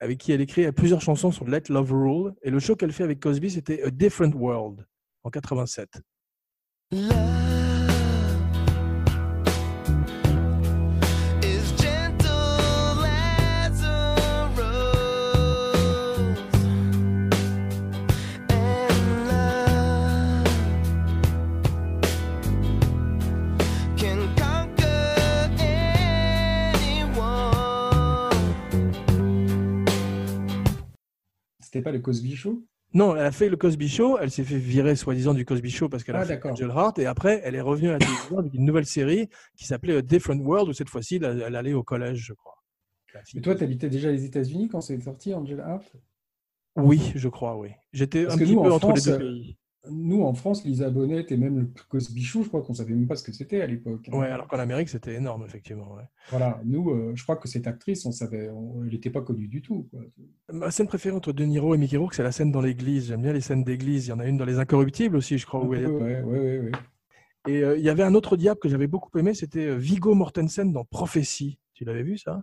[0.00, 2.34] avec qui elle écrit plusieurs chansons sur Let Love Rule.
[2.42, 4.86] Et le show qu'elle fait avec Cosby, c'était A Different World
[5.22, 6.00] en 87.
[6.90, 7.47] is
[31.78, 32.62] C'était pas le Cosby Show?
[32.94, 34.18] Non, elle a fait le Cosby Show.
[34.18, 36.44] Elle s'est fait virer soi-disant du Cosby Show parce qu'elle a Ah, fait.
[36.46, 36.98] Angel Heart.
[36.98, 40.02] Et après, elle est revenue à la télévision avec une nouvelle série qui s'appelait A
[40.02, 42.54] Different World, où cette fois-ci, elle, elle allait au collège, je crois.
[43.34, 45.92] Et toi, tu habitais déjà les États-Unis quand c'est sorti, Angel Heart?
[46.76, 47.70] Oui, je crois, oui.
[47.92, 49.56] J'étais un petit nous, peu en entre France, les deux euh, pays.
[49.90, 53.06] Nous, en France, Lisa Bonet et même le Cosby Show, je crois qu'on savait même
[53.06, 54.08] pas ce que c'était à l'époque.
[54.12, 55.94] Ouais, alors qu'en Amérique, c'était énorme, effectivement.
[55.94, 56.02] ouais.
[56.30, 59.48] Voilà, nous, euh, je crois que cette actrice, on savait, on- elle n'était pas connue
[59.48, 59.88] du tout.
[59.90, 60.00] quoi.
[60.52, 63.08] Ma scène préférée entre De Niro et Mickey Rourke, c'est la scène dans l'église.
[63.08, 64.06] J'aime bien les scènes d'église.
[64.06, 65.64] Il y en a une dans Les Incorruptibles aussi, je crois.
[65.64, 66.72] Ouais, ouais, ouais.
[67.46, 70.14] Et euh, il y avait un autre diable que j'avais beaucoup aimé, c'était euh, Viggo
[70.14, 71.58] Mortensen dans Prophétie.
[71.72, 72.42] Tu l'avais vu ça?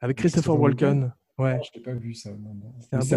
[0.00, 1.14] Avec Christopher Christopher Walken.
[1.36, 1.60] Ouais.
[1.64, 2.30] Je n'ai pas vu ça.
[2.30, 2.36] ça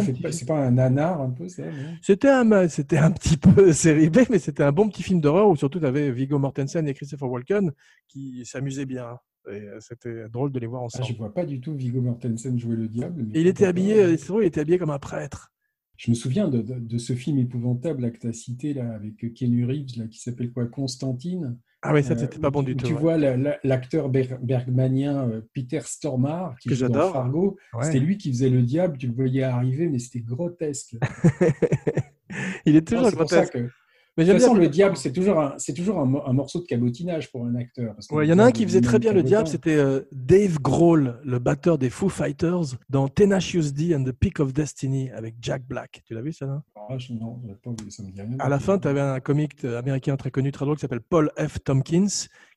[0.01, 1.63] bon pas- c'est pas un nanar un peu, ça
[2.01, 5.49] C'était un, c'était un petit peu série B, mais c'était un bon petit film d'horreur
[5.49, 7.71] où surtout tu avais Viggo Mortensen et Christopher Walken
[8.07, 9.19] qui s'amusaient bien.
[9.47, 11.05] Euh, c'était drôle de les voir Ah, ensemble.
[11.05, 13.27] Je vois pas du tout Viggo Mortensen jouer le diable.
[13.33, 15.53] Et il était habillé, euh, c'est drôle, il était habillé comme un prêtre.
[15.95, 18.93] Je me souviens de, de- de ce film épouvantable là, que tu as cité là,
[18.93, 20.65] avec Keanu Reeves là, qui s'appelle quoi?
[20.65, 21.57] Constantine?
[21.83, 22.87] Ah oui, ça Euh, c'était pas bon du tout.
[22.87, 27.13] Tu vois la- la- l'acteur ber- bergmanien euh, Peter Stormare qui Que joue dans.
[27.13, 27.57] Fargo.
[27.73, 27.83] Ouais.
[27.85, 28.97] C'était lui qui faisait le diable.
[28.97, 30.95] Tu le voyais arriver, mais c'était grotesque.
[32.65, 33.53] il est toujours Non, pour ça grotesque.
[33.53, 33.69] que
[34.17, 36.23] Mais De j'aime toute façon, bien le diable, c'est toujours, un, c'est toujours un, mo-
[36.25, 37.95] un morceau de cabotinage pour un acteur.
[38.09, 40.59] Ouais, il y en a un qui faisait très bien le diable, c'était euh, Dave
[40.59, 45.35] Grohl, le batteur des Foo Fighters, dans Tenacious D and the Peak of Destiny avec
[45.39, 46.01] Jack Black.
[46.05, 46.61] Tu l'as vu ça non?
[46.89, 48.35] Ah, je- non, je pas vu, ça me dit rien.
[48.39, 51.29] À la fin, tu avais un comique américain très connu, très drôle, qui s'appelle Paul
[51.37, 51.59] F.
[51.63, 52.07] Tompkins,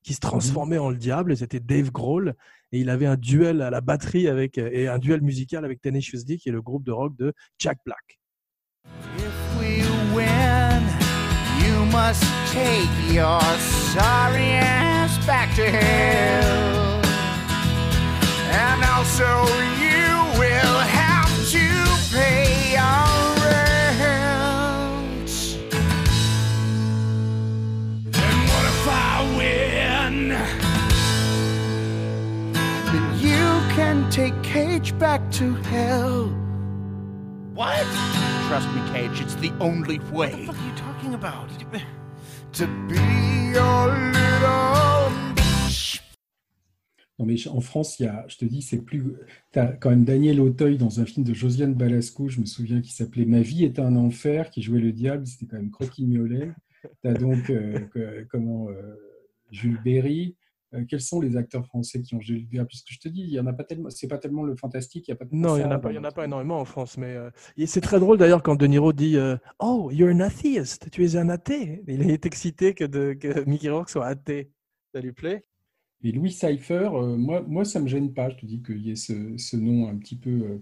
[0.02, 2.34] qui se transformait en le diable, et c'était Dave Grohl.
[2.72, 6.24] Et il avait un duel à la batterie avec, et un duel musical avec Tenacious
[6.24, 8.18] D, qui est le groupe de rock de Jack Black.
[12.07, 13.42] Must take your
[13.92, 17.03] sorry ass back to hell.
[18.64, 19.30] And also,
[19.84, 20.09] you
[20.40, 21.66] will have to
[22.16, 23.11] pay your
[23.44, 25.30] rent.
[28.24, 30.14] And what if I win?
[32.93, 33.47] Then you
[33.77, 36.28] can take Cage back to hell.
[37.52, 37.86] What?
[38.48, 40.48] Trust me, Cage, it's the only way.
[41.02, 42.52] What the fuck are you talking about?
[42.55, 42.97] To be
[43.55, 46.01] your little bitch.
[47.18, 49.14] Non, mais en France, il y a, je te dis, c'est plus.
[49.52, 52.81] Tu as quand même Daniel Auteuil dans un film de Josiane Balasco, je me souviens,
[52.81, 56.06] qui s'appelait Ma vie est un enfer, qui jouait le diable, c'était quand même Croquis
[56.06, 56.52] Miolet.
[57.02, 58.97] Tu as donc, euh, que- comment, euh,
[59.51, 60.36] Jules Berry.
[60.74, 63.09] Euh, quels sont les acteurs français qui ont joué le diable Parce que je te
[63.09, 65.16] dis, il y en a pas tellement, c'est pas tellement le fantastique, il n'y a
[65.16, 66.97] pas Non, il n'y en, a pas- il y en a pas énormément en France,
[66.97, 67.30] mais euh,
[67.66, 71.16] c'est très drôle d'ailleurs quand De Niro dit euh, Oh, you're an atheist, tu es
[71.16, 71.82] un athée.
[71.88, 74.52] Il est excité que, de, que Mickey Rourke soit athée.
[74.94, 75.44] Ça lui plaît?
[76.02, 78.30] Et Louis Cypher, euh, moi, moi, ça me gêne pas.
[78.30, 80.59] Je te dis qu'il y ait ce, ce nom un petit peu euh,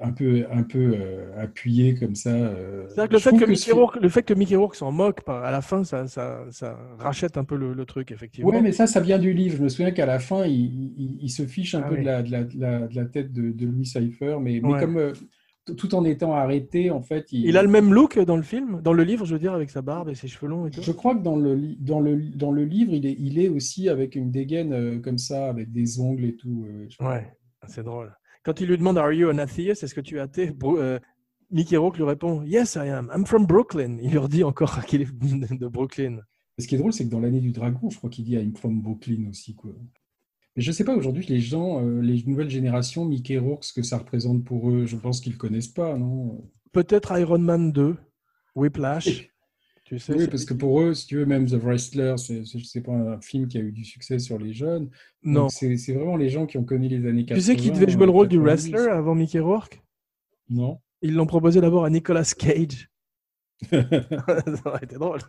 [0.00, 2.30] un peu, un peu euh, appuyé comme ça.
[2.30, 5.20] euh, C'est-à-dire que le fait que, Mickey Rourke, le fait que Mickey Rourke s'en moque
[5.26, 8.50] à la fin, ça, ça, ça rachète un peu le, le truc, effectivement.
[8.50, 9.56] Ouais, mais ça, ça vient du livre.
[9.58, 10.54] Je me souviens qu'à la fin, il,
[10.98, 12.00] il- il se fiche un Ah peu oui.
[12.00, 15.12] de, la, de, la, de tête de, de Louis Cypher, mais, mais comme euh,
[15.76, 18.80] tout en étant arrêté, en fait, il, Il a le même look dans le film,
[18.82, 20.80] dans le livre, je veux dire, avec sa barbe et ses cheveux longs et tout.
[20.82, 23.88] Je crois que dans le, dans le, dans le livre, il est, il est aussi
[23.88, 26.66] avec une dégaine comme ça, avec des ongles et tout.
[26.88, 27.26] je- Ouais,
[27.66, 28.12] c'est drôle.
[28.46, 29.82] Quand il lui demande Are you an atheist?
[29.82, 30.52] Est-ce que tu es athée?
[30.62, 31.00] Euh,
[31.50, 33.10] Mickey Rourke lui répond Yes, I am.
[33.12, 33.98] I'm from Brooklyn.
[34.00, 35.12] Il leur dit encore qu'il est
[35.58, 36.20] de Brooklyn.
[36.56, 38.54] Ce qui est drôle, c'est que dans l'année du dragon, je crois qu'il dit I'm
[38.54, 39.56] from Brooklyn aussi.
[39.56, 39.72] Quoi.
[40.54, 43.82] Mais je sais pas, aujourd'hui, les gens, euh, les nouvelles générations, Mickey Rourke, ce que
[43.82, 46.48] ça représente pour eux, je pense qu'ils ne connaissent pas, non?
[46.70, 47.96] Peut-être Iron Man 2,
[48.54, 49.28] Whiplash.
[49.86, 52.92] Tu sais, Oui, parce que pour eux, si tu veux, même The Wrestler, c'est pas
[52.92, 54.90] un film qui a eu du succès sur les jeunes.
[55.22, 55.48] Non.
[55.48, 57.36] C'est vraiment les gens qui ont connu les années 80.
[57.36, 58.72] Tu sais qui devait jouer le rôle du 90.
[58.72, 59.80] wrestler avant Mickey Rourke?
[60.50, 60.80] Non.
[61.02, 62.90] Ils l'ont proposé d'abord à Nicolas Cage.
[63.70, 63.78] ça
[64.64, 65.20] aurait été drôle.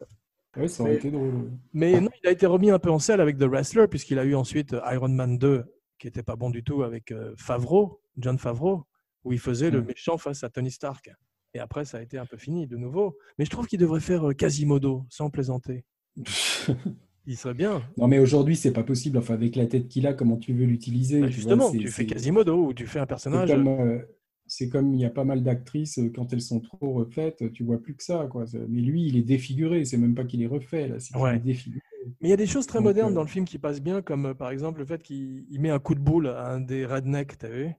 [0.55, 1.51] Ouais, ça aurait Mais- été drôle.
[1.73, 4.25] Mais non, il a été remis un peu en selle avec The Wrestler, puisqu'il a
[4.25, 5.65] eu ensuite euh, Iron Man 2,
[5.99, 8.85] qui était pas bon du tout, avec euh, Favreau, John Favreau,
[9.23, 11.11] où il faisait le méchant face à Tony Stark.
[11.57, 13.17] Et après, ça a été un peu fini de nouveau.
[13.39, 15.85] Mais je trouve qu'il devrait faire euh, Quasimodo, sans plaisanter.
[17.25, 17.81] Il serait bien.
[17.97, 19.17] Non, mais aujourd'hui, c'est pas possible.
[19.17, 21.79] Enfin, avec la tête qu'il a, comment tu veux l'utiliser Bah, tu vois, justement, c'est-
[21.79, 23.49] tu fais Quasimodo, ou tu fais un C'est personnage.
[23.49, 23.99] comme, euh,
[24.45, 27.63] c'est comme il y a pas mal d'actrices, euh, quand elles sont trop refaites, tu
[27.63, 28.27] vois plus que ça.
[28.31, 28.45] Quoi.
[28.69, 29.83] Mais lui, il est défiguré.
[29.83, 30.97] C'est même pas qu'il est refait, là.
[31.19, 31.37] Ouais.
[31.37, 31.81] est défiguré.
[32.21, 33.81] Mais il y a des choses très Donc, modernes euh, dans le film qui passent
[33.81, 36.61] bien, comme par exemple le fait qu'il il met un coup de boule à un
[36.61, 37.71] des rednecks, t'as vu?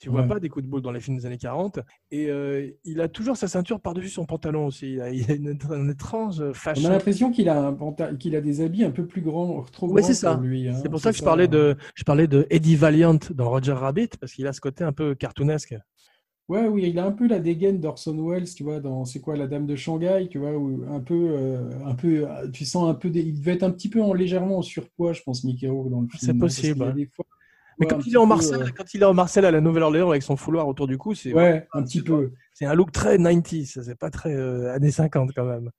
[0.00, 0.28] Tu vois Ouais.
[0.28, 1.78] pas des coups de boule dans les films des années 40.
[2.10, 4.94] Et euh, il a toujours sa ceinture par-dessus son pantalon aussi.
[4.94, 6.88] Il a, il a une, une étrange On fashion.
[6.88, 9.94] a l'impression qu'il a, un qu'il a des habits un peu plus grands, trop Oui,
[10.00, 10.34] grands c'est ça.
[10.34, 10.68] pour lui.
[10.68, 10.74] hein.
[10.82, 14.08] C'est pour ça que je parlais, de, je parlais de Eddie Valiant dans Roger Rabbit,
[14.20, 15.76] parce qu'il a ce côté un peu cartoonesque.
[16.48, 19.34] Ouais, oui, il a un peu la dégaine d'Orson Welles, tu vois, dans C'est quoi,
[19.34, 22.86] La Dame de Shanghai, tu vois, où un peu, euh, un peu, euh, tu sens
[22.90, 25.42] un peu, des- il devait être un petit peu en, légèrement en surpoids, je pense,
[25.44, 26.18] Mickey Rourke dans le film.
[26.20, 26.92] C'est hein, a possible, ouais.
[26.92, 27.24] des fois-
[27.78, 29.60] Mais ouais, quand il est en peu, Marseille, quand il est en Marseille à la
[29.60, 32.32] Nouvelle-Orléans avec son fouloir autour du cou, c'est Ouais, un petit peu.
[32.52, 33.82] c'est un look très 90s.
[33.82, 35.70] C'est pas très euh, années 50 quand même.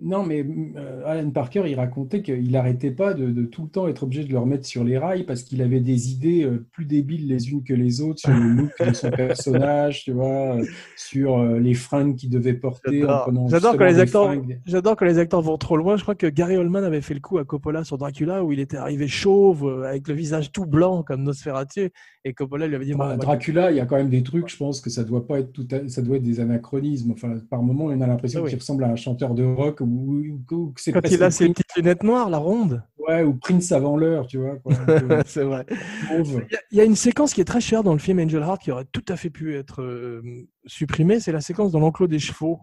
[0.00, 0.46] Non, mais
[0.76, 4.22] euh, Alan Parker, il racontait qu'il n'arrêtait pas de, de tout le temps être obligé
[4.22, 7.50] de le remettre sur les rails parce qu'il avait des idées euh, plus débiles les
[7.50, 10.64] unes que les autres sur le look de son personnage, tu vois, euh,
[10.96, 13.00] sur les fringues qu'il devait porter.
[13.48, 13.76] J'adore.
[13.76, 14.34] quand les acteurs,
[14.66, 15.96] j'adore quand les acteurs vont trop loin.
[15.96, 18.60] Je crois que Gary Oldman avait fait le coup à Coppola sur Dracula où il
[18.60, 21.90] était arrivé chauve avec le visage tout blanc comme Nosferatu
[22.24, 24.56] et Coppola lui avait dit moi, Dracula, il y a quand même des trucs, je
[24.56, 27.12] pense que ça doit pas être tout, à- ça doit être des anachronismes.
[27.12, 28.50] Enfin, par moment, on a l'impression Ah oui.
[28.50, 31.30] qu'il ressemble à un chanteur de rock ou, ou- ou que c'est quand il a
[31.30, 32.82] ses petites lunettes noires, la ronde.
[32.98, 34.56] ouais, ou Prince avant l'heure, tu vois.
[34.58, 34.68] peu
[35.26, 35.64] c'est vrai.
[36.10, 36.44] mauve.
[36.50, 38.18] Il y a- il y, a une séquence qui est très chère dans le film
[38.20, 40.22] Angel Heart qui aurait tout à fait pu être euh,
[40.66, 41.20] supprimée.
[41.20, 42.60] C'est la séquence dans l'enclos des chevaux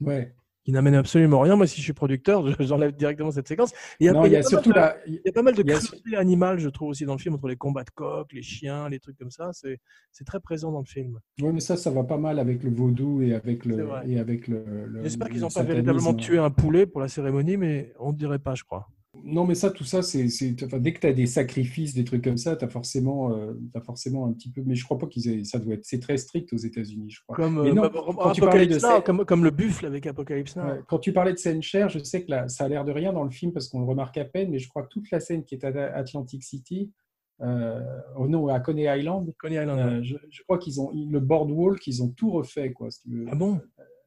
[0.00, 0.34] Ouais.
[0.64, 1.56] Qui n'amène absolument rien.
[1.56, 3.72] Moi, si je suis producteur, je- j'enlève directement cette séquence.
[4.00, 5.32] Il y a, Non, il y a pas surtout mal de- la, Il y a
[5.32, 7.48] pas mal de Il y a- cruauté animale, je trouve, aussi dans le film, entre
[7.48, 9.50] les combats de coqs, les chiens, les trucs comme ça.
[9.52, 11.18] C'est très présent dans le film.
[11.40, 14.46] Oui, mais ça, ça va pas mal avec le vaudou et avec le, et avec
[14.48, 14.64] le.
[14.86, 18.16] le- J'espère qu'ils n'ont pas véritablement tué un poulet pour la cérémonie, mais on ne
[18.16, 18.88] dirait pas, je crois.
[19.24, 20.26] Non, mais ça, tout ça, c'est,
[20.64, 23.52] enfin, dès que tu as des sacrifices, des trucs comme ça, tu as forcément, euh,
[23.72, 24.62] t'as forcément un petit peu.
[24.66, 25.44] Mais je crois pas qu'ils aient.
[25.44, 25.84] Ça doit être.
[25.84, 27.36] C'est très strict aux États-unis, je crois.
[27.36, 30.06] Comme, Mais euh, non, bah, quand tu parlais de Now, comme, comme le buffle avec
[30.06, 30.64] Apocalypse Now.
[30.64, 32.92] Ouais, Quand tu parlais de scène chère, je sais que là, ça a l'air de
[32.92, 35.10] rien dans le film parce qu'on le remarque à peine, mais je crois que toute
[35.10, 36.90] la scène qui est à Atlantic City,
[37.42, 37.80] euh,
[38.16, 39.78] oh non, à Coney Island, Coney Island.
[39.80, 42.90] euh, je, je crois qu'ils ont le boardwalk, ils ont tout refait, quoi.
[42.90, 43.24] si tu veux.
[43.30, 43.60] Ah bon?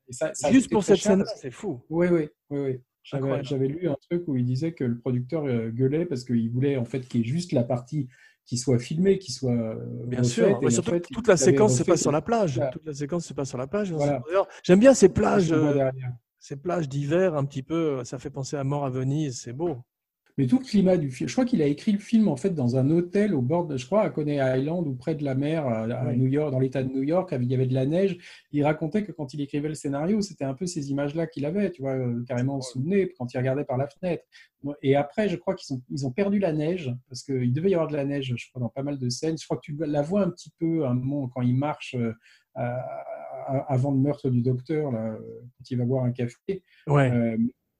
[0.07, 1.81] Et ça- ça a Juste pour cette scène, c'est fou.
[1.89, 2.81] Oui, oui, oui, oui.
[3.05, 6.75] J'avais, lu un truc où il disait que le producteur euh, gueulait parce qu'il voulait
[6.75, 8.09] en fait qu'il y ait juste la partie
[8.45, 9.75] qui soit filmée, qui soit euh,
[10.05, 10.59] Bien refaite, sûr.
[10.59, 12.55] Mais en surtout, fait, toute la séquence se passe sur la plage.
[12.55, 12.71] Voilà.
[12.71, 13.91] Toute la séquence se passe sur la plage.
[13.91, 14.23] Voilà.
[14.63, 15.89] J'aime bien ces plages, euh,
[16.39, 18.03] ces plages d'hiver un petit peu.
[18.03, 19.39] Ça fait penser à Mort à Venise.
[19.39, 19.83] C'est beau.
[20.37, 22.49] Mais tout le climat du film, je crois qu'il a écrit le film en fait
[22.49, 25.33] dans un hôtel au bord, de, je crois à Coney Island ou près de la
[25.33, 26.17] mer à, Oui.
[26.17, 28.17] New York, dans l'État de New York, il y avait de la neige.
[28.51, 31.71] Il racontait que quand il écrivait le scénario, c'était un peu ces images-là qu'il avait,
[31.71, 34.23] tu vois, euh, carrément sous le nez quand il regardait par la fenêtre.
[34.81, 37.75] Et après, je crois qu'ils ont, ils ont perdu la neige parce qu'il devait y
[37.75, 39.37] avoir de la neige, je crois, dans pas mal de scènes.
[39.37, 41.95] Je crois que tu la vois un petit peu à un moment quand il marche
[42.57, 42.77] euh,
[43.67, 46.63] avant le meurtre du docteur, là, euh, quand il va boire un café.
[46.87, 47.11] Ouais.
[47.11, 47.37] Euh,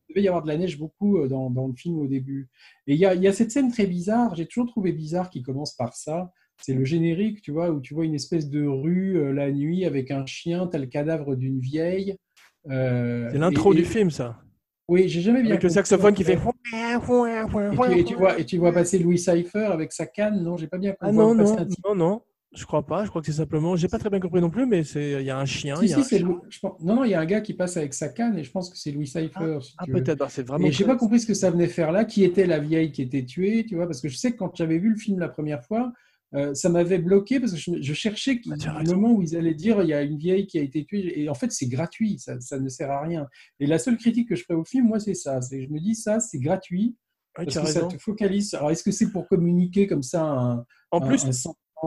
[0.09, 2.49] devait y avoir de la neige beaucoup euh, dans, dans le film au début.
[2.87, 5.29] Et il y a, il y a cette scène très bizarre, j'ai toujours trouvé bizarre
[5.29, 6.31] qui commence par ça.
[6.61, 9.83] C'est le générique, tu vois, où tu vois une espèce de rue euh, la nuit
[9.85, 12.15] avec un chien, t'as le cadavre d'une vieille.
[12.69, 14.39] euh, C'est l'intro et- du film, ça.
[14.87, 16.37] Oui, j'ai jamais bien Avec le saxophone qui fait.
[17.73, 20.57] Et tu, et tu vois, et tu vois passer Louis Cypher avec sa canne, non,
[20.57, 21.17] j'ai pas bien Ah compris.
[21.17, 22.21] non, voit non, type- non, non.
[22.55, 23.03] Je crois pas.
[23.03, 23.75] Je crois que c'est simplement.
[23.75, 25.75] J'ai pas très bien compris non plus, mais c'est il y a un chien.
[25.75, 26.25] Si, il y a si, un c'est chat.
[26.25, 28.37] Louis- je pense- Non, non, il y a un gars qui passe avec sa canne
[28.37, 29.57] et je pense que c'est Louis Cypher.
[29.61, 30.01] si Ah, tu veux.
[30.03, 30.29] peut-être.
[30.31, 30.65] c'est vraiment.
[30.65, 33.01] Et j'ai pas compris ce que ça venait faire là, qui était la vieille qui
[33.01, 35.29] était tuée, tu vois, parce que je sais que quand j'avais vu le film la
[35.29, 35.91] première fois,
[36.33, 39.53] euh, ça m'avait bloqué parce que je, je cherchais Ah, le moment où ils allaient
[39.53, 42.19] dire il y a une vieille qui a été tuée, et en fait c'est gratuit,
[42.19, 43.27] ça, ça ne sert à rien.
[43.59, 45.79] Et la seule critique que je ferais au film, moi, c'est ça, c'est je me
[45.79, 46.95] dis ça, c'est gratuit,
[47.37, 48.53] Ouais, parce tu as que ça te focalise.
[48.53, 51.31] Alors est-ce que c'est pour communiquer comme ça un, En un- plus, un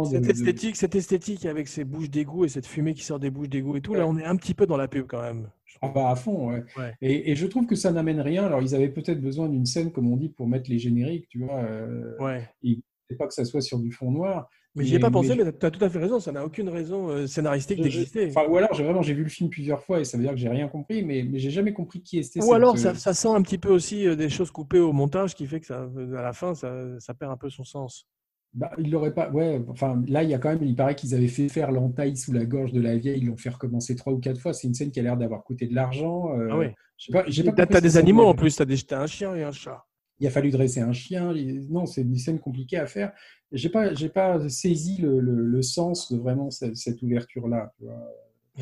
[0.04, 3.48] cette esthétique, cette esthétique avec ces bouches d'égout et cette fumée qui sort des bouches
[3.48, 5.48] d'égout et tout, là, on est un petit peu dans la pub quand même.
[5.80, 5.92] trouve.
[5.94, 6.64] bah à fond, ouais.
[6.76, 6.94] Ouais.
[7.02, 8.44] Et, et je trouve que ça n'amène rien.
[8.44, 11.44] Alors ils avaient peut-être besoin d'une scène, comme on dit, pour mettre les génériques, tu
[11.44, 11.62] vois.
[11.62, 12.48] euh, Ouais.
[12.64, 12.80] et
[13.18, 14.48] pas que ça soit sur du fond noir.
[14.74, 16.20] Mais j'y ai pas pensé, mais tu as tout à fait raison.
[16.20, 18.28] Ça n'a aucune raison euh, scénaristique d'exister.
[18.28, 20.32] Enfin, ou alors, j'ai vraiment, j'ai vu le film plusieurs fois et ça veut dire
[20.32, 22.38] que j'ai rien compris, mais, mais j'ai jamais compris qui était.
[22.38, 24.92] Ou cette, alors, euh, ça, ça sent un petit peu aussi des choses coupées au
[24.92, 28.06] montage qui fait que ça, à la fin, ça, ça perd un peu son sens.
[28.54, 29.30] Bah, il l'aurait pas.
[29.30, 30.62] Ouais, enfin, là, il y a quand même.
[30.64, 33.18] Il paraît qu'ils avaient fait faire l'entaille sous la gorge de la vieille.
[33.20, 34.52] Ils l'ont fait recommencer trois ou quatre fois.
[34.54, 36.32] C'est une scène qui a l'air d'avoir coûté de l'argent.
[36.34, 36.66] euh, Ah oui.
[36.96, 39.42] j'ai pas, j'ai pas T'as des animaux en plus, t'as des- t'as un chien et
[39.42, 39.84] un chat.
[40.20, 41.32] Il a fallu dresser un chien.
[41.68, 43.12] Non, c'est une scène compliquée à faire.
[43.52, 47.72] J'ai pas, j'ai pas saisi le, le- le sens de vraiment cette, tu vois.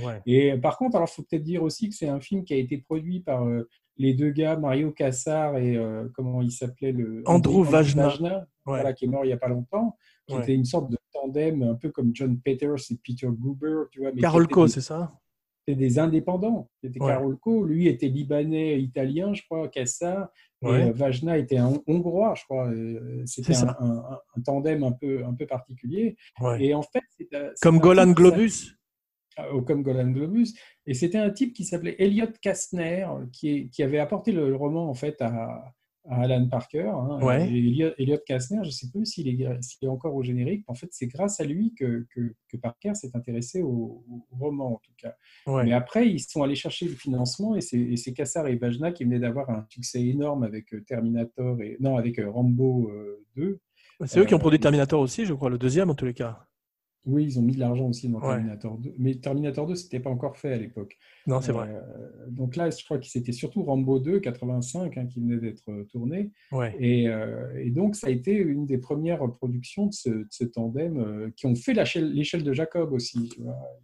[0.04, 0.20] Ouais.
[0.26, 2.76] Et par contre, alors faut peut-être dire aussi que c'est un film qui a été
[2.76, 3.66] produit par euh,
[3.98, 8.08] les deux gars, Mario Cassar et euh, comment il s'appelait le Andrew Vajna.
[8.18, 8.40] Ouais.
[8.64, 9.96] voilà, qui est mort il y a pas longtemps,
[10.26, 10.42] qui Ouais.
[10.42, 14.08] était une sorte de tandem un peu comme John Peters et Peter Goober, tu vois.
[14.10, 15.12] mais qui Carol étaient Co, des- c'est ça
[15.68, 16.68] c'était des indépendants.
[16.80, 17.08] C'était Ouais.
[17.08, 20.28] Carol Co, lui était libanais, italien, je crois, Cassar,
[20.62, 22.68] et euh, Vajna était un hongrois, je crois.
[22.68, 26.16] Euh, C'était un, tandem un peu, un peu particulier.
[26.60, 27.02] Et en fait,
[27.60, 28.76] Comme Golan Globus.
[29.38, 30.54] Euh, comme Golan Globus.
[30.86, 34.94] Et c'était un type qui s'appelait Elliot Kastner, qui, qui avait apporté le roman en
[34.94, 35.72] fait à,
[36.08, 36.88] à Alan Parker.
[36.88, 37.18] hein.
[37.20, 37.48] Ouais.
[37.48, 40.64] Elliot, Elliot Kastner, je ne sais plus s'il est, s'il est encore au générique.
[40.68, 44.74] En fait, c'est grâce à lui que, que, que Parker s'est intéressé au, au roman,
[44.74, 45.14] en tout cas.
[45.48, 45.64] Ouais.
[45.64, 48.92] Mais après, ils sont allés chercher le financement et c'est, et c'est Kassar et Vajna
[48.92, 53.24] qui venaient d'avoir un succès énorme avec euh, Terminator et non avec euh, Rambo euh,
[53.36, 53.58] 2.
[54.04, 56.46] C'est eux qui ont produit Terminator aussi, je crois, le deuxième en tous les cas.
[57.06, 58.34] Oui, ils ont mis de l'argent aussi dans Ouais.
[58.34, 58.94] Terminator 2.
[58.98, 60.96] Mais Terminator 2, c'était pas encore fait à l'époque.
[61.26, 61.68] Non, c'est vrai.
[61.70, 65.68] Euh, donc là, je crois que c'était surtout Rambo 2, 85, hein, qui venait d'être
[65.70, 66.32] euh, tourné.
[66.50, 66.74] Ouais.
[66.80, 70.44] Et, euh, et donc, ça a été une des premières productions de ce, de ce
[70.44, 73.28] tandem euh, qui ont fait l'échelle de Jacob aussi.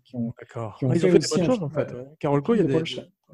[0.05, 0.77] Qui ont, D'accord.
[0.79, 1.93] qui ont Ah, ils fait ont fait des bonnes choses en fait.
[1.93, 1.99] ouais.
[2.01, 2.07] ouais.
[2.19, 2.75] Carol Co, il y a de des,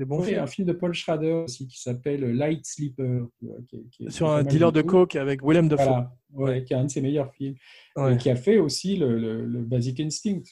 [0.05, 0.39] Oui, films.
[0.41, 3.27] un film de Paul Schrader aussi qui s'appelle Light Sleeper.
[3.41, 5.85] qui qui qui Sur un dealer de coke avec Willem Dafoe.
[5.85, 6.13] Voilà,
[6.59, 7.55] ouais, qui est un de ses meilleurs films.
[7.97, 8.15] Ouais.
[8.15, 10.43] Et qui a fait aussi le, le- le Basic Instinct.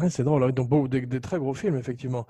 [0.00, 2.26] Ouais, c'est drôle, ouais, donc des, des très gros films, effectivement.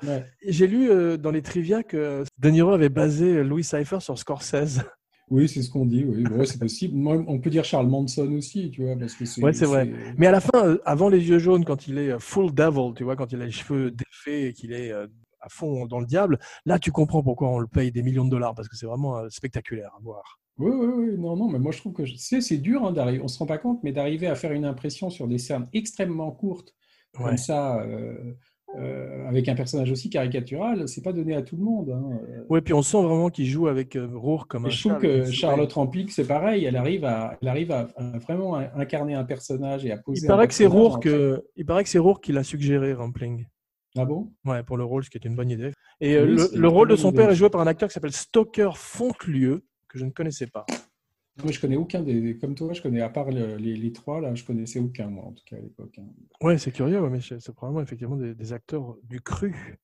[0.47, 4.83] J'ai lu euh, dans les trivia que De Niro avait basé Louis Cypher sur Scorsese.
[5.29, 6.05] Oui, c'est ce qu'on dit.
[6.05, 6.95] Oui, Bon, c'est possible.
[6.97, 9.43] Moi, on peut dire Charles Manson aussi, tu vois, parce que c'est.
[9.43, 9.91] Ouais, c'est vrai.
[10.17, 12.93] Mais à la fin, euh, avant les yeux jaunes, quand il est euh, full devil,
[12.95, 15.09] tu vois, quand il a les cheveux défaits et qu'il est euh,
[15.47, 18.31] à fond dans le diable, là, tu comprends pourquoi on le paye des millions de
[18.31, 20.41] dollars, parce que c'est vraiment euh, spectaculaire à voir.
[20.59, 21.19] Oui, oui, oui.
[21.19, 23.21] Non, non, mais moi, je trouve que c'est dur hein, d'arriver.
[23.23, 26.31] On se rend pas compte, mais d'arriver à faire une impression sur des scènes extrêmement
[26.31, 26.75] courtes,
[27.19, 27.25] Ouais.
[27.27, 28.35] comme ça, euh,
[28.79, 31.91] euh, avec un personnage aussi caricatural, c'est pas donné à tout le monde.
[31.91, 32.19] hein.
[32.51, 34.99] Ouais, puis on sent vraiment qu'il joue avec euh, Rourke comme Et un je trouve
[34.99, 36.65] que Charlotte Rampling, c'est pareil.
[36.67, 40.23] Elle arrive à, elle arrive à, à vraiment incarner un personnage et à poser.
[40.23, 40.71] Il un paraît que c'est en
[41.01, 41.43] fait.
[41.57, 43.47] il paraît que c'est Rourke qui l'a suggéré, Rampling.
[43.97, 44.33] Ah bon?
[44.45, 45.73] Ouais, pour le rôle, ce qui est une bonne idée.
[46.01, 47.17] Et euh, Oui, le, rôle de son idée.
[47.19, 50.67] père est joué par un acteur qui s'appelle Stoker Fontlieu, que je ne connaissais pas.
[51.43, 52.39] Moi, je connais aucun des.
[52.39, 55.25] Comme toi, je connais, à part le- les, les trois, là, je connaissais aucun, moi,
[55.25, 55.99] en tout cas, à l'époque.
[55.99, 56.07] hein.
[56.43, 59.79] Ouais, c'est curieux, ouais, mais c'est c'est probablement effectivement des, des acteurs du cru.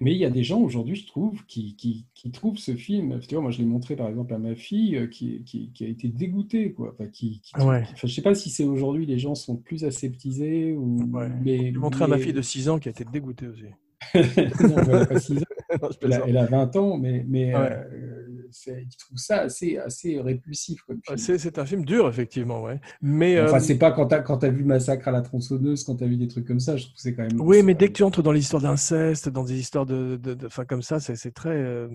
[0.00, 3.20] Mais il y a des gens aujourd'hui, je trouve, qui, qui, qui trouvent ce film.
[3.20, 5.84] Tu vois, moi, je l'ai montré par exemple à ma fille, euh, qui, qui, qui
[5.84, 6.90] a été dégoûtée, quoi.
[6.94, 7.82] Enfin, qui, qui, Ouais.
[7.92, 10.98] enfin, je sais pas si c'est aujourd'hui les gens sont plus aseptisés ou.
[11.12, 11.28] Ouais.
[11.42, 13.64] Mais, J'ai montré à ma fille de 6 ans qui a été dégoûtée aussi.
[14.14, 15.20] non, elle a pas ans,
[15.82, 16.24] Non, je elle, a, plaisante.
[16.28, 17.60] elle a 20 ans, mais, mais Ouais.
[17.70, 18.23] euh,
[18.54, 21.18] c'est- je trouve ça assez, assez répulsif film.
[21.18, 22.80] C'est un film dur, effectivement, ouais.
[23.02, 25.96] Mais, Enfin, euh, c'est pas quand t'as quand as vu Massacre à la tronçonneuse, quand
[25.96, 27.40] t'as vu des trucs comme ça, je trouve que c'est quand même.
[27.40, 30.82] oui, mais dès que tu entres dans l'histoire d'inceste, dans des histoires de, de, comme
[30.82, 31.50] ça, c'est c'est très.
[31.50, 31.88] euh,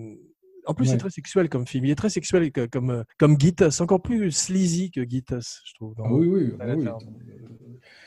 [0.66, 1.84] En plus, c'est très sexuel comme film.
[1.84, 5.74] Il est très sexuel que- comme, euh, comme Gitus, encore plus sleazy que Gitus, je
[5.74, 5.94] trouve.
[5.94, 6.86] dans- Ah oui, oui, ah la oui.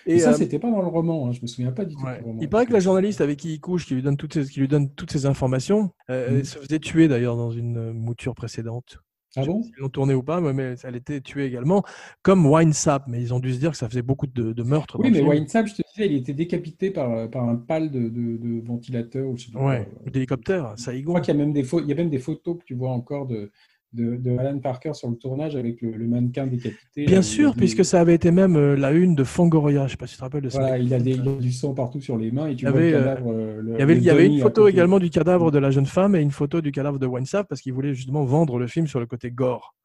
[0.06, 1.96] Et Et, ça, euh, c'était pas dans le roman, hein, je me souviens pas du
[1.96, 2.18] tout Ouais.
[2.20, 2.42] du roman.
[2.42, 4.60] Il paraît que la journaliste avec qui il couche, qui lui donne toutes ces, qui
[4.60, 8.36] lui donne toutes ces informations, euh, elle se faisait tuer d'ailleurs dans une euh, mouture
[8.36, 8.98] précédente.
[9.36, 11.84] Ah Je bon s'ils l'ont tourné ou pas, mais- elle était tuée également,
[12.22, 13.06] comme Winesap.
[13.08, 14.98] Mais ils ont dû se dire que ça faisait beaucoup de, de meurtres.
[14.98, 15.22] Oui, mais.
[15.22, 19.28] Winesap, je te disais, il était décapité par, par un pal de, de, de ventilateur
[19.28, 21.14] ou je Ouais, d'hélicoptère, Je Saïgon.
[21.14, 22.92] crois qu'il y a même des il y a même des photos que tu vois
[22.92, 23.52] encore de,
[23.94, 27.06] de, de Alan Parker sur le tournage avec le, le mannequin décapité.
[27.06, 29.86] Bien là, sûr, des- puisque ça avait été même euh, la une de Fangoria.
[29.88, 30.60] Je sais pas si tu te rappelles de ça.
[30.60, 32.70] Voilà, il a, des, il a du sang partout sur les mains et tu Il
[32.70, 33.32] y vois le avait, euh, cadavre.
[33.32, 35.52] euh, le- Il y avait, le il y avait dummy une photo également du cadavre
[35.52, 38.24] de la jeune femme et une photo du cadavre de Winsave parce qu'il voulait justement
[38.26, 39.76] vendre le film sur le côté gore.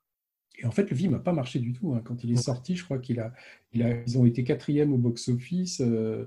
[0.61, 1.95] Et en fait, le film n'a pas marché du tout.
[1.95, 2.01] hein.
[2.05, 3.33] Quand il est sorti, je crois qu'il a,
[3.73, 5.81] il a, ils ont été quatrième au box-office.
[5.81, 6.27] euh,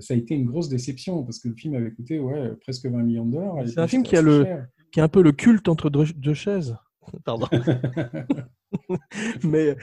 [0.00, 3.02] ça a été une grosse déception parce que le film avait coûté ouais, presque 20
[3.02, 3.56] millions de dollars.
[3.66, 4.46] C'est un film qui a le,
[4.92, 6.76] qui est un peu le culte entre deux chaises.
[7.24, 7.46] Pardon.
[9.44, 9.76] Mais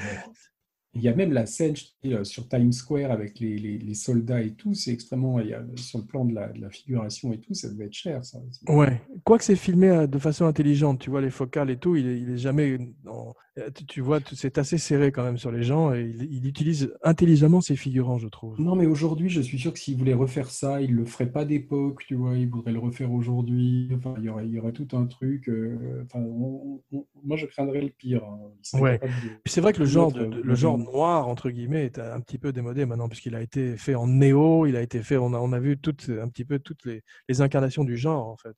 [0.93, 3.57] Il y a même la scène je te dis, euh, sur Times Square avec les,
[3.57, 4.73] les- les soldats et tout.
[4.73, 5.39] C'est extrêmement.
[5.39, 7.85] il y a- sur le plan de la, de la figuration et tout, ça devait
[7.85, 8.26] être cher.
[8.26, 8.39] Ça.
[8.68, 12.07] ouais, quoique c'est filmé euh, de façon intelligente, tu vois les focales et tout, il
[12.07, 12.77] est, il est jamais.
[13.07, 13.34] en-
[13.76, 16.94] tu- Tu vois, c'est assez serré quand même sur les gens et il, il utilise
[17.03, 18.60] intelligemment ses figurants, je trouve.
[18.61, 21.44] Non, mais aujourd'hui, je suis sûr que s'il voulait refaire ça, il le ferait pas
[21.44, 23.90] d'époque, tu vois, il voudrait le refaire aujourd'hui.
[23.94, 25.49] Enfin, il y aurait, il y aurait tout un truc.
[25.49, 28.23] euh, enfin, on- on- moi, je craindrais le pire.
[28.23, 28.40] hein.
[28.80, 28.99] Ouais.
[28.99, 29.07] de-
[29.45, 30.94] c'est vrai que le genre, de- Notre, de- euh, le genre moderne.
[30.95, 34.65] noir, entre guillemets, est un petit peu démodé maintenant, puisqu'il a été fait en néo,
[34.65, 37.02] il a été fait, on a, on a vu toutes, un petit peu toutes les,
[37.28, 38.56] les incarnations du genre, en fait.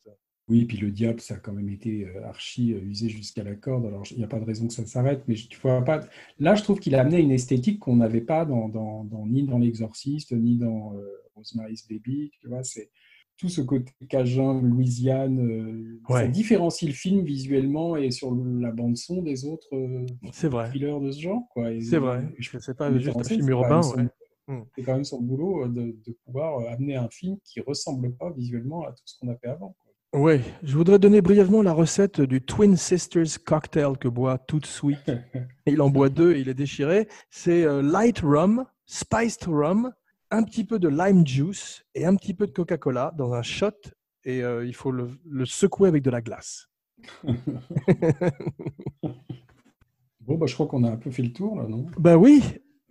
[0.53, 3.55] Oui, puis le diable, ça a quand même été euh, archi euh, usé jusqu'à la
[3.55, 3.87] corde.
[3.87, 6.01] Alors, il n'y a pas de raison que ça s'arrête, mais tu vois pas.
[6.37, 9.41] Là, je trouve qu'il a amené une esthétique qu'on n'avait pas dans, dans- dans- ni
[9.47, 11.01] dans L'Exorciste, ni dans euh,
[11.35, 12.29] Rosemary's Baby.
[12.39, 12.91] Tu vois, c'est
[13.35, 15.39] tout ce côté cajun, Louisiane.
[15.39, 20.05] euh, Ça différencie le film visuellement et sur le- la bande son des autres euh,
[20.31, 20.67] C'est vrai.
[20.69, 21.41] thrillers de ce genre.
[21.81, 22.25] C'est vrai.
[22.37, 23.81] je que C'est pas juste un film urbain.
[23.81, 24.07] son-.
[24.75, 28.83] C'est quand même son boulot de, de pouvoir amener un film qui ressemble pas visuellement
[28.85, 29.75] à tout ce qu'on a fait avant.
[30.13, 35.11] Oui, je voudrais donner brièvement la recette du Twin Sisters cocktail que boit Tout Sweet.
[35.65, 37.07] Il en boit deux et il est déchiré.
[37.31, 39.91] C'est euh, light rum, spiced rum,
[40.29, 43.71] un petit peu de lime juice et un petit peu de Coca-Cola dans un shot.
[44.23, 46.69] Et euh, il faut le, le secouer avec de la glace.
[50.25, 51.87] Bon, bah, je crois qu'on a un peu fait le tour, là, non?
[51.97, 52.41] Ben oui,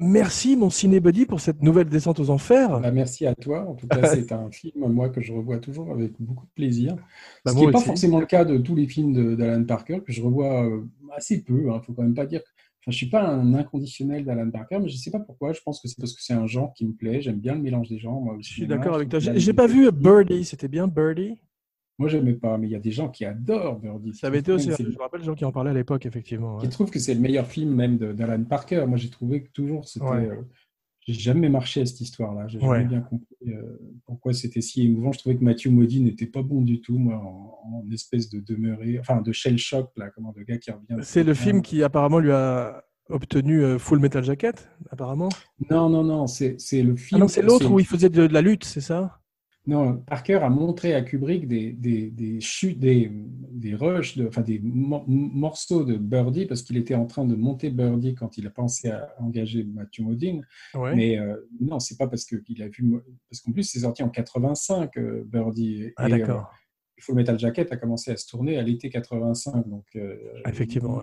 [0.02, 2.80] merci mon cinébuddy pour cette nouvelle descente aux enfers.
[2.80, 3.68] Bah, merci à toi.
[3.68, 6.96] En tout cas, c'est un film, moi, que je revois toujours avec beaucoup de plaisir.
[7.44, 10.12] Bah, Ce qui n'est pas forcément le cas de tous les films d'Alan Parker, que
[10.12, 10.82] je revois euh,
[11.16, 11.62] assez peu.
[11.62, 12.40] Il ne faut quand même pas dire.
[12.84, 15.52] Enfin, je ne suis pas un inconditionnel d'Alan Parker, mais je ne sais pas pourquoi.
[15.52, 17.22] Je pense que c'est parce que c'est un genre qui me plaît.
[17.22, 18.20] J'aime bien le mélange des genres.
[18.20, 19.20] Moi, Je suis d'accord avec toi.
[19.20, 21.38] j'ai une- pas vu Birdie, c'était bien Birdie?
[21.98, 24.14] Moi, je n'aimais pas, mais il y a des gens qui adorent Birdie.
[24.14, 24.70] Ça avait été aussi.
[24.76, 26.58] Je me rappelle des gens qui en parlaient à l'époque, effectivement.
[26.58, 26.68] ouais.
[26.68, 28.84] trouvent que c'est le meilleur film même d'Alan Parker.
[28.88, 30.04] Moi, j'ai trouvé que toujours c'était.
[30.06, 30.28] Ouais.
[30.30, 30.36] euh,
[31.04, 32.46] j'ai jamais marché à cette histoire-là.
[32.48, 32.84] J'ai jamais Ouais.
[32.84, 35.10] bien compris euh, pourquoi c'était si émouvant.
[35.12, 38.38] Je trouvais que Matthew Modine n'était pas bon du tout, moi, en, en espèce de
[38.40, 41.02] demeuré, enfin de shell shock là, comment de gars qui revient.
[41.02, 45.28] C'est le film qui apparemment lui a obtenu euh, Full Metal Jacket, apparemment?
[45.70, 47.20] Non, non, non, c'est le Ah film.
[47.20, 49.18] non, c'est l'autre où il faisait de, de la lutte, c'est ça?
[49.64, 54.40] Non, Parker a montré à Kubrick des, des, des chutes, des, des rushs, de, enfin
[54.42, 58.46] des mo- morceaux de Birdie parce qu'il était en train de monter Birdie quand il
[58.48, 60.44] a pensé à engager Matthew Modine.
[60.74, 60.96] Ouais.
[60.96, 62.92] Mais euh, non, c'est pas parce qu'il a vu.
[63.30, 65.90] Parce qu'en plus, c'est sorti en 85, euh, Birdie.
[65.96, 66.50] Ah, euh, d'accord.
[67.00, 69.68] Full Metal Jacket a commencé à se tourner à l'été 85.
[69.68, 70.16] Donc, euh,
[70.46, 71.02] Effectivement,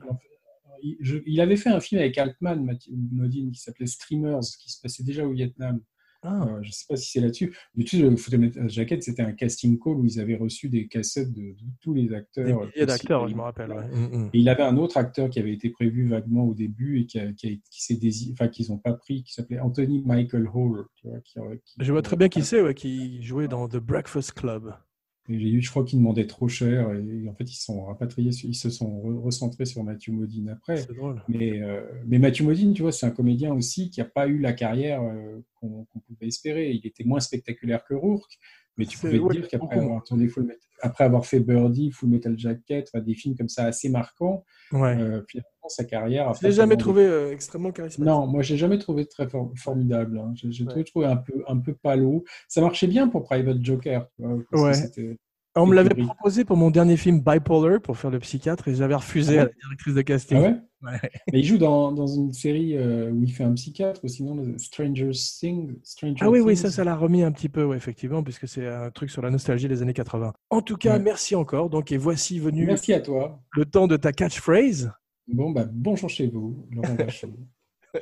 [0.84, 4.42] Il, il- je- il avait fait un film avec Altman, Matthew Modine, qui s'appelait Streamers,
[4.62, 5.80] qui se passait déjà au Vietnam.
[6.22, 7.56] Ah, Euh, je ne sais pas si c'est là-dessus.
[7.76, 10.88] Du tout, le Full Metal Jacket, c'était un casting call où ils avaient reçu des
[10.88, 12.46] cassettes de, de tous les acteurs.
[12.76, 13.72] des d'acteurs, je me rappelle.
[13.72, 13.88] ouais.
[13.88, 14.30] Mm, mm.
[14.34, 17.20] Et il avait un autre acteur qui avait été prévu vaguement au début et qui,
[17.20, 20.50] a- qui, a- qui s'est dési- enfin qu'ils n'ont pas pris, qui s'appelait Anthony Michael
[20.54, 20.86] Hall.
[20.96, 23.78] Tu vois, qui, qui- Je vois très bien qui c'est, ouais, qui jouait dans The
[23.78, 24.74] Breakfast Club.
[25.30, 27.86] Et j'ai eu, je crois qu'ils demandaient trop cher et, en fait ils se sont
[27.86, 30.84] rapatriés, ils se sont re- recentrés sur Matthew Modine après.
[30.88, 31.22] Drôle.
[31.28, 34.40] Mais, euh, mais Matthew Modine, tu vois, c'est un comédien aussi qui n'a pas eu
[34.40, 36.72] la carrière euh, qu'on qu'on pouvait espérer.
[36.72, 38.40] Il était moins spectaculaire que Rourke,
[38.80, 42.10] mais tu pouvais te dire qu'après avoir tourné Full Metal- après avoir fait Birdie, Full
[42.10, 44.96] Metal Jacket, enfin, des films comme ça assez marquants, Ouais.
[44.98, 46.30] euh, finalement sa carrière.
[46.30, 48.06] a Je l'ai jamais trouvé euh, extrêmement charismatique?
[48.06, 50.18] non, moi j'ai jamais trouvé très for- formidable.
[50.18, 50.32] hein.
[50.36, 50.84] J'ai Ouais.
[50.86, 52.24] trouvé, un peu un peu palo.
[52.48, 54.08] Ça marchait bien pour Private Joker.
[54.16, 55.18] tu vois, parce que Ouais.
[55.62, 58.96] On me l'avait proposé pour mon dernier film Bipolar pour faire le psychiatre et j'avais
[58.96, 60.38] refusé Ah à la directrice de casting.
[60.38, 60.98] Ah ouais Ouais.
[61.34, 64.58] Mais il joue dans, dans une série euh, où il fait un psychiatre, ou sinon
[64.58, 65.76] Stranger Things.
[65.84, 68.90] Stranger Ah oui, oui, ça, ça l'a remis un petit peu, effectivement, puisque c'est un
[68.90, 70.32] truc sur la nostalgie des années 80.
[70.50, 71.70] En tout cas, merci encore.
[71.70, 73.42] Donc, et voici venu Merci à toi.
[73.52, 74.90] le temps de ta catchphrase.
[75.28, 77.34] Bon, bah, bonjour chez vous, Laurent Vachon.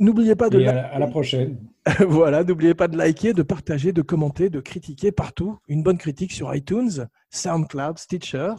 [0.00, 0.88] N'oubliez pas de Et à, liker.
[0.88, 1.58] la- à la prochaine.
[2.08, 5.58] voilà, n'oubliez pas de liker, de partager, de commenter, de critiquer partout.
[5.68, 8.54] Une bonne critique sur iTunes, SoundCloud, Stitcher.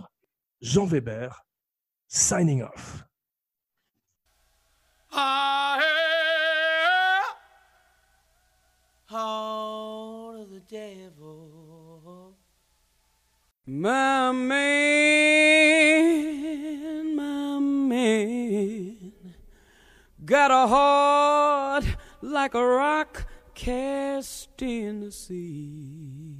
[0.61, 1.43] Jean Weber,
[2.07, 3.03] signing off.
[9.09, 12.35] Heart of the devil.
[13.65, 14.71] My man
[20.31, 21.83] Got a heart
[22.21, 26.37] like a rock cast in the sea.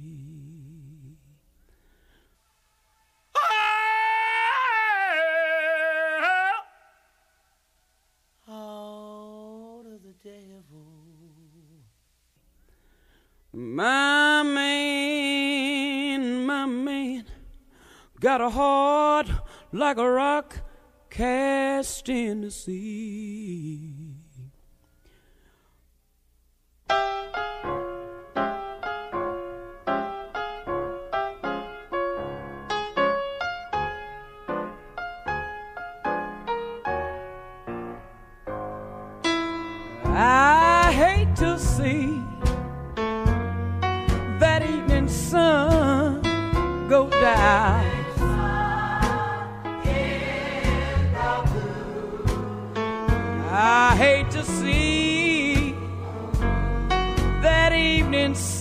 [8.48, 10.86] Out of the devil.
[13.52, 17.26] My man, my man,
[18.18, 19.28] got a heart
[19.70, 20.60] like a rock
[21.12, 24.14] cast in the sea.
[40.14, 42.22] I hate to see
[44.38, 46.22] that evening sun
[46.88, 47.91] go down.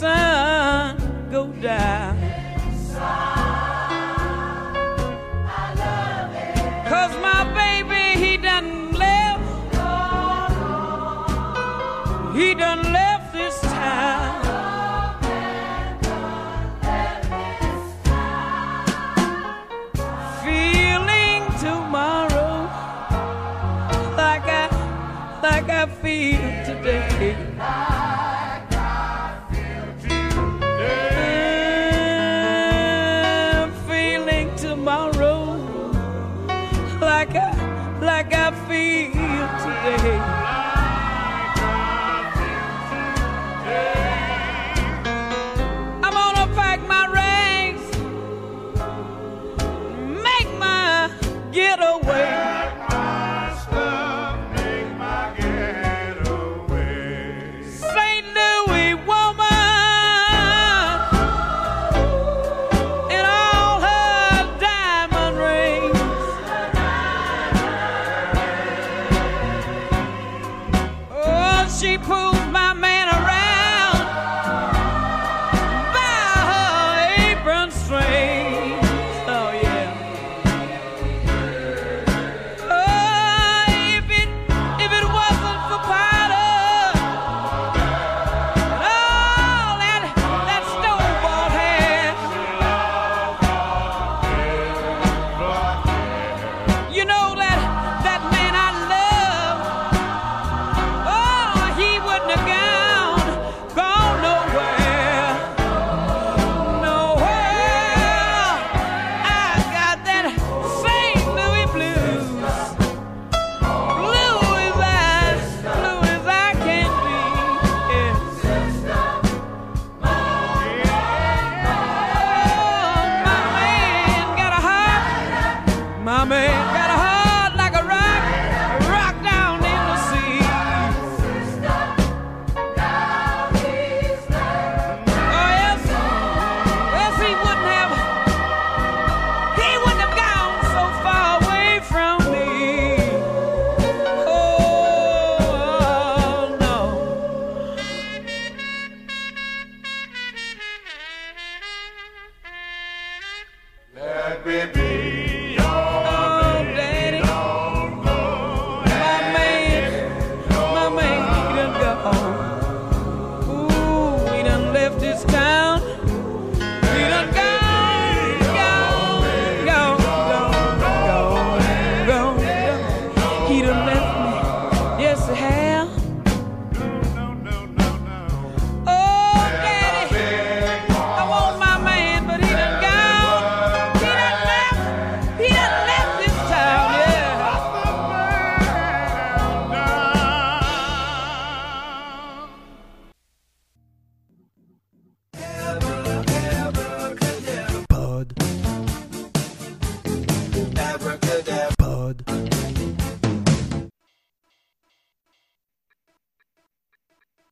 [0.01, 0.97] sun
[1.29, 2.10] go down.